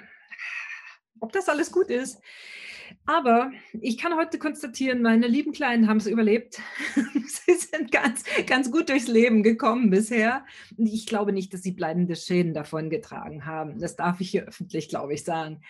ob 1.21 1.33
das 1.33 1.49
alles 1.49 1.73
gut 1.73 1.89
ist. 1.89 2.21
Aber 3.07 3.53
ich 3.81 3.99
kann 3.99 4.17
heute 4.17 4.39
konstatieren, 4.39 5.03
meine 5.03 5.27
lieben 5.27 5.53
Kleinen 5.53 5.89
haben 5.89 5.99
es 5.99 6.07
überlebt. 6.07 6.61
sie 6.95 7.55
sind 7.55 7.91
ganz, 7.93 8.25
ganz 8.47 8.71
gut 8.71 8.89
durchs 8.89 9.09
Leben 9.09 9.43
gekommen 9.43 9.91
bisher. 9.91 10.45
Ich 10.77 11.07
glaube 11.07 11.33
nicht, 11.33 11.53
dass 11.55 11.63
sie 11.63 11.73
bleibende 11.73 12.17
Schäden 12.17 12.55
davon 12.55 12.91
getragen 12.91 13.47
haben. 13.47 13.79
Das 13.79 13.97
darf 13.97 14.21
ich 14.21 14.31
hier 14.31 14.45
öffentlich, 14.45 14.89
glaube 14.89 15.15
ich, 15.15 15.25
sagen. 15.25 15.61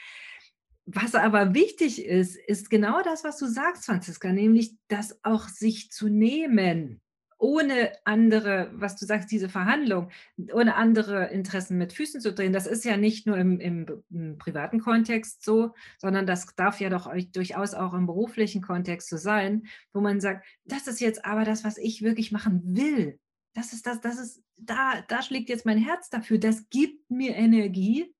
Was 0.86 1.14
aber 1.14 1.54
wichtig 1.54 2.04
ist, 2.04 2.36
ist 2.36 2.68
genau 2.68 3.02
das, 3.02 3.24
was 3.24 3.38
du 3.38 3.46
sagst, 3.46 3.86
Franziska, 3.86 4.32
nämlich 4.32 4.74
das 4.88 5.18
auch 5.22 5.48
sich 5.48 5.90
zu 5.90 6.08
nehmen 6.08 7.00
ohne 7.38 7.92
andere, 8.04 8.70
was 8.74 8.96
du 8.96 9.06
sagst, 9.06 9.30
diese 9.30 9.48
Verhandlung, 9.48 10.10
ohne 10.52 10.76
andere 10.76 11.26
Interessen 11.26 11.78
mit 11.78 11.92
Füßen 11.92 12.20
zu 12.20 12.32
drehen. 12.32 12.52
Das 12.52 12.66
ist 12.66 12.84
ja 12.84 12.96
nicht 12.96 13.26
nur 13.26 13.36
im, 13.36 13.60
im, 13.60 13.86
im 14.10 14.38
privaten 14.38 14.80
Kontext 14.80 15.44
so, 15.44 15.74
sondern 15.98 16.26
das 16.26 16.54
darf 16.56 16.80
ja 16.80 16.90
doch 16.90 17.12
durchaus 17.32 17.74
auch 17.74 17.94
im 17.94 18.06
beruflichen 18.06 18.62
Kontext 18.62 19.08
so 19.08 19.16
sein, 19.16 19.66
wo 19.92 20.00
man 20.00 20.20
sagt, 20.20 20.46
das 20.64 20.86
ist 20.86 21.00
jetzt 21.00 21.24
aber 21.24 21.44
das, 21.44 21.64
was 21.64 21.78
ich 21.78 22.02
wirklich 22.02 22.32
machen 22.32 22.62
will. 22.76 23.18
Das 23.54 23.72
ist 23.72 23.86
das, 23.86 24.00
das 24.00 24.18
ist, 24.18 24.42
da, 24.56 25.02
da 25.08 25.22
schlägt 25.22 25.48
jetzt 25.48 25.66
mein 25.66 25.78
Herz 25.78 26.10
dafür. 26.10 26.38
Das 26.38 26.68
gibt 26.70 27.10
mir 27.10 27.36
Energie. 27.36 28.14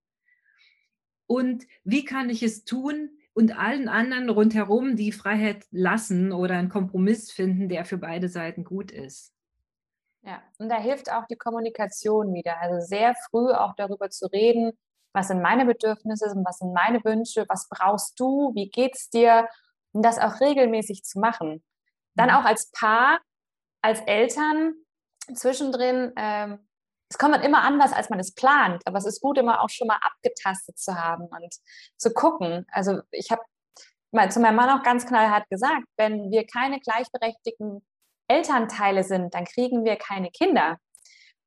Und 1.27 1.67
wie 1.85 2.05
kann 2.05 2.31
ich 2.31 2.43
es 2.43 2.65
tun? 2.65 3.11
Und 3.35 3.59
allen 3.59 3.89
anderen 3.89 4.31
rundherum 4.31 4.97
die 4.97 5.13
Freiheit 5.13 5.67
lassen 5.71 6.33
oder 6.33 6.55
einen 6.55 6.69
Kompromiss 6.69 7.31
finden, 7.33 7.69
der 7.69 7.85
für 7.85 7.99
beide 7.99 8.29
Seiten 8.29 8.65
gut 8.65 8.91
ist. 8.91 9.33
Ja, 10.23 10.43
und 10.59 10.71
da 10.71 10.81
hilft 10.81 11.13
auch 11.13 11.27
die 11.27 11.37
Kommunikation 11.37 12.33
wieder. 12.33 12.59
Also 12.61 12.81
sehr 12.87 13.15
früh 13.29 13.53
auch 13.53 13.75
darüber 13.77 14.09
zu 14.09 14.27
reden, 14.27 14.73
was 15.13 15.29
sind 15.29 15.43
meine 15.43 15.67
Bedürfnisse 15.67 16.27
und 16.35 16.47
was 16.47 16.59
sind 16.59 16.73
meine 16.73 17.05
Wünsche, 17.05 17.45
was 17.49 17.69
brauchst 17.69 18.19
du, 18.19 18.53
wie 18.55 18.71
geht's 18.71 19.11
dir 19.11 19.49
und 19.93 20.05
das 20.05 20.19
auch 20.19 20.41
regelmäßig 20.41 21.05
zu 21.05 21.19
machen. 21.19 21.63
Dann 22.15 22.31
mhm. 22.31 22.37
auch 22.37 22.45
als 22.45 22.71
Paar, 22.71 23.21
als 23.83 24.01
Eltern 24.01 24.75
zwischendrin 25.35 26.13
ähm, 26.17 26.67
es 27.09 27.19
kommt 27.19 27.45
immer 27.45 27.63
anders, 27.63 27.93
als 27.93 28.11
man 28.11 28.19
es 28.19 28.35
plant, 28.35 28.83
aber 28.87 28.99
es 28.99 29.07
ist 29.07 29.21
gut, 29.21 29.39
immer 29.39 29.63
auch 29.63 29.69
schon 29.69 29.87
mal 29.87 29.99
abgetastet 30.01 30.79
zu 30.79 30.95
haben 30.95 31.27
und 31.27 31.55
zu 31.97 32.13
gucken. 32.13 32.67
Also 32.71 33.01
ich 33.11 33.31
habe 33.31 33.43
zu 34.31 34.41
meinem 34.41 34.57
Mann 34.57 34.71
auch 34.71 34.83
ganz 34.83 35.07
knallhart 35.07 35.49
gesagt, 35.51 35.85
wenn 35.97 36.31
wir 36.31 36.47
keine 36.47 36.81
gleichberechtigten 36.81 37.85
Elternteile 38.29 39.03
sind, 39.03 39.35
dann 39.35 39.45
kriegen 39.45 39.85
wir 39.85 39.97
keine 39.97 40.31
Kinder. 40.31 40.79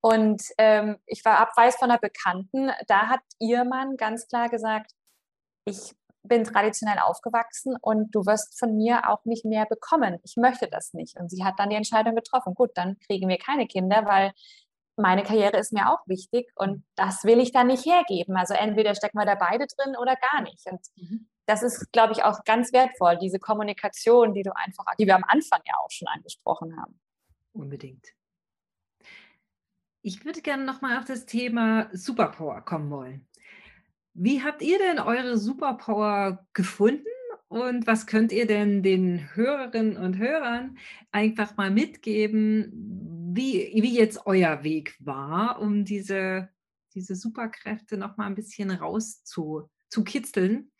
Und 0.01 0.41
ähm, 0.57 0.97
ich 1.05 1.25
war 1.25 1.39
abweis 1.39 1.75
von 1.75 1.89
einer 1.89 1.99
Bekannten, 1.99 2.71
da 2.87 3.07
hat 3.07 3.21
ihr 3.39 3.63
Mann 3.65 3.97
ganz 3.97 4.27
klar 4.27 4.49
gesagt, 4.49 4.91
ich 5.65 5.95
bin 6.23 6.43
traditionell 6.43 6.99
aufgewachsen 6.99 7.75
und 7.81 8.13
du 8.13 8.25
wirst 8.25 8.59
von 8.59 8.75
mir 8.75 9.09
auch 9.09 9.23
nicht 9.25 9.45
mehr 9.45 9.65
bekommen. 9.65 10.19
Ich 10.23 10.35
möchte 10.35 10.67
das 10.67 10.93
nicht. 10.93 11.17
Und 11.17 11.29
sie 11.29 11.43
hat 11.43 11.55
dann 11.57 11.69
die 11.69 11.75
Entscheidung 11.75 12.15
getroffen, 12.15 12.53
gut, 12.53 12.71
dann 12.75 12.97
kriegen 12.99 13.29
wir 13.29 13.37
keine 13.37 13.65
Kinder, 13.65 14.05
weil 14.05 14.33
meine 14.97 15.23
Karriere 15.23 15.57
ist 15.57 15.73
mir 15.73 15.89
auch 15.91 16.05
wichtig 16.07 16.51
und 16.55 16.83
das 16.95 17.23
will 17.23 17.39
ich 17.39 17.51
dann 17.51 17.67
nicht 17.67 17.85
hergeben. 17.85 18.35
Also 18.35 18.53
entweder 18.53 18.95
stecken 18.95 19.17
wir 19.17 19.25
da 19.25 19.35
beide 19.35 19.67
drin 19.67 19.95
oder 19.95 20.15
gar 20.15 20.41
nicht. 20.41 20.65
Und 20.65 20.81
mhm. 20.95 21.27
das 21.45 21.63
ist, 21.63 21.91
glaube 21.91 22.13
ich, 22.13 22.23
auch 22.23 22.43
ganz 22.43 22.73
wertvoll, 22.73 23.17
diese 23.17 23.39
Kommunikation, 23.39 24.33
die 24.33 24.43
du 24.43 24.55
einfach, 24.55 24.85
die 24.99 25.05
wir 25.05 25.15
am 25.15 25.23
Anfang 25.25 25.61
ja 25.65 25.75
auch 25.83 25.91
schon 25.91 26.07
angesprochen 26.07 26.75
haben. 26.79 26.99
Unbedingt. 27.53 28.07
Ich 30.01 30.25
würde 30.25 30.41
gerne 30.41 30.63
nochmal 30.63 30.97
auf 30.97 31.05
das 31.05 31.25
Thema 31.25 31.89
Superpower 31.91 32.61
kommen 32.61 32.89
wollen. 32.89 33.27
Wie 34.13 34.43
habt 34.43 34.61
ihr 34.61 34.79
denn 34.79 34.99
eure 34.99 35.37
Superpower 35.37 36.45
gefunden 36.53 37.05
und 37.49 37.87
was 37.87 38.07
könnt 38.07 38.31
ihr 38.31 38.47
denn 38.47 38.83
den 38.83 39.35
Hörerinnen 39.35 39.95
und 39.97 40.17
Hörern 40.17 40.77
einfach 41.11 41.55
mal 41.55 41.71
mitgeben, 41.71 43.16
wie, 43.37 43.71
wie 43.81 43.95
jetzt 43.95 44.25
euer 44.25 44.63
Weg 44.63 44.95
war, 44.99 45.61
um 45.61 45.85
diese, 45.85 46.49
diese 46.93 47.15
Superkräfte 47.15 47.97
noch 47.97 48.17
mal 48.17 48.25
ein 48.25 48.35
bisschen 48.35 48.71
rauszukitzeln. 48.71 50.71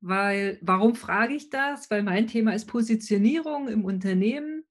Weil, 0.00 0.58
warum 0.62 0.94
frage 0.94 1.34
ich 1.34 1.50
das? 1.50 1.90
Weil 1.90 2.02
mein 2.02 2.26
Thema 2.26 2.54
ist 2.54 2.64
Positionierung 2.64 3.68
im 3.68 3.84
Unternehmen. 3.84 4.64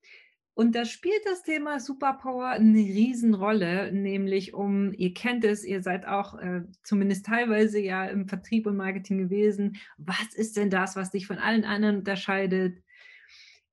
Und 0.56 0.76
da 0.76 0.84
spielt 0.84 1.22
das 1.26 1.44
Thema 1.44 1.80
Superpower 1.80 2.50
eine 2.50 2.80
Riesenrolle, 2.80 3.94
nämlich 3.94 4.54
um, 4.54 4.92
ihr 4.92 5.14
kennt 5.14 5.46
es, 5.46 5.64
ihr 5.64 5.82
seid 5.82 6.06
auch 6.06 6.38
äh, 6.38 6.64
zumindest 6.84 7.28
teilweise 7.28 7.80
ja 7.80 8.06
im 8.06 8.28
Vertrieb 8.28 8.68
und 8.68 8.76
Marketing 8.76 9.20
gewesen. 9.20 9.78
Was 9.98 10.34
ist 10.36 10.58
denn 10.58 10.70
das, 10.70 10.98
was 10.98 11.12
dich 11.12 11.28
von 11.28 11.38
allen 11.38 11.64
anderen 11.64 12.00
unterscheidet? 12.00 12.84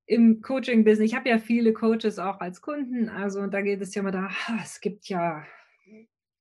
Im 0.07 0.41
Coaching-Business, 0.41 1.11
ich 1.11 1.17
habe 1.17 1.29
ja 1.29 1.39
viele 1.39 1.73
Coaches 1.73 2.19
auch 2.19 2.41
als 2.41 2.61
Kunden, 2.63 3.09
also 3.09 3.47
da 3.49 3.61
geht 3.61 3.81
es 3.83 3.95
ja 3.95 4.01
immer 4.01 4.13
da, 4.13 4.31
es 4.63 4.81
gibt 4.81 5.09
ja 5.09 5.45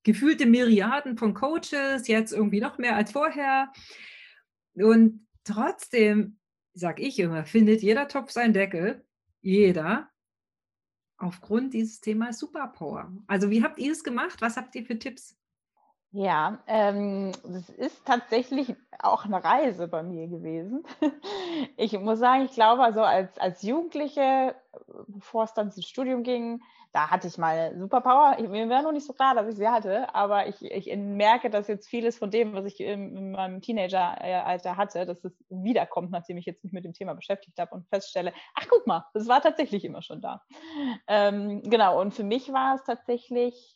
gefühlte 0.04 0.46
Milliarden 0.46 1.18
von 1.18 1.34
Coaches, 1.34 2.08
jetzt 2.08 2.32
irgendwie 2.32 2.62
noch 2.62 2.78
mehr 2.78 2.96
als 2.96 3.12
vorher. 3.12 3.72
Und 4.76 5.28
trotzdem, 5.44 6.38
sage 6.74 7.02
ich 7.02 7.18
immer, 7.20 7.46
findet 7.46 7.82
jeder 7.82 8.08
Topf 8.08 8.30
seinen 8.30 8.54
Deckel, 8.54 9.04
jeder, 9.42 10.12
aufgrund 11.18 11.74
dieses 11.74 12.02
Themas 12.02 12.38
Superpower. 12.40 13.12
Also 13.26 13.50
wie 13.50 13.64
habt 13.64 13.80
ihr 13.80 13.92
es 13.92 14.04
gemacht? 14.04 14.42
Was 14.42 14.58
habt 14.58 14.76
ihr 14.76 14.86
für 14.86 15.00
Tipps? 15.00 15.36
Ja, 16.18 16.60
ähm, 16.68 17.34
es 17.44 17.70
ist 17.70 18.06
tatsächlich 18.06 18.74
auch 19.00 19.26
eine 19.26 19.44
Reise 19.44 19.88
bei 19.90 20.02
mir 20.04 20.28
gewesen. 20.28 20.84
Ich 21.78 21.98
muss 22.00 22.20
sagen, 22.20 22.46
ich 22.46 22.52
glaube, 22.52 22.84
also 22.84 23.02
als, 23.02 23.38
als 23.38 23.62
Jugendliche, 23.62 24.56
bevor 25.08 25.44
es 25.46 25.54
dann 25.54 25.68
ins 25.68 25.86
Studium 25.88 26.24
ging, 26.24 26.62
da 26.92 27.10
hatte 27.10 27.28
ich 27.28 27.38
mal 27.38 27.78
Superpower. 27.78 28.38
Mir 28.50 28.70
war 28.70 28.82
noch 28.82 28.92
nicht 28.92 29.06
so 29.06 29.14
klar, 29.14 29.36
dass 29.36 29.48
ich 29.50 29.56
sie 29.56 29.68
hatte, 29.68 30.14
aber 30.16 30.48
ich, 30.48 30.62
ich 30.64 30.94
merke, 30.96 31.50
dass 31.50 31.68
jetzt 31.68 31.88
vieles 31.88 32.18
von 32.18 32.30
dem, 32.32 32.54
was 32.54 32.66
ich 32.66 32.80
in, 32.80 33.16
in 33.18 33.32
meinem 33.32 33.62
Teenageralter 33.62 34.78
hatte, 34.78 35.06
dass 35.06 35.24
es 35.26 35.34
wiederkommt, 35.50 36.12
nachdem 36.12 36.38
ich 36.38 36.46
jetzt 36.46 36.64
mich 36.64 36.74
mit 36.74 36.86
dem 36.86 36.94
Thema 36.94 37.14
beschäftigt 37.14 37.58
habe 37.60 37.74
und 37.76 37.88
feststelle, 37.90 38.34
ach 38.54 38.68
guck 38.70 38.86
mal, 38.88 39.06
das 39.14 39.28
war 39.28 39.42
tatsächlich 39.42 39.84
immer 39.86 40.02
schon 40.02 40.22
da. 40.22 40.42
Ähm, 41.08 41.62
genau, 41.64 42.00
und 42.02 42.14
für 42.14 42.24
mich 42.24 42.52
war 42.54 42.76
es 42.76 42.84
tatsächlich 42.84 43.75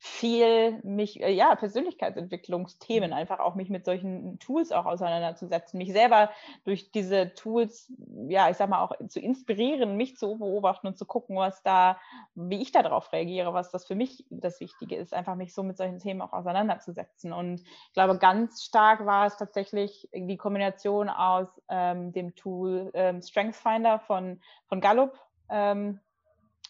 viel 0.00 0.80
mich, 0.84 1.20
äh, 1.20 1.32
ja, 1.32 1.56
Persönlichkeitsentwicklungsthemen, 1.56 3.12
einfach 3.12 3.40
auch 3.40 3.56
mich 3.56 3.68
mit 3.68 3.84
solchen 3.84 4.38
Tools 4.38 4.70
auch 4.70 4.86
auseinanderzusetzen, 4.86 5.76
mich 5.76 5.92
selber 5.92 6.30
durch 6.64 6.92
diese 6.92 7.34
Tools, 7.34 7.92
ja, 8.28 8.48
ich 8.48 8.56
sag 8.56 8.70
mal 8.70 8.80
auch 8.80 8.92
zu 9.08 9.18
inspirieren, 9.18 9.96
mich 9.96 10.16
zu 10.16 10.38
beobachten 10.38 10.86
und 10.86 10.96
zu 10.96 11.04
gucken, 11.04 11.36
was 11.36 11.64
da, 11.64 11.98
wie 12.36 12.62
ich 12.62 12.70
darauf 12.70 13.12
reagiere, 13.12 13.54
was 13.54 13.72
das 13.72 13.86
für 13.86 13.96
mich 13.96 14.24
das 14.30 14.60
Wichtige 14.60 14.94
ist, 14.94 15.12
einfach 15.12 15.34
mich 15.34 15.52
so 15.52 15.64
mit 15.64 15.76
solchen 15.76 15.98
Themen 15.98 16.22
auch 16.22 16.32
auseinanderzusetzen. 16.32 17.32
Und 17.32 17.62
ich 17.62 17.92
glaube, 17.92 18.18
ganz 18.18 18.62
stark 18.62 19.04
war 19.04 19.26
es 19.26 19.36
tatsächlich 19.36 20.08
die 20.14 20.36
Kombination 20.36 21.08
aus 21.08 21.48
ähm, 21.68 22.12
dem 22.12 22.36
Tool 22.36 22.92
ähm, 22.94 23.20
StrengthsFinder 23.20 23.98
von, 23.98 24.40
von 24.68 24.80
Gallup. 24.80 25.18
Ähm, 25.48 25.98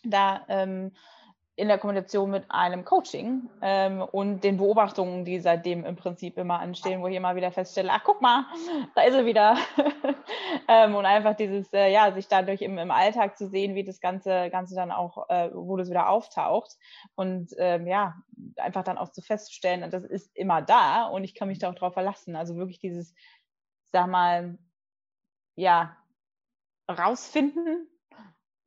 da 0.04 0.44
ähm, 0.48 0.92
in 1.58 1.66
der 1.66 1.78
Kombination 1.78 2.30
mit 2.30 2.44
einem 2.50 2.84
Coaching 2.84 3.50
ähm, 3.62 4.00
und 4.00 4.44
den 4.44 4.58
Beobachtungen, 4.58 5.24
die 5.24 5.40
seitdem 5.40 5.84
im 5.84 5.96
Prinzip 5.96 6.38
immer 6.38 6.60
anstehen, 6.60 7.02
wo 7.02 7.08
ich 7.08 7.16
immer 7.16 7.34
wieder 7.34 7.50
feststelle, 7.50 7.90
ach 7.92 8.04
guck 8.04 8.22
mal, 8.22 8.46
da 8.94 9.02
ist 9.02 9.14
er 9.14 9.26
wieder. 9.26 9.56
ähm, 10.68 10.94
und 10.94 11.04
einfach 11.04 11.34
dieses, 11.34 11.72
äh, 11.72 11.92
ja, 11.92 12.12
sich 12.12 12.28
dadurch 12.28 12.62
im, 12.62 12.78
im 12.78 12.92
Alltag 12.92 13.36
zu 13.36 13.48
sehen, 13.48 13.74
wie 13.74 13.82
das 13.82 13.98
Ganze, 13.98 14.50
Ganze 14.50 14.76
dann 14.76 14.92
auch, 14.92 15.28
äh, 15.30 15.50
wo 15.52 15.76
das 15.76 15.90
wieder 15.90 16.08
auftaucht. 16.08 16.76
Und 17.16 17.52
ähm, 17.58 17.88
ja, 17.88 18.14
einfach 18.54 18.84
dann 18.84 18.96
auch 18.96 19.10
zu 19.10 19.20
feststellen, 19.20 19.90
das 19.90 20.04
ist 20.04 20.30
immer 20.36 20.62
da 20.62 21.06
und 21.06 21.24
ich 21.24 21.34
kann 21.34 21.48
mich 21.48 21.58
da 21.58 21.70
auch 21.70 21.74
drauf 21.74 21.94
verlassen. 21.94 22.36
Also 22.36 22.54
wirklich 22.54 22.78
dieses, 22.78 23.14
sag 23.90 24.06
mal, 24.06 24.56
ja, 25.56 25.96
rausfinden, 26.88 27.88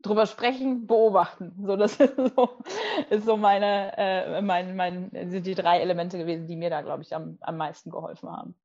drüber 0.02 0.26
sprechen, 0.26 0.88
beobachten. 0.88 1.54
So, 1.66 1.76
das 1.76 1.96
ist 2.00 2.16
so, 2.16 2.64
ist 3.10 3.26
so 3.26 3.38
meine, 3.38 3.98
äh, 3.98 4.42
mein, 4.42 4.76
mein, 4.76 5.12
sind 5.30 5.46
die 5.46 5.56
drei 5.56 5.80
Elemente 5.80 6.18
gewesen, 6.18 6.48
die 6.48 6.56
mir 6.56 6.70
da, 6.70 6.82
glaube 6.82 7.04
ich, 7.04 7.16
am, 7.16 7.38
am 7.42 7.58
meisten 7.58 7.92
geholfen 7.92 8.30
haben. 8.30 8.56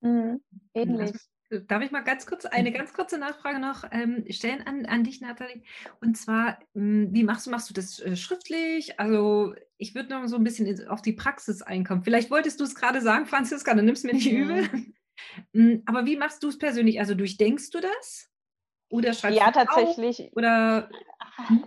Mhm. 0.00 0.40
Ähnlich. 0.74 1.12
Darf 1.68 1.82
ich 1.82 1.90
mal 1.90 2.00
ganz 2.00 2.24
kurz 2.24 2.46
eine 2.46 2.70
mhm. 2.70 2.74
ganz 2.74 2.94
kurze 2.94 3.18
Nachfrage 3.18 3.58
noch 3.58 3.84
ähm, 3.90 4.24
stellen 4.30 4.66
an, 4.66 4.86
an 4.86 5.04
dich, 5.04 5.20
Nathalie? 5.20 5.62
Und 6.00 6.16
zwar, 6.16 6.58
hm, 6.74 7.12
wie 7.12 7.24
machst 7.24 7.46
du, 7.46 7.50
machst 7.50 7.68
du 7.68 7.74
das 7.74 8.00
äh, 8.00 8.16
schriftlich? 8.16 8.98
Also 8.98 9.54
ich 9.76 9.94
würde 9.94 10.10
noch 10.10 10.26
so 10.28 10.36
ein 10.36 10.44
bisschen 10.44 10.88
auf 10.88 11.02
die 11.02 11.12
Praxis 11.12 11.60
einkommen. 11.60 12.04
Vielleicht 12.04 12.30
wolltest 12.30 12.58
du 12.58 12.64
es 12.64 12.74
gerade 12.74 13.02
sagen, 13.02 13.26
Franziska, 13.26 13.74
dann 13.74 13.84
nimmst 13.84 14.02
du 14.02 14.08
mir 14.08 14.14
nicht 14.14 14.30
übel. 14.30 14.62
Mhm. 14.62 14.94
Hm, 15.54 15.82
aber 15.86 16.04
wie 16.04 16.16
machst 16.16 16.42
du 16.42 16.48
es 16.48 16.58
persönlich? 16.58 16.98
Also 16.98 17.14
durchdenkst 17.14 17.70
du 17.70 17.80
das? 17.80 18.31
Oder 18.92 19.14
schreibst 19.14 19.38
ja, 19.38 19.46
du 19.46 19.52
tatsächlich. 19.52 20.20
Auf? 20.20 20.36
Oder 20.36 20.88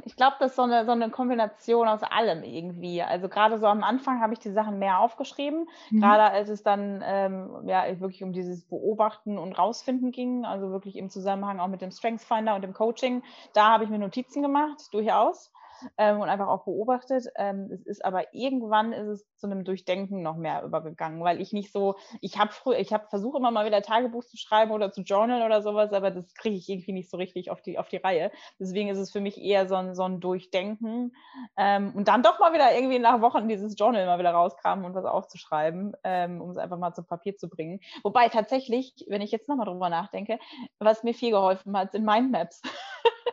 ich 0.06 0.16
glaube, 0.16 0.36
das 0.40 0.52
ist 0.52 0.58
so 0.58 0.62
eine, 0.62 0.86
so 0.86 0.92
eine 0.92 1.10
Kombination 1.10 1.88
aus 1.88 2.04
allem 2.04 2.44
irgendwie. 2.44 3.02
Also 3.02 3.30
gerade 3.30 3.58
so 3.58 3.66
am 3.66 3.84
Anfang 3.84 4.22
habe 4.22 4.34
ich 4.34 4.40
die 4.40 4.52
Sachen 4.52 4.78
mehr 4.78 5.00
aufgeschrieben, 5.00 5.68
mhm. 5.90 6.02
gerade 6.02 6.24
als 6.24 6.50
es 6.50 6.62
dann 6.62 7.04
ähm, 7.04 7.68
ja 7.68 7.84
wirklich 8.00 8.24
um 8.24 8.32
dieses 8.32 8.64
Beobachten 8.64 9.40
und 9.40 9.54
Rausfinden 9.54 10.12
ging, 10.12 10.46
also 10.46 10.70
wirklich 10.70 10.98
im 10.98 11.10
Zusammenhang 11.10 11.60
auch 11.60 11.68
mit 11.68 11.82
dem 11.82 11.90
Strengths 11.90 12.26
Finder 12.26 12.54
und 12.54 12.62
dem 12.62 12.74
Coaching. 12.74 13.24
Da 13.54 13.72
habe 13.72 13.86
ich 13.86 13.90
mir 13.90 13.98
Notizen 13.98 14.44
gemacht, 14.44 14.94
durchaus. 14.94 15.52
Ähm, 15.98 16.20
und 16.20 16.30
einfach 16.30 16.48
auch 16.48 16.66
beobachtet. 16.66 17.26
Ähm, 17.36 17.70
es 17.72 17.86
ist 17.86 18.04
aber 18.04 18.34
irgendwann 18.34 18.94
ist 18.94 19.08
es 19.08 19.36
zu 19.36 19.48
einem 19.48 19.64
Durchdenken 19.64 20.22
noch 20.22 20.36
mehr 20.36 20.64
übergegangen, 20.64 21.24
weil 21.24 21.42
ich 21.42 21.54
nicht 21.54 21.72
so, 21.72 21.96
ich 22.22 22.38
habe 22.38 22.52
früher, 22.52 22.80
ich 22.80 22.94
habe 22.94 23.08
versucht 23.10 23.38
immer 23.38 23.52
mal 23.52 23.66
wieder 23.66 23.82
Tagebuch 23.82 24.24
zu 24.24 24.38
schreiben 24.38 24.72
oder 24.72 24.92
zu 24.92 25.02
journalen 25.02 25.44
oder 25.44 25.62
sowas, 25.62 25.94
aber 25.94 26.12
das 26.12 26.34
kriege 26.34 26.56
ich 26.56 26.70
irgendwie 26.70 26.94
nicht 26.94 27.10
so 27.10 27.18
richtig 27.18 27.52
auf 27.52 27.62
die, 27.62 27.78
auf 27.78 27.90
die 27.90 27.98
Reihe. 27.98 28.32
Deswegen 28.60 28.90
ist 28.90 28.98
es 28.98 29.12
für 29.12 29.22
mich 29.22 29.42
eher 29.42 29.68
so 29.68 29.76
ein, 29.76 29.96
so 29.96 30.04
ein 30.04 30.20
Durchdenken 30.20 31.14
ähm, 31.58 31.94
und 31.96 32.08
dann 32.08 32.24
doch 32.24 32.40
mal 32.40 32.54
wieder 32.54 32.76
irgendwie 32.76 33.00
nach 33.00 33.22
Wochen 33.22 33.48
dieses 33.48 33.76
Journal 33.78 34.06
mal 34.06 34.20
wieder 34.20 34.32
rauskramen 34.32 34.86
und 34.86 34.96
was 34.96 35.06
aufzuschreiben, 35.06 35.94
ähm, 36.04 36.42
um 36.42 36.50
es 36.50 36.58
einfach 36.58 36.78
mal 36.78 36.94
zu 36.94 37.04
Papier 37.04 37.38
zu 37.38 37.50
bringen. 37.50 37.80
Wobei 38.04 38.30
tatsächlich, 38.30 38.94
wenn 39.08 39.22
ich 39.22 39.32
jetzt 39.32 39.48
nochmal 39.48 39.66
drüber 39.66 39.90
nachdenke, 39.90 40.40
was 40.80 41.04
mir 41.04 41.14
viel 41.14 41.32
geholfen 41.32 41.78
hat, 41.78 41.92
sind 41.92 42.06
Mindmaps. 42.06 42.62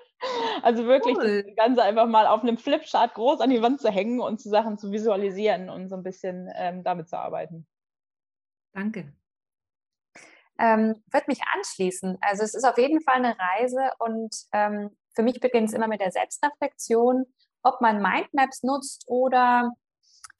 Also 0.62 0.86
wirklich 0.86 1.16
cool. 1.16 1.42
das 1.42 1.56
Ganze 1.56 1.82
einfach 1.82 2.06
mal 2.06 2.26
auf 2.26 2.42
einem 2.42 2.58
Flipchart 2.58 3.14
groß 3.14 3.40
an 3.40 3.50
die 3.50 3.62
Wand 3.62 3.80
zu 3.80 3.90
hängen 3.90 4.20
und 4.20 4.40
zu 4.40 4.48
Sachen 4.48 4.78
zu 4.78 4.92
visualisieren 4.92 5.70
und 5.70 5.88
so 5.88 5.96
ein 5.96 6.02
bisschen 6.02 6.50
ähm, 6.54 6.84
damit 6.84 7.08
zu 7.08 7.18
arbeiten. 7.18 7.66
Danke. 8.72 9.12
Ähm, 10.58 11.02
wird 11.10 11.28
mich 11.28 11.40
anschließen. 11.54 12.18
Also 12.20 12.44
es 12.44 12.54
ist 12.54 12.64
auf 12.64 12.78
jeden 12.78 13.00
Fall 13.02 13.16
eine 13.16 13.36
Reise 13.38 13.90
und 13.98 14.34
ähm, 14.52 14.96
für 15.14 15.22
mich 15.22 15.40
beginnt 15.40 15.68
es 15.68 15.74
immer 15.74 15.88
mit 15.88 16.00
der 16.00 16.12
Selbstreflexion, 16.12 17.26
ob 17.62 17.80
man 17.80 18.00
Mindmaps 18.00 18.62
nutzt 18.62 19.04
oder 19.08 19.72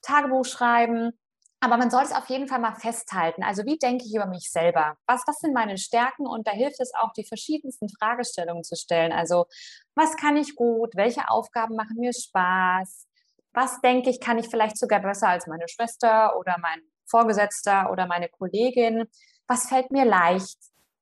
Tagebuch 0.03 0.45
schreiben 0.45 1.19
aber 1.63 1.77
man 1.77 1.93
soll 1.93 2.03
es 2.03 2.11
auf 2.11 2.29
jeden 2.29 2.49
Fall 2.49 2.59
mal 2.59 2.75
festhalten. 2.75 3.45
Also 3.45 3.65
wie 3.65 3.79
denke 3.79 4.05
ich 4.05 4.13
über 4.13 4.27
mich 4.27 4.51
selber? 4.51 4.97
Was, 5.07 5.23
was 5.29 5.39
sind 5.39 5.55
meine 5.55 5.79
Stärken? 5.79 6.27
Und 6.27 6.49
da 6.49 6.51
hilft 6.51 6.81
es 6.81 6.93
auch, 6.93 7.13
die 7.13 7.25
verschiedensten 7.25 7.89
Fragestellungen 7.89 8.65
zu 8.65 8.75
stellen. 8.75 9.13
Also 9.13 9.47
was 9.95 10.17
kann 10.17 10.37
ich 10.37 10.57
gut? 10.57 10.97
Welche 10.97 11.31
Aufgaben 11.31 11.77
machen 11.77 11.99
mir 12.01 12.13
Spaß? 12.13 13.07
Was 13.53 13.81
denke 13.81 14.11
ich, 14.11 14.21
kann 14.21 14.39
ich 14.39 14.49
vielleicht 14.49 14.77
sogar 14.77 14.99
besser 14.99 15.29
als 15.29 15.47
meine 15.47 15.69
Schwester 15.69 16.37
oder 16.37 16.57
mein 16.61 16.81
Vorgesetzter 17.07 17.93
oder 17.93 18.07
meine 18.07 18.29
Kollegin? 18.29 19.05
Was 19.47 19.69
fällt 19.69 19.93
mir 19.93 20.05
leicht? 20.05 20.59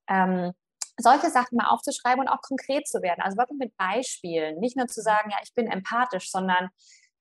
Ähm, 0.08 0.52
solche 0.98 1.30
Sachen 1.30 1.56
mal 1.56 1.68
aufzuschreiben 1.68 2.20
und 2.20 2.28
auch 2.28 2.42
konkret 2.42 2.86
zu 2.86 3.00
werden. 3.00 3.22
Also 3.22 3.38
wirklich 3.38 3.58
mit 3.58 3.74
Beispielen. 3.78 4.58
Nicht 4.58 4.76
nur 4.76 4.88
zu 4.88 5.00
sagen, 5.00 5.30
ja, 5.30 5.38
ich 5.42 5.54
bin 5.54 5.68
empathisch, 5.68 6.30
sondern 6.30 6.68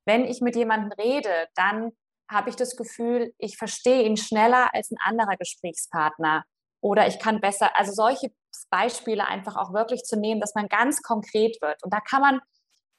wenn 0.04 0.26
ich 0.26 0.42
mit 0.42 0.58
jemandem 0.58 0.92
rede, 0.92 1.48
dann 1.56 1.94
habe 2.30 2.50
ich 2.50 2.56
das 2.56 2.76
Gefühl, 2.76 3.34
ich 3.38 3.58
verstehe 3.58 4.04
ihn 4.04 4.18
schneller 4.18 4.74
als 4.74 4.92
ein 4.92 4.98
anderer 5.04 5.36
Gesprächspartner. 5.38 6.44
Oder 6.82 7.08
ich 7.08 7.20
kann 7.20 7.42
besser, 7.42 7.76
also 7.78 7.92
solche 7.92 8.32
Beispiele 8.70 9.28
einfach 9.28 9.58
auch 9.58 9.74
wirklich 9.74 10.04
zu 10.04 10.18
nehmen, 10.18 10.40
dass 10.40 10.56
man 10.56 10.68
ganz 10.68 11.02
konkret 11.02 11.62
wird. 11.62 11.84
Und 11.84 11.94
da 11.94 12.00
kann 12.00 12.22
man 12.22 12.40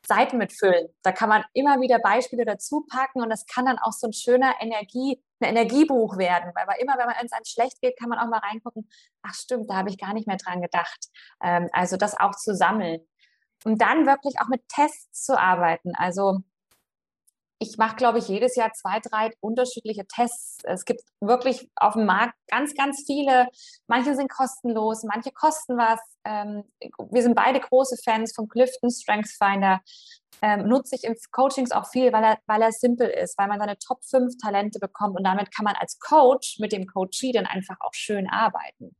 Seiten 0.06 0.38
mitfüllen. 0.38 0.88
Da 1.02 1.12
kann 1.12 1.28
man 1.28 1.44
immer 1.52 1.80
wieder 1.80 1.98
Beispiele 1.98 2.44
dazu 2.44 2.86
packen 2.90 3.22
und 3.22 3.30
das 3.30 3.46
kann 3.46 3.66
dann 3.66 3.78
auch 3.78 3.92
so 3.92 4.08
ein 4.08 4.12
schöner 4.12 4.54
Energie, 4.60 5.22
ein 5.40 5.50
Energiebuch 5.50 6.16
werden, 6.16 6.52
weil 6.54 6.80
immer, 6.80 6.96
wenn 6.98 7.06
man 7.06 7.16
es 7.22 7.32
einem 7.32 7.44
schlecht 7.44 7.80
geht, 7.80 7.98
kann 7.98 8.08
man 8.08 8.18
auch 8.18 8.28
mal 8.28 8.40
reingucken, 8.40 8.88
ach 9.22 9.34
stimmt, 9.34 9.70
da 9.70 9.76
habe 9.76 9.90
ich 9.90 9.98
gar 9.98 10.14
nicht 10.14 10.26
mehr 10.26 10.36
dran 10.38 10.62
gedacht. 10.62 11.06
Ähm, 11.42 11.68
also 11.72 11.96
das 11.96 12.18
auch 12.18 12.34
zu 12.34 12.54
sammeln. 12.54 13.06
Und 13.64 13.82
dann 13.82 14.06
wirklich 14.06 14.40
auch 14.40 14.48
mit 14.48 14.66
Tests 14.68 15.24
zu 15.24 15.38
arbeiten. 15.38 15.92
Also 15.94 16.38
ich 17.62 17.76
mache, 17.76 17.96
glaube 17.96 18.18
ich, 18.18 18.26
jedes 18.26 18.56
Jahr 18.56 18.72
zwei, 18.72 19.00
drei 19.00 19.32
unterschiedliche 19.40 20.06
Tests. 20.06 20.64
Es 20.64 20.86
gibt 20.86 21.02
wirklich 21.20 21.68
auf 21.76 21.92
dem 21.92 22.06
Markt 22.06 22.34
ganz, 22.48 22.74
ganz 22.74 23.04
viele. 23.06 23.48
Manche 23.86 24.14
sind 24.14 24.30
kostenlos, 24.30 25.04
manche 25.04 25.30
kosten 25.30 25.76
was. 25.76 26.00
Ähm, 26.24 26.64
wir 27.10 27.22
sind 27.22 27.34
beide 27.34 27.60
große 27.60 27.96
Fans 28.02 28.32
von 28.34 28.48
Clifton 28.48 28.90
Strengths 28.90 29.36
Finder. 29.36 29.80
Ähm, 30.40 30.68
nutze 30.68 30.96
ich 30.96 31.04
in 31.04 31.14
Coachings 31.32 31.70
auch 31.70 31.86
viel, 31.90 32.14
weil 32.14 32.24
er, 32.24 32.38
weil 32.46 32.62
er 32.62 32.72
simpel 32.72 33.10
ist, 33.10 33.36
weil 33.36 33.48
man 33.48 33.60
seine 33.60 33.76
Top 33.76 34.02
5 34.04 34.38
Talente 34.42 34.78
bekommt 34.78 35.18
und 35.18 35.24
damit 35.24 35.54
kann 35.54 35.64
man 35.64 35.76
als 35.76 35.98
Coach 35.98 36.58
mit 36.60 36.72
dem 36.72 36.86
Coachee 36.86 37.32
dann 37.32 37.44
einfach 37.44 37.76
auch 37.80 37.92
schön 37.92 38.26
arbeiten. 38.26 38.96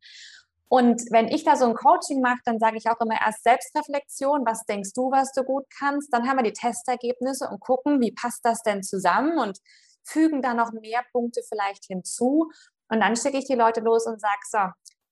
Und 0.73 1.03
wenn 1.11 1.27
ich 1.27 1.43
da 1.43 1.57
so 1.57 1.67
ein 1.67 1.75
Coaching 1.75 2.21
mache, 2.21 2.39
dann 2.45 2.61
sage 2.61 2.77
ich 2.77 2.89
auch 2.89 3.01
immer 3.01 3.21
erst 3.21 3.43
Selbstreflexion, 3.43 4.47
was 4.47 4.65
denkst 4.67 4.93
du, 4.95 5.11
was 5.11 5.33
du 5.33 5.43
gut 5.43 5.65
kannst? 5.77 6.13
Dann 6.13 6.29
haben 6.29 6.37
wir 6.37 6.45
die 6.45 6.53
Testergebnisse 6.53 7.49
und 7.49 7.59
gucken, 7.59 8.01
wie 8.01 8.13
passt 8.13 8.45
das 8.45 8.63
denn 8.63 8.85
zusammen 8.85 9.37
und 9.39 9.59
fügen 10.05 10.43
da 10.43 10.55
noch 10.55 10.71
mehr 10.71 11.03
Punkte 11.11 11.43
vielleicht 11.49 11.87
hinzu. 11.87 12.53
Und 12.89 13.01
dann 13.01 13.17
schicke 13.17 13.39
ich 13.39 13.47
die 13.47 13.57
Leute 13.57 13.81
los 13.81 14.07
und 14.07 14.21
sage, 14.21 14.41
so, 14.49 14.59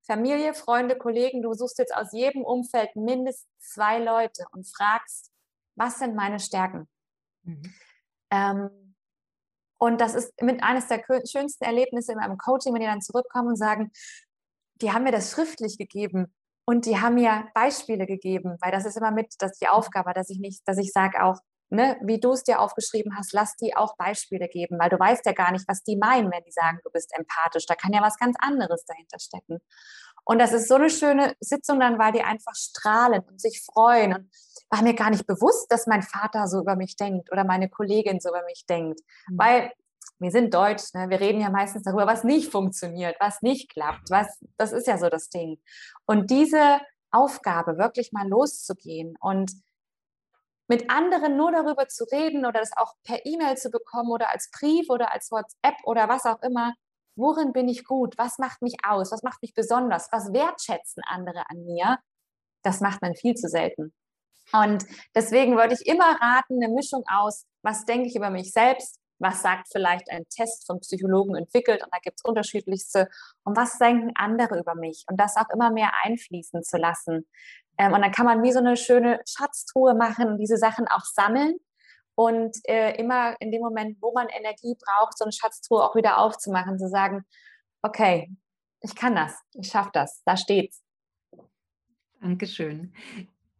Familie, 0.06 0.54
Freunde, 0.54 0.96
Kollegen, 0.96 1.42
du 1.42 1.52
suchst 1.54 1.78
jetzt 1.78 1.94
aus 1.94 2.12
jedem 2.12 2.44
Umfeld 2.44 2.94
mindestens 2.94 3.48
zwei 3.58 3.98
Leute 3.98 4.44
und 4.52 4.64
fragst, 4.64 5.32
was 5.74 5.98
sind 5.98 6.14
meine 6.14 6.38
Stärken? 6.38 6.88
Mhm. 7.42 7.74
Ähm, 8.30 8.94
und 9.76 10.00
das 10.00 10.14
ist 10.14 10.40
mit 10.40 10.62
eines 10.62 10.86
der 10.86 11.02
schönsten 11.28 11.64
Erlebnisse 11.64 12.12
in 12.12 12.18
meinem 12.18 12.38
Coaching, 12.38 12.74
wenn 12.74 12.80
die 12.80 12.86
dann 12.86 13.02
zurückkommen 13.02 13.48
und 13.48 13.56
sagen, 13.56 13.90
die 14.80 14.92
haben 14.92 15.04
mir 15.04 15.12
das 15.12 15.30
schriftlich 15.30 15.78
gegeben 15.78 16.34
und 16.64 16.86
die 16.86 17.00
haben 17.00 17.14
mir 17.14 17.48
Beispiele 17.54 18.06
gegeben, 18.06 18.56
weil 18.60 18.72
das 18.72 18.84
ist 18.84 18.96
immer 18.96 19.10
mit, 19.10 19.34
das 19.38 19.58
die 19.58 19.68
Aufgabe, 19.68 20.12
dass 20.12 20.30
ich 20.30 20.38
nicht, 20.38 20.62
dass 20.66 20.78
ich 20.78 20.92
sage 20.92 21.22
auch, 21.22 21.38
ne, 21.70 21.96
wie 22.02 22.20
du 22.20 22.32
es 22.32 22.44
dir 22.44 22.60
aufgeschrieben 22.60 23.16
hast, 23.16 23.32
lass 23.32 23.56
die 23.56 23.76
auch 23.76 23.96
Beispiele 23.96 24.48
geben, 24.48 24.78
weil 24.78 24.90
du 24.90 24.98
weißt 24.98 25.24
ja 25.26 25.32
gar 25.32 25.52
nicht, 25.52 25.66
was 25.68 25.82
die 25.82 25.96
meinen, 25.96 26.30
wenn 26.30 26.44
die 26.44 26.52
sagen, 26.52 26.78
du 26.84 26.90
bist 26.90 27.12
empathisch. 27.16 27.66
Da 27.66 27.74
kann 27.74 27.92
ja 27.92 28.02
was 28.02 28.16
ganz 28.16 28.36
anderes 28.38 28.84
dahinter 28.84 29.18
stecken. 29.18 29.58
Und 30.24 30.38
das 30.38 30.52
ist 30.52 30.68
so 30.68 30.74
eine 30.74 30.90
schöne 30.90 31.34
Sitzung 31.40 31.80
dann, 31.80 31.98
weil 31.98 32.12
die 32.12 32.22
einfach 32.22 32.54
strahlen 32.54 33.22
und 33.22 33.40
sich 33.40 33.62
freuen. 33.64 34.14
Und 34.14 34.30
war 34.70 34.82
mir 34.82 34.94
gar 34.94 35.10
nicht 35.10 35.26
bewusst, 35.26 35.72
dass 35.72 35.86
mein 35.86 36.02
Vater 36.02 36.46
so 36.46 36.60
über 36.60 36.76
mich 36.76 36.96
denkt 36.96 37.32
oder 37.32 37.44
meine 37.44 37.70
Kollegin 37.70 38.20
so 38.20 38.28
über 38.28 38.44
mich 38.44 38.66
denkt. 38.68 39.00
Mhm. 39.28 39.38
Weil 39.38 39.72
wir 40.18 40.30
sind 40.30 40.52
deutsch, 40.52 40.92
ne? 40.94 41.10
wir 41.10 41.20
reden 41.20 41.40
ja 41.40 41.50
meistens 41.50 41.84
darüber, 41.84 42.06
was 42.06 42.24
nicht 42.24 42.50
funktioniert, 42.50 43.16
was 43.20 43.42
nicht 43.42 43.70
klappt, 43.70 44.10
was, 44.10 44.38
das 44.56 44.72
ist 44.72 44.86
ja 44.86 44.98
so 44.98 45.08
das 45.08 45.28
Ding. 45.28 45.60
Und 46.06 46.30
diese 46.30 46.80
Aufgabe, 47.10 47.78
wirklich 47.78 48.12
mal 48.12 48.28
loszugehen 48.28 49.16
und 49.20 49.52
mit 50.68 50.90
anderen 50.90 51.36
nur 51.36 51.50
darüber 51.50 51.88
zu 51.88 52.04
reden 52.04 52.44
oder 52.44 52.60
das 52.60 52.76
auch 52.76 52.94
per 53.02 53.24
E-Mail 53.24 53.56
zu 53.56 53.70
bekommen 53.70 54.10
oder 54.10 54.30
als 54.30 54.50
Brief 54.50 54.90
oder 54.90 55.12
als 55.12 55.30
WhatsApp 55.30 55.76
oder 55.84 56.08
was 56.08 56.26
auch 56.26 56.42
immer, 56.42 56.74
worin 57.16 57.52
bin 57.52 57.68
ich 57.68 57.84
gut, 57.84 58.18
was 58.18 58.38
macht 58.38 58.60
mich 58.60 58.76
aus, 58.86 59.10
was 59.10 59.22
macht 59.22 59.40
mich 59.42 59.54
besonders, 59.54 60.08
was 60.12 60.32
wertschätzen 60.32 61.02
andere 61.06 61.48
an 61.48 61.64
mir, 61.64 61.98
das 62.62 62.80
macht 62.80 63.00
man 63.00 63.14
viel 63.14 63.34
zu 63.34 63.48
selten. 63.48 63.94
Und 64.52 64.86
deswegen 65.14 65.56
würde 65.56 65.74
ich 65.74 65.86
immer 65.86 66.20
raten, 66.20 66.62
eine 66.62 66.72
Mischung 66.72 67.04
aus, 67.08 67.46
was 67.62 67.84
denke 67.84 68.08
ich 68.08 68.16
über 68.16 68.30
mich 68.30 68.52
selbst, 68.52 68.98
was 69.18 69.42
sagt 69.42 69.68
vielleicht 69.70 70.10
ein 70.10 70.24
Test 70.28 70.66
von 70.66 70.80
Psychologen 70.80 71.36
entwickelt 71.36 71.82
und 71.82 71.92
da 71.92 71.98
gibt 72.02 72.20
es 72.20 72.24
unterschiedlichste 72.24 73.08
und 73.44 73.56
was 73.56 73.78
denken 73.78 74.12
andere 74.14 74.58
über 74.58 74.74
mich 74.74 75.04
und 75.08 75.18
das 75.18 75.36
auch 75.36 75.48
immer 75.52 75.70
mehr 75.70 75.90
einfließen 76.04 76.62
zu 76.62 76.76
lassen. 76.76 77.26
Ähm, 77.78 77.92
und 77.92 78.02
dann 78.02 78.12
kann 78.12 78.26
man 78.26 78.42
wie 78.42 78.52
so 78.52 78.58
eine 78.58 78.76
schöne 78.76 79.20
Schatztruhe 79.26 79.94
machen 79.94 80.28
und 80.28 80.38
diese 80.38 80.56
Sachen 80.56 80.86
auch 80.88 81.04
sammeln 81.04 81.56
und 82.14 82.56
äh, 82.64 82.96
immer 82.96 83.40
in 83.40 83.52
dem 83.52 83.60
Moment, 83.60 83.98
wo 84.00 84.12
man 84.12 84.28
Energie 84.28 84.74
braucht, 84.74 85.16
so 85.16 85.24
eine 85.24 85.32
Schatztruhe 85.32 85.84
auch 85.84 85.94
wieder 85.94 86.18
aufzumachen, 86.18 86.78
zu 86.78 86.88
sagen, 86.88 87.24
okay, 87.82 88.30
ich 88.80 88.94
kann 88.94 89.14
das, 89.14 89.38
ich 89.54 89.68
schaffe 89.68 89.90
das, 89.92 90.22
da 90.24 90.36
steht's. 90.36 90.82
Dankeschön. 92.20 92.92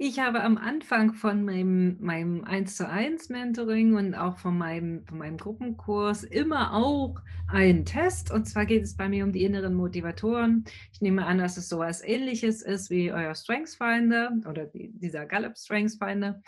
Ich 0.01 0.21
habe 0.21 0.45
am 0.45 0.59
Anfang 0.59 1.13
von 1.13 1.45
meinem, 1.45 1.97
meinem 1.99 2.45
1 2.45 2.77
zu 2.77 2.89
1 2.89 3.31
Mentoring 3.31 3.97
und 3.97 4.15
auch 4.15 4.39
von 4.39 4.57
meinem, 4.57 5.05
von 5.07 5.19
meinem 5.19 5.37
Gruppenkurs 5.37 6.23
immer 6.23 6.73
auch 6.73 7.17
einen 7.49 7.85
Test. 7.85 8.31
Und 8.31 8.45
zwar 8.45 8.65
geht 8.65 8.85
es 8.85 8.97
bei 8.97 9.09
mir 9.09 9.25
um 9.25 9.33
die 9.33 9.43
inneren 9.43 9.75
Motivatoren. 9.75 10.65
Ich 10.93 11.01
nehme 11.01 11.27
an, 11.27 11.39
dass 11.39 11.57
es 11.57 11.69
so 11.69 11.83
etwas 11.83 12.05
ähnliches 12.05 12.63
ist 12.63 12.91
wie 12.91 13.11
euer 13.11 13.35
Strengths 13.35 13.75
Finder 13.75 14.31
oder 14.49 14.67
die, 14.67 14.93
dieser 14.93 15.27
Gallup 15.27 15.59
Strengths 15.59 15.97
Finder. 15.97 16.43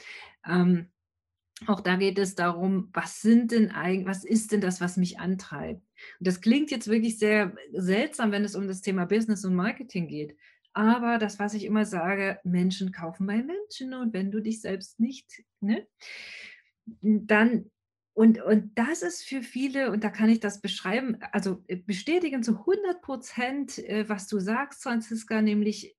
Ähm, 0.49 0.87
auch 1.67 1.81
da 1.81 1.97
geht 1.97 2.21
es 2.21 2.37
darum, 2.37 2.89
was 2.93 3.21
sind 3.21 3.51
denn 3.51 3.73
eigentlich, 3.73 4.07
was 4.07 4.25
ist 4.25 4.53
denn 4.53 4.61
das, 4.61 4.81
was 4.81 4.97
mich 4.97 5.19
antreibt? 5.19 5.83
Und 6.21 6.27
das 6.29 6.41
klingt 6.41 6.71
jetzt 6.71 6.87
wirklich 6.87 7.19
sehr 7.19 7.53
seltsam, 7.73 8.31
wenn 8.31 8.45
es 8.45 8.55
um 8.55 8.69
das 8.69 8.81
Thema 8.81 9.07
Business 9.07 9.45
und 9.45 9.57
Marketing 9.57 10.07
geht. 10.07 10.37
Aber 10.73 11.19
das, 11.19 11.39
was 11.39 11.55
ich 11.55 11.65
immer 11.65 11.85
sage, 11.85 12.39
Menschen 12.45 12.93
kaufen 12.93 13.27
bei 13.27 13.43
Menschen 13.43 13.95
und 13.95 14.13
wenn 14.13 14.31
du 14.31 14.41
dich 14.41 14.61
selbst 14.61 15.01
nicht, 15.01 15.43
ne, 15.61 15.87
dann, 17.03 17.71
und, 18.15 18.43
und 18.43 18.79
das 18.79 19.03
ist 19.03 19.25
für 19.25 19.43
viele, 19.43 19.91
und 19.91 20.05
da 20.05 20.11
kann 20.11 20.29
ich 20.29 20.41
das 20.41 20.61
beschreiben, 20.61 21.19
also 21.33 21.63
äh, 21.67 21.77
bestätigen 21.77 22.43
zu 22.43 22.59
100 22.59 23.01
Prozent, 23.03 23.79
äh, 23.79 24.09
was 24.09 24.27
du 24.27 24.39
sagst, 24.39 24.83
Franziska, 24.83 25.43
nämlich 25.43 25.97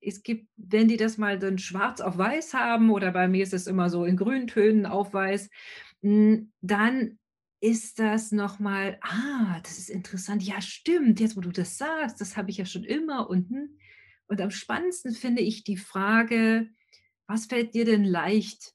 es 0.00 0.22
gibt, 0.22 0.48
wenn 0.56 0.88
die 0.88 0.96
das 0.96 1.16
mal 1.16 1.38
dann 1.38 1.58
schwarz 1.58 2.00
auf 2.00 2.18
weiß 2.18 2.54
haben 2.54 2.90
oder 2.90 3.12
bei 3.12 3.28
mir 3.28 3.42
ist 3.42 3.54
es 3.54 3.66
immer 3.66 3.88
so 3.88 4.04
in 4.04 4.16
Grüntönen 4.16 4.84
auf 4.84 5.14
weiß, 5.14 5.48
hm, 6.02 6.52
dann 6.60 7.18
ist 7.60 8.00
das 8.00 8.32
nochmal, 8.32 8.98
ah, 9.02 9.60
das 9.62 9.78
ist 9.78 9.88
interessant, 9.88 10.42
ja 10.42 10.60
stimmt, 10.60 11.20
jetzt 11.20 11.36
wo 11.36 11.40
du 11.40 11.52
das 11.52 11.78
sagst, 11.78 12.20
das 12.20 12.36
habe 12.36 12.50
ich 12.50 12.56
ja 12.56 12.66
schon 12.66 12.82
immer 12.82 13.30
unten. 13.30 13.78
Und 14.26 14.40
am 14.40 14.50
spannendsten 14.50 15.12
finde 15.12 15.42
ich 15.42 15.64
die 15.64 15.76
Frage, 15.76 16.68
was 17.26 17.46
fällt 17.46 17.74
dir 17.74 17.84
denn 17.84 18.04
leicht? 18.04 18.74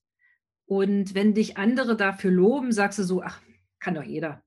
Und 0.65 1.15
wenn 1.15 1.33
dich 1.33 1.57
andere 1.57 1.95
dafür 1.95 2.31
loben, 2.31 2.71
sagst 2.71 2.99
du 2.99 3.03
so, 3.03 3.21
ach, 3.21 3.41
kann 3.79 3.95
doch 3.95 4.03
jeder. 4.03 4.43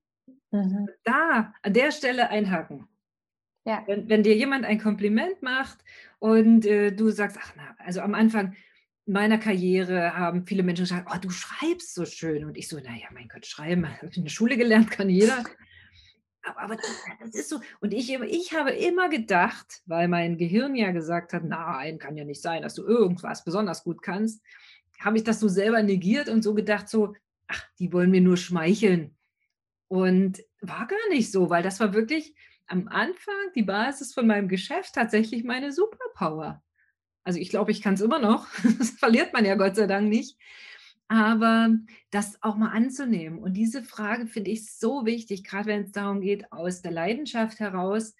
Mhm. 0.51 0.89
Da, 1.03 1.53
an 1.61 1.73
der 1.73 1.91
Stelle 1.91 2.29
einhaken. 2.29 2.87
Ja. 3.65 3.83
Wenn, 3.87 4.09
wenn, 4.09 4.23
dir 4.23 4.35
jemand 4.35 4.65
ein 4.65 4.79
Kompliment 4.79 5.41
macht 5.41 5.79
und 6.19 6.65
äh, 6.65 6.91
du 6.91 7.09
sagst, 7.09 7.37
ach 7.39 7.53
na, 7.55 7.75
also 7.77 8.01
am 8.01 8.15
Anfang 8.15 8.55
meiner 9.05 9.37
Karriere 9.37 10.15
haben 10.15 10.45
viele 10.45 10.63
Menschen 10.63 10.83
gesagt, 10.83 11.09
oh, 11.13 11.19
du 11.19 11.29
schreibst 11.29 11.93
so 11.93 12.05
schön. 12.05 12.45
Und 12.45 12.57
ich 12.57 12.67
so, 12.67 12.77
naja, 12.77 13.07
mein 13.13 13.27
Gott, 13.27 13.45
schreiben, 13.45 13.87
habe 13.87 14.07
ich 14.09 14.17
in 14.17 14.23
der 14.23 14.31
Schule 14.31 14.57
gelernt, 14.57 14.91
kann 14.91 15.09
jeder. 15.09 15.43
Aber, 16.57 16.77
das 17.19 17.35
ist 17.35 17.49
so. 17.49 17.61
Und 17.79 17.93
ich, 17.93 18.11
ich 18.11 18.53
habe 18.53 18.71
immer 18.71 19.09
gedacht, 19.09 19.81
weil 19.85 20.07
mein 20.07 20.37
Gehirn 20.37 20.75
ja 20.75 20.91
gesagt 20.91 21.33
hat, 21.33 21.43
nein, 21.43 21.99
kann 21.99 22.17
ja 22.17 22.23
nicht 22.23 22.41
sein, 22.41 22.61
dass 22.61 22.75
du 22.75 22.83
irgendwas 22.83 23.43
besonders 23.43 23.83
gut 23.83 24.01
kannst, 24.01 24.41
habe 24.99 25.17
ich 25.17 25.23
das 25.23 25.39
so 25.39 25.47
selber 25.47 25.81
negiert 25.81 26.29
und 26.29 26.43
so 26.43 26.53
gedacht, 26.53 26.87
so, 26.87 27.13
ach, 27.47 27.63
die 27.79 27.91
wollen 27.91 28.11
mir 28.11 28.21
nur 28.21 28.37
schmeicheln. 28.37 29.15
Und 29.87 30.41
war 30.61 30.87
gar 30.87 31.09
nicht 31.09 31.31
so, 31.31 31.49
weil 31.49 31.63
das 31.63 31.79
war 31.79 31.93
wirklich 31.93 32.33
am 32.67 32.87
Anfang 32.87 33.35
die 33.55 33.63
Basis 33.63 34.13
von 34.13 34.27
meinem 34.27 34.47
Geschäft 34.47 34.95
tatsächlich 34.95 35.43
meine 35.43 35.71
Superpower. 35.73 36.63
Also 37.23 37.39
ich 37.39 37.49
glaube, 37.49 37.71
ich 37.71 37.81
kann 37.81 37.95
es 37.95 38.01
immer 38.01 38.19
noch. 38.19 38.47
Das 38.77 38.91
verliert 38.91 39.33
man 39.33 39.45
ja 39.45 39.55
Gott 39.55 39.75
sei 39.75 39.87
Dank 39.87 40.07
nicht. 40.07 40.37
Aber 41.11 41.75
das 42.09 42.41
auch 42.41 42.55
mal 42.55 42.69
anzunehmen. 42.69 43.39
Und 43.39 43.55
diese 43.55 43.83
Frage 43.83 44.27
finde 44.27 44.49
ich 44.49 44.71
so 44.71 45.05
wichtig, 45.05 45.43
gerade 45.43 45.65
wenn 45.65 45.81
es 45.81 45.91
darum 45.91 46.21
geht, 46.21 46.49
aus 46.53 46.81
der 46.81 46.93
Leidenschaft 46.93 47.59
heraus 47.59 48.15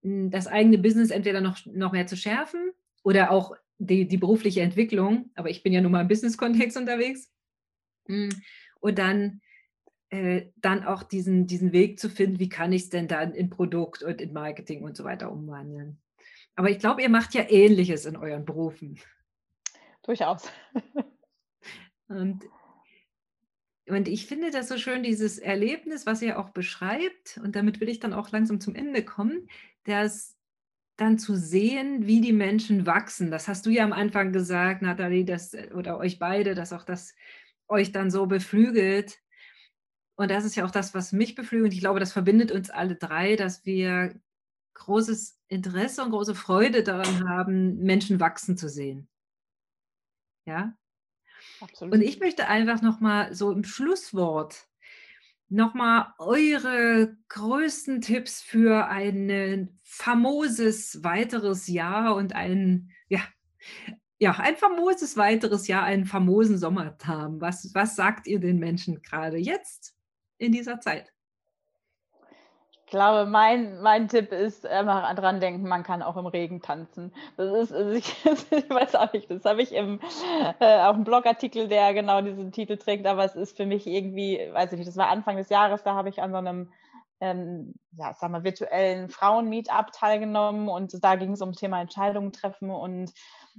hm, 0.00 0.30
das 0.30 0.46
eigene 0.46 0.78
Business 0.78 1.10
entweder 1.10 1.42
noch, 1.42 1.58
noch 1.66 1.92
mehr 1.92 2.06
zu 2.06 2.16
schärfen 2.16 2.70
oder 3.02 3.32
auch 3.32 3.54
die, 3.76 4.08
die 4.08 4.16
berufliche 4.16 4.62
Entwicklung. 4.62 5.30
Aber 5.34 5.50
ich 5.50 5.62
bin 5.62 5.74
ja 5.74 5.82
nun 5.82 5.92
mal 5.92 6.00
im 6.00 6.08
Business-Kontext 6.08 6.78
unterwegs. 6.78 7.30
Hm, 8.06 8.30
und 8.80 8.98
dann 8.98 9.42
äh, 10.08 10.46
dann 10.56 10.84
auch 10.84 11.02
diesen, 11.02 11.46
diesen 11.46 11.72
Weg 11.72 12.00
zu 12.00 12.08
finden, 12.08 12.38
wie 12.38 12.48
kann 12.48 12.72
ich 12.72 12.84
es 12.84 12.88
denn 12.88 13.08
dann 13.08 13.34
in 13.34 13.50
Produkt 13.50 14.02
und 14.02 14.22
in 14.22 14.32
Marketing 14.32 14.84
und 14.84 14.96
so 14.96 15.04
weiter 15.04 15.30
umwandeln. 15.30 16.00
Aber 16.54 16.70
ich 16.70 16.78
glaube, 16.78 17.02
ihr 17.02 17.10
macht 17.10 17.34
ja 17.34 17.44
Ähnliches 17.46 18.06
in 18.06 18.16
euren 18.16 18.46
Berufen. 18.46 18.98
Durchaus. 20.02 20.50
und, 22.12 22.44
und 23.88 24.08
ich 24.08 24.26
finde 24.26 24.50
das 24.50 24.68
so 24.68 24.78
schön, 24.78 25.02
dieses 25.02 25.38
Erlebnis, 25.38 26.06
was 26.06 26.22
ihr 26.22 26.38
auch 26.38 26.50
beschreibt, 26.50 27.40
und 27.42 27.56
damit 27.56 27.80
will 27.80 27.88
ich 27.88 28.00
dann 28.00 28.12
auch 28.12 28.30
langsam 28.30 28.60
zum 28.60 28.74
Ende 28.74 29.04
kommen, 29.04 29.48
dass 29.84 30.36
dann 30.96 31.18
zu 31.18 31.34
sehen, 31.34 32.06
wie 32.06 32.20
die 32.20 32.32
Menschen 32.32 32.86
wachsen. 32.86 33.30
Das 33.30 33.48
hast 33.48 33.66
du 33.66 33.70
ja 33.70 33.84
am 33.84 33.92
Anfang 33.92 34.32
gesagt, 34.32 34.82
Nathalie, 34.82 35.24
dass, 35.24 35.54
oder 35.74 35.98
euch 35.98 36.18
beide, 36.18 36.54
dass 36.54 36.72
auch 36.72 36.84
das 36.84 37.14
euch 37.66 37.92
dann 37.92 38.10
so 38.10 38.26
beflügelt, 38.26 39.18
und 40.16 40.30
das 40.30 40.44
ist 40.44 40.54
ja 40.54 40.64
auch 40.64 40.70
das, 40.70 40.94
was 40.94 41.12
mich 41.12 41.34
beflügelt. 41.34 41.72
Ich 41.72 41.80
glaube, 41.80 42.00
das 42.00 42.12
verbindet 42.12 42.52
uns 42.52 42.70
alle 42.70 42.96
drei, 42.96 43.34
dass 43.36 43.64
wir 43.64 44.14
großes 44.74 45.38
Interesse 45.48 46.02
und 46.02 46.10
große 46.10 46.34
Freude 46.34 46.82
daran 46.82 47.28
haben, 47.28 47.78
Menschen 47.78 48.20
wachsen 48.20 48.56
zu 48.56 48.68
sehen. 48.68 49.08
Ja? 50.46 50.76
Absolut. 51.62 51.94
Und 51.94 52.02
ich 52.02 52.20
möchte 52.20 52.48
einfach 52.48 52.82
nochmal 52.82 53.34
so 53.34 53.50
im 53.50 53.64
Schlusswort 53.64 54.66
nochmal 55.48 56.06
eure 56.18 57.16
größten 57.28 58.00
Tipps 58.00 58.42
für 58.42 58.86
ein 58.86 59.78
famoses 59.82 61.04
weiteres 61.04 61.68
Jahr 61.68 62.14
und 62.16 62.34
ein, 62.34 62.90
ja, 63.08 63.20
ja, 64.18 64.32
ein 64.32 64.56
famoses 64.56 65.16
weiteres 65.16 65.68
Jahr, 65.68 65.84
einen 65.84 66.06
famosen 66.06 66.58
Sommer 66.58 66.96
haben. 67.04 67.40
Was, 67.40 67.74
was 67.74 67.96
sagt 67.96 68.26
ihr 68.26 68.40
den 68.40 68.58
Menschen 68.58 69.02
gerade 69.02 69.36
jetzt? 69.36 69.94
in 70.42 70.52
dieser 70.52 70.80
Zeit? 70.80 71.12
Ich 72.92 72.94
glaube, 72.94 73.24
mein, 73.24 73.80
mein 73.80 74.06
Tipp 74.06 74.32
ist 74.32 74.66
immer 74.66 75.14
dran 75.14 75.40
denken, 75.40 75.66
man 75.66 75.82
kann 75.82 76.02
auch 76.02 76.18
im 76.18 76.26
Regen 76.26 76.60
tanzen. 76.60 77.10
Das 77.38 77.50
ist, 77.50 77.72
also 77.72 77.90
ich, 77.92 78.14
ich, 78.50 78.68
weiß 78.68 78.96
auch 78.96 79.10
nicht, 79.14 79.30
das 79.30 79.46
habe 79.46 79.62
ich 79.62 79.72
im, 79.72 79.98
äh, 80.60 80.82
auch 80.82 80.92
einen 80.92 81.04
Blogartikel, 81.04 81.68
der 81.68 81.94
genau 81.94 82.20
diesen 82.20 82.52
Titel 82.52 82.76
trägt, 82.76 83.06
aber 83.06 83.24
es 83.24 83.34
ist 83.34 83.56
für 83.56 83.64
mich 83.64 83.86
irgendwie, 83.86 84.46
weiß 84.52 84.72
ich 84.72 84.78
nicht, 84.78 84.88
das 84.88 84.98
war 84.98 85.08
Anfang 85.08 85.38
des 85.38 85.48
Jahres, 85.48 85.82
da 85.84 85.94
habe 85.94 86.10
ich 86.10 86.20
an 86.20 86.32
so 86.32 86.36
einem 86.36 86.68
ähm, 87.22 87.74
ja, 87.96 88.12
sag 88.14 88.32
mal, 88.32 88.42
virtuellen 88.42 89.08
Frauen-Meetup 89.08 89.92
teilgenommen 89.92 90.68
und 90.68 90.92
da 91.04 91.14
ging 91.14 91.32
es 91.32 91.40
um 91.40 91.52
Thema 91.52 91.80
Entscheidungen 91.80 92.32
treffen 92.32 92.68
und 92.68 93.12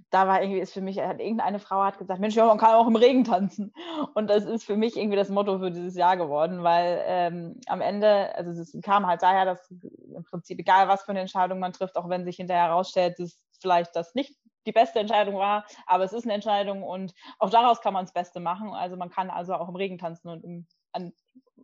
da 0.10 0.28
war 0.28 0.42
irgendwie, 0.42 0.60
ist 0.60 0.74
für 0.74 0.82
mich, 0.82 1.00
hat 1.00 1.22
irgendeine 1.22 1.60
Frau 1.60 1.82
hat 1.82 1.98
gesagt, 1.98 2.20
Mensch, 2.20 2.36
ja, 2.36 2.46
man 2.46 2.58
kann 2.58 2.74
auch 2.74 2.88
im 2.88 2.96
Regen 2.98 3.24
tanzen. 3.24 3.74
Und 4.16 4.30
das 4.30 4.44
ist 4.44 4.66
für 4.66 4.76
mich 4.76 4.98
irgendwie 4.98 5.16
das 5.16 5.30
Motto 5.30 5.60
für 5.60 5.72
dieses 5.72 5.96
Jahr 5.96 6.18
geworden, 6.18 6.64
weil 6.64 7.02
ähm, 7.06 7.62
am 7.68 7.80
Ende, 7.80 8.36
also 8.36 8.52
es 8.60 8.76
kam 8.82 9.08
halt 9.08 9.22
daher, 9.22 9.46
dass 9.46 9.72
im 9.72 10.24
Prinzip 10.24 10.60
egal, 10.60 10.90
was 10.90 11.04
für 11.04 11.12
eine 11.12 11.22
Entscheidung 11.22 11.60
man 11.60 11.72
trifft, 11.72 11.96
auch 11.96 12.10
wenn 12.10 12.26
sich 12.26 12.36
hinterher 12.36 12.66
herausstellt, 12.66 13.18
dass 13.20 13.40
vielleicht 13.62 13.96
das 13.96 14.14
nicht 14.14 14.36
die 14.66 14.74
beste 14.74 15.00
Entscheidung 15.00 15.36
war, 15.36 15.66
aber 15.86 16.04
es 16.04 16.12
ist 16.12 16.26
eine 16.26 16.34
Entscheidung 16.34 16.84
und 16.84 17.14
auch 17.40 17.50
daraus 17.50 17.80
kann 17.80 17.94
man 17.94 18.06
das 18.06 18.14
Beste 18.14 18.40
machen. 18.42 18.74
Also 18.74 18.98
man 18.98 19.10
kann 19.10 19.30
also 19.30 19.54
auch 19.54 19.70
im 19.70 19.76
Regen 19.76 20.00
tanzen 20.00 20.28
und 20.28 20.44
im, 20.44 20.68
an, 20.92 21.14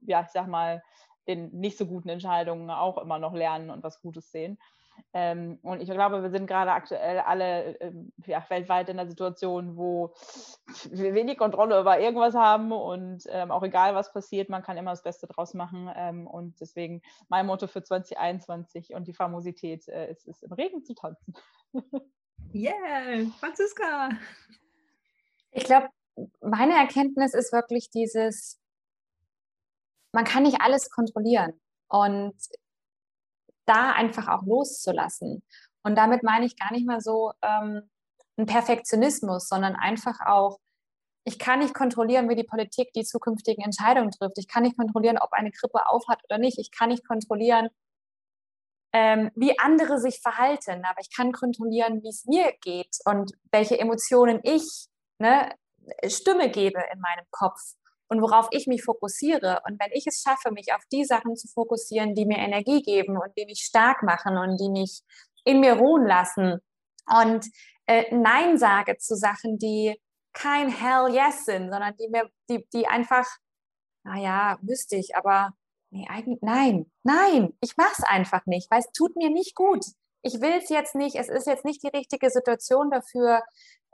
ja, 0.01 0.21
ich 0.21 0.29
sag 0.29 0.47
mal, 0.47 0.81
den 1.27 1.51
nicht 1.51 1.77
so 1.77 1.85
guten 1.85 2.09
Entscheidungen 2.09 2.69
auch 2.69 2.97
immer 2.97 3.19
noch 3.19 3.33
lernen 3.33 3.69
und 3.69 3.83
was 3.83 4.01
Gutes 4.01 4.31
sehen. 4.31 4.57
Ähm, 5.13 5.59
und 5.61 5.81
ich 5.81 5.89
glaube, 5.89 6.21
wir 6.21 6.29
sind 6.29 6.47
gerade 6.47 6.71
aktuell 6.71 7.19
alle 7.19 7.79
äh, 7.79 7.91
ja, 8.25 8.45
weltweit 8.49 8.89
in 8.89 8.97
der 8.97 9.07
Situation, 9.07 9.77
wo 9.77 10.13
wir 10.91 11.13
wenig 11.13 11.37
Kontrolle 11.37 11.79
über 11.79 11.99
irgendwas 11.99 12.35
haben 12.35 12.71
und 12.71 13.23
ähm, 13.29 13.51
auch 13.51 13.63
egal, 13.63 13.95
was 13.95 14.11
passiert, 14.11 14.49
man 14.49 14.63
kann 14.63 14.77
immer 14.77 14.91
das 14.91 15.03
Beste 15.03 15.27
draus 15.27 15.53
machen. 15.53 15.89
Ähm, 15.95 16.27
und 16.27 16.59
deswegen 16.59 17.01
mein 17.27 17.45
Motto 17.45 17.67
für 17.67 17.83
2021 17.83 18.93
und 18.93 19.07
die 19.07 19.13
Famosität 19.13 19.87
äh, 19.87 20.11
ist, 20.11 20.27
ist, 20.27 20.43
im 20.43 20.51
Regen 20.53 20.83
zu 20.83 20.93
tanzen. 20.93 21.33
yeah, 22.53 23.25
Franziska! 23.39 24.09
Ich 25.51 25.63
glaube, 25.63 25.89
meine 26.41 26.73
Erkenntnis 26.73 27.33
ist 27.33 27.53
wirklich 27.53 27.89
dieses, 27.89 28.58
man 30.13 30.25
kann 30.25 30.43
nicht 30.43 30.61
alles 30.61 30.89
kontrollieren. 30.89 31.59
Und 31.87 32.35
da 33.65 33.91
einfach 33.91 34.27
auch 34.27 34.43
loszulassen. 34.43 35.43
Und 35.83 35.95
damit 35.95 36.23
meine 36.23 36.45
ich 36.45 36.57
gar 36.57 36.71
nicht 36.73 36.87
mal 36.87 37.01
so 37.01 37.31
ähm, 37.41 37.89
einen 38.35 38.47
Perfektionismus, 38.47 39.47
sondern 39.47 39.75
einfach 39.75 40.19
auch, 40.25 40.59
ich 41.23 41.37
kann 41.37 41.59
nicht 41.59 41.75
kontrollieren, 41.75 42.29
wie 42.29 42.35
die 42.35 42.43
Politik 42.43 42.91
die 42.93 43.03
zukünftigen 43.03 43.63
Entscheidungen 43.63 44.11
trifft. 44.11 44.37
Ich 44.39 44.47
kann 44.47 44.63
nicht 44.63 44.77
kontrollieren, 44.77 45.19
ob 45.19 45.31
eine 45.33 45.51
Grippe 45.51 45.87
aufhat 45.87 46.19
oder 46.23 46.39
nicht. 46.39 46.57
Ich 46.57 46.71
kann 46.71 46.89
nicht 46.89 47.07
kontrollieren, 47.07 47.69
ähm, 48.93 49.29
wie 49.35 49.57
andere 49.59 49.99
sich 49.99 50.19
verhalten, 50.19 50.83
aber 50.85 50.99
ich 50.99 51.15
kann 51.15 51.31
kontrollieren, 51.31 52.01
wie 52.01 52.09
es 52.09 52.25
mir 52.25 52.53
geht 52.61 52.97
und 53.05 53.31
welche 53.51 53.79
Emotionen 53.79 54.39
ich 54.43 54.87
ne, 55.19 55.53
Stimme 56.07 56.49
gebe 56.49 56.81
in 56.91 56.99
meinem 56.99 57.25
Kopf 57.29 57.59
und 58.09 58.21
worauf 58.21 58.47
ich 58.51 58.67
mich 58.67 58.83
fokussiere. 58.83 59.61
Und 59.65 59.79
wenn 59.79 59.91
ich 59.93 60.05
es 60.07 60.21
schaffe, 60.21 60.51
mich 60.51 60.73
auf 60.73 60.83
die 60.91 61.05
Sachen 61.05 61.35
zu 61.35 61.47
fokussieren, 61.47 62.15
die 62.15 62.25
mir 62.25 62.39
Energie 62.39 62.81
geben 62.81 63.17
und 63.17 63.31
die 63.37 63.45
mich 63.45 63.61
stark 63.61 64.03
machen 64.03 64.37
und 64.37 64.57
die 64.59 64.69
mich 64.69 65.01
in 65.45 65.59
mir 65.59 65.73
ruhen 65.73 66.05
lassen 66.05 66.59
und 67.07 67.45
äh, 67.85 68.13
Nein 68.13 68.57
sage 68.57 68.97
zu 68.97 69.15
Sachen, 69.15 69.57
die 69.57 69.99
kein 70.33 70.69
Hell 70.69 71.13
Yes 71.13 71.45
sind, 71.45 71.71
sondern 71.71 71.95
die 71.97 72.07
mir, 72.09 72.29
die, 72.49 72.67
die 72.73 72.87
einfach, 72.87 73.27
naja, 74.03 74.57
wüsste 74.61 74.95
ich, 74.95 75.15
aber 75.15 75.53
nee, 75.91 76.07
eigentlich, 76.09 76.39
nein, 76.41 76.91
nein, 77.03 77.53
ich 77.61 77.77
mache 77.77 77.93
es 77.97 78.03
einfach 78.03 78.45
nicht, 78.45 78.69
weil 78.71 78.79
es 78.79 78.91
tut 78.91 79.15
mir 79.15 79.29
nicht 79.29 79.55
gut. 79.55 79.85
Ich 80.21 80.41
will 80.41 80.53
es 80.61 80.69
jetzt 80.69 80.95
nicht, 80.95 81.15
es 81.15 81.29
ist 81.29 81.47
jetzt 81.47 81.65
nicht 81.65 81.81
die 81.81 81.95
richtige 81.95 82.29
Situation 82.29 82.91
dafür, 82.91 83.41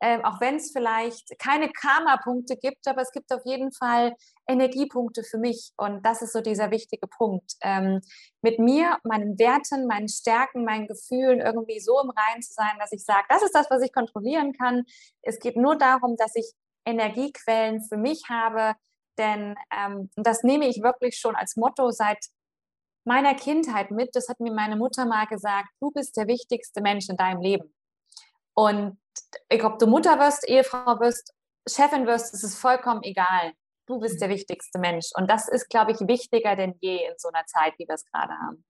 ähm, 0.01 0.25
auch 0.25 0.41
wenn 0.41 0.55
es 0.55 0.71
vielleicht 0.71 1.37
keine 1.39 1.69
Karma-Punkte 1.71 2.57
gibt, 2.57 2.87
aber 2.87 3.01
es 3.01 3.11
gibt 3.11 3.31
auf 3.31 3.41
jeden 3.45 3.71
Fall 3.71 4.13
Energiepunkte 4.47 5.23
für 5.23 5.37
mich. 5.37 5.71
Und 5.77 6.05
das 6.05 6.21
ist 6.21 6.33
so 6.33 6.41
dieser 6.41 6.69
wichtige 6.71 7.07
Punkt. 7.07 7.53
Ähm, 7.61 8.01
mit 8.41 8.59
mir, 8.59 8.97
meinen 9.03 9.39
Werten, 9.39 9.87
meinen 9.87 10.09
Stärken, 10.09 10.65
meinen 10.65 10.87
Gefühlen 10.87 11.39
irgendwie 11.39 11.79
so 11.79 11.99
im 12.01 12.09
Reinen 12.09 12.41
zu 12.41 12.53
sein, 12.53 12.77
dass 12.79 12.91
ich 12.91 13.03
sage, 13.05 13.25
das 13.29 13.43
ist 13.43 13.55
das, 13.55 13.69
was 13.69 13.81
ich 13.81 13.93
kontrollieren 13.93 14.53
kann. 14.53 14.83
Es 15.21 15.39
geht 15.39 15.55
nur 15.55 15.77
darum, 15.77 16.17
dass 16.17 16.35
ich 16.35 16.51
Energiequellen 16.85 17.81
für 17.81 17.97
mich 17.97 18.23
habe, 18.29 18.75
denn 19.17 19.55
ähm, 19.75 20.09
das 20.15 20.43
nehme 20.43 20.67
ich 20.67 20.83
wirklich 20.83 21.17
schon 21.17 21.35
als 21.35 21.55
Motto 21.55 21.89
seit 21.91 22.19
meiner 23.05 23.33
Kindheit 23.33 23.91
mit. 23.91 24.15
Das 24.15 24.27
hat 24.27 24.39
mir 24.39 24.51
meine 24.51 24.75
Mutter 24.75 25.05
mal 25.05 25.25
gesagt, 25.25 25.69
du 25.79 25.91
bist 25.91 26.17
der 26.17 26.27
wichtigste 26.27 26.81
Mensch 26.81 27.07
in 27.09 27.17
deinem 27.17 27.41
Leben. 27.41 27.73
Und 28.53 28.97
ob 29.63 29.80
du 29.80 29.88
Mutter 29.88 30.20
wirst, 30.20 30.47
Ehefrau 30.47 30.99
wirst, 30.99 31.34
Chefin 31.68 32.05
wirst, 32.05 32.34
ist 32.34 32.43
es 32.43 32.57
vollkommen 32.57 33.01
egal. 33.03 33.53
Du 33.88 33.99
bist 33.99 34.20
der 34.22 34.30
mhm. 34.30 34.34
wichtigste 34.34 34.80
Mensch. 34.80 35.07
Und 35.16 35.30
das 35.30 35.47
ist, 35.47 35.70
glaube 35.70 35.91
ich, 35.91 35.99
wichtiger 35.99 36.55
denn 36.55 36.76
je 36.82 36.97
in 36.97 37.13
so 37.18 37.30
einer 37.30 37.45
Zeit, 37.45 37.74
wie 37.78 37.88
wir 37.88 37.95
es 37.95 38.05
gerade 38.05 38.34
haben. 38.34 38.63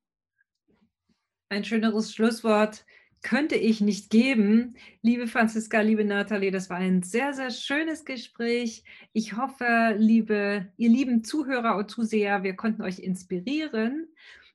Ein 1.50 1.64
schöneres 1.64 2.14
Schlusswort 2.14 2.86
könnte 3.22 3.56
ich 3.56 3.82
nicht 3.82 4.10
geben. 4.10 4.76
Liebe 5.02 5.28
Franziska, 5.28 5.82
liebe 5.82 6.06
Nathalie, 6.06 6.52
das 6.52 6.70
war 6.70 6.78
ein 6.78 7.02
sehr, 7.02 7.34
sehr 7.34 7.50
schönes 7.50 8.06
Gespräch. 8.06 8.84
Ich 9.14 9.36
hoffe, 9.36 9.96
liebe, 9.98 10.72
ihr 10.78 10.90
lieben 10.90 11.24
Zuhörer 11.24 11.76
und 11.76 11.90
Zuseher, 11.90 12.44
wir 12.44 12.56
konnten 12.56 12.84
euch 12.84 13.00
inspirieren 13.00 14.08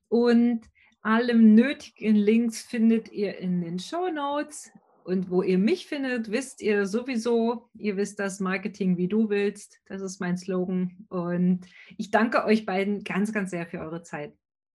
und 0.09 0.61
alle 1.03 1.35
nötigen 1.35 2.15
Links 2.15 2.63
findet 2.63 3.11
ihr 3.11 3.39
in 3.39 3.61
den 3.61 3.79
Show 3.79 4.09
Notes. 4.09 4.71
Und 5.05 5.31
wo 5.31 5.43
ihr 5.43 5.59
mich 5.59 5.87
findet, 5.87 6.31
wisst 6.31 6.63
ihr 6.63 6.87
sowieso, 6.87 7.69
ihr 7.75 7.97
wisst 7.97 8.19
das 8.19 8.41
Marketing, 8.41 8.97
wie 8.97 9.09
du 9.09 9.29
willst. 9.29 9.81
Das 9.87 10.03
ist 10.03 10.21
mein 10.21 10.37
Slogan. 10.37 11.07
Und 11.09 11.61
ich 11.97 12.11
danke 12.11 12.45
euch 12.45 12.67
beiden 12.67 13.05
ganz, 13.05 13.33
ganz 13.33 13.51
sehr 13.51 13.67
für 13.67 13.81
eure 13.81 14.03
Zeit. 14.03 14.35